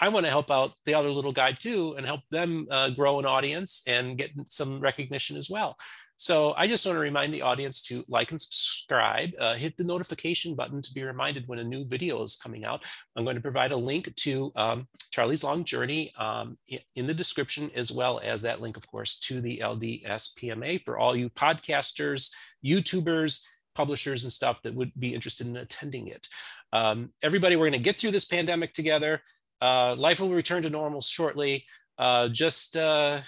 I 0.00 0.08
want 0.08 0.26
to 0.26 0.30
help 0.30 0.50
out 0.50 0.72
the 0.84 0.94
other 0.94 1.10
little 1.10 1.32
guy 1.32 1.52
too 1.52 1.94
and 1.96 2.04
help 2.04 2.20
them 2.30 2.66
uh, 2.70 2.90
grow 2.90 3.18
an 3.18 3.26
audience 3.26 3.82
and 3.86 4.18
get 4.18 4.30
some 4.46 4.80
recognition 4.80 5.36
as 5.36 5.48
well. 5.48 5.76
So 6.18 6.54
I 6.56 6.66
just 6.66 6.86
want 6.86 6.96
to 6.96 7.00
remind 7.00 7.32
the 7.32 7.42
audience 7.42 7.82
to 7.84 8.04
like 8.08 8.30
and 8.30 8.40
subscribe, 8.40 9.30
uh, 9.38 9.54
hit 9.54 9.76
the 9.76 9.84
notification 9.84 10.54
button 10.54 10.80
to 10.80 10.94
be 10.94 11.02
reminded 11.02 11.46
when 11.46 11.58
a 11.58 11.64
new 11.64 11.84
video 11.84 12.22
is 12.22 12.36
coming 12.36 12.64
out. 12.64 12.84
I'm 13.14 13.24
going 13.24 13.36
to 13.36 13.42
provide 13.42 13.72
a 13.72 13.76
link 13.76 14.14
to 14.14 14.50
um, 14.56 14.88
Charlie's 15.10 15.44
Long 15.44 15.62
Journey 15.64 16.12
um, 16.18 16.56
in 16.94 17.06
the 17.06 17.14
description, 17.14 17.70
as 17.74 17.92
well 17.92 18.20
as 18.24 18.42
that 18.42 18.62
link, 18.62 18.78
of 18.78 18.86
course, 18.86 19.18
to 19.20 19.42
the 19.42 19.60
LDS 19.62 20.34
PMA 20.38 20.80
for 20.80 20.98
all 20.98 21.14
you 21.14 21.28
podcasters, 21.28 22.30
YouTubers, 22.64 23.42
publishers 23.74 24.24
and 24.24 24.32
stuff 24.32 24.62
that 24.62 24.74
would 24.74 24.90
be 24.98 25.14
interested 25.14 25.46
in 25.46 25.56
attending 25.56 26.08
it. 26.08 26.26
Um, 26.72 27.10
everybody, 27.22 27.56
we're 27.56 27.68
going 27.68 27.72
to 27.72 27.78
get 27.78 27.98
through 27.98 28.10
this 28.10 28.24
pandemic 28.24 28.72
together. 28.72 29.22
Uh, 29.60 29.94
life 29.94 30.20
will 30.20 30.30
return 30.30 30.62
to 30.62 30.70
normal 30.70 31.00
shortly. 31.00 31.64
Uh, 31.98 32.28
just 32.28 32.76
uh, 32.76 33.20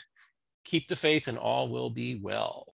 keep 0.65 0.89
the 0.89 0.97
faith 0.97 1.29
and 1.29 1.39
all 1.39 1.69
will 1.69 1.91
be 1.91 2.19
well. 2.21 2.67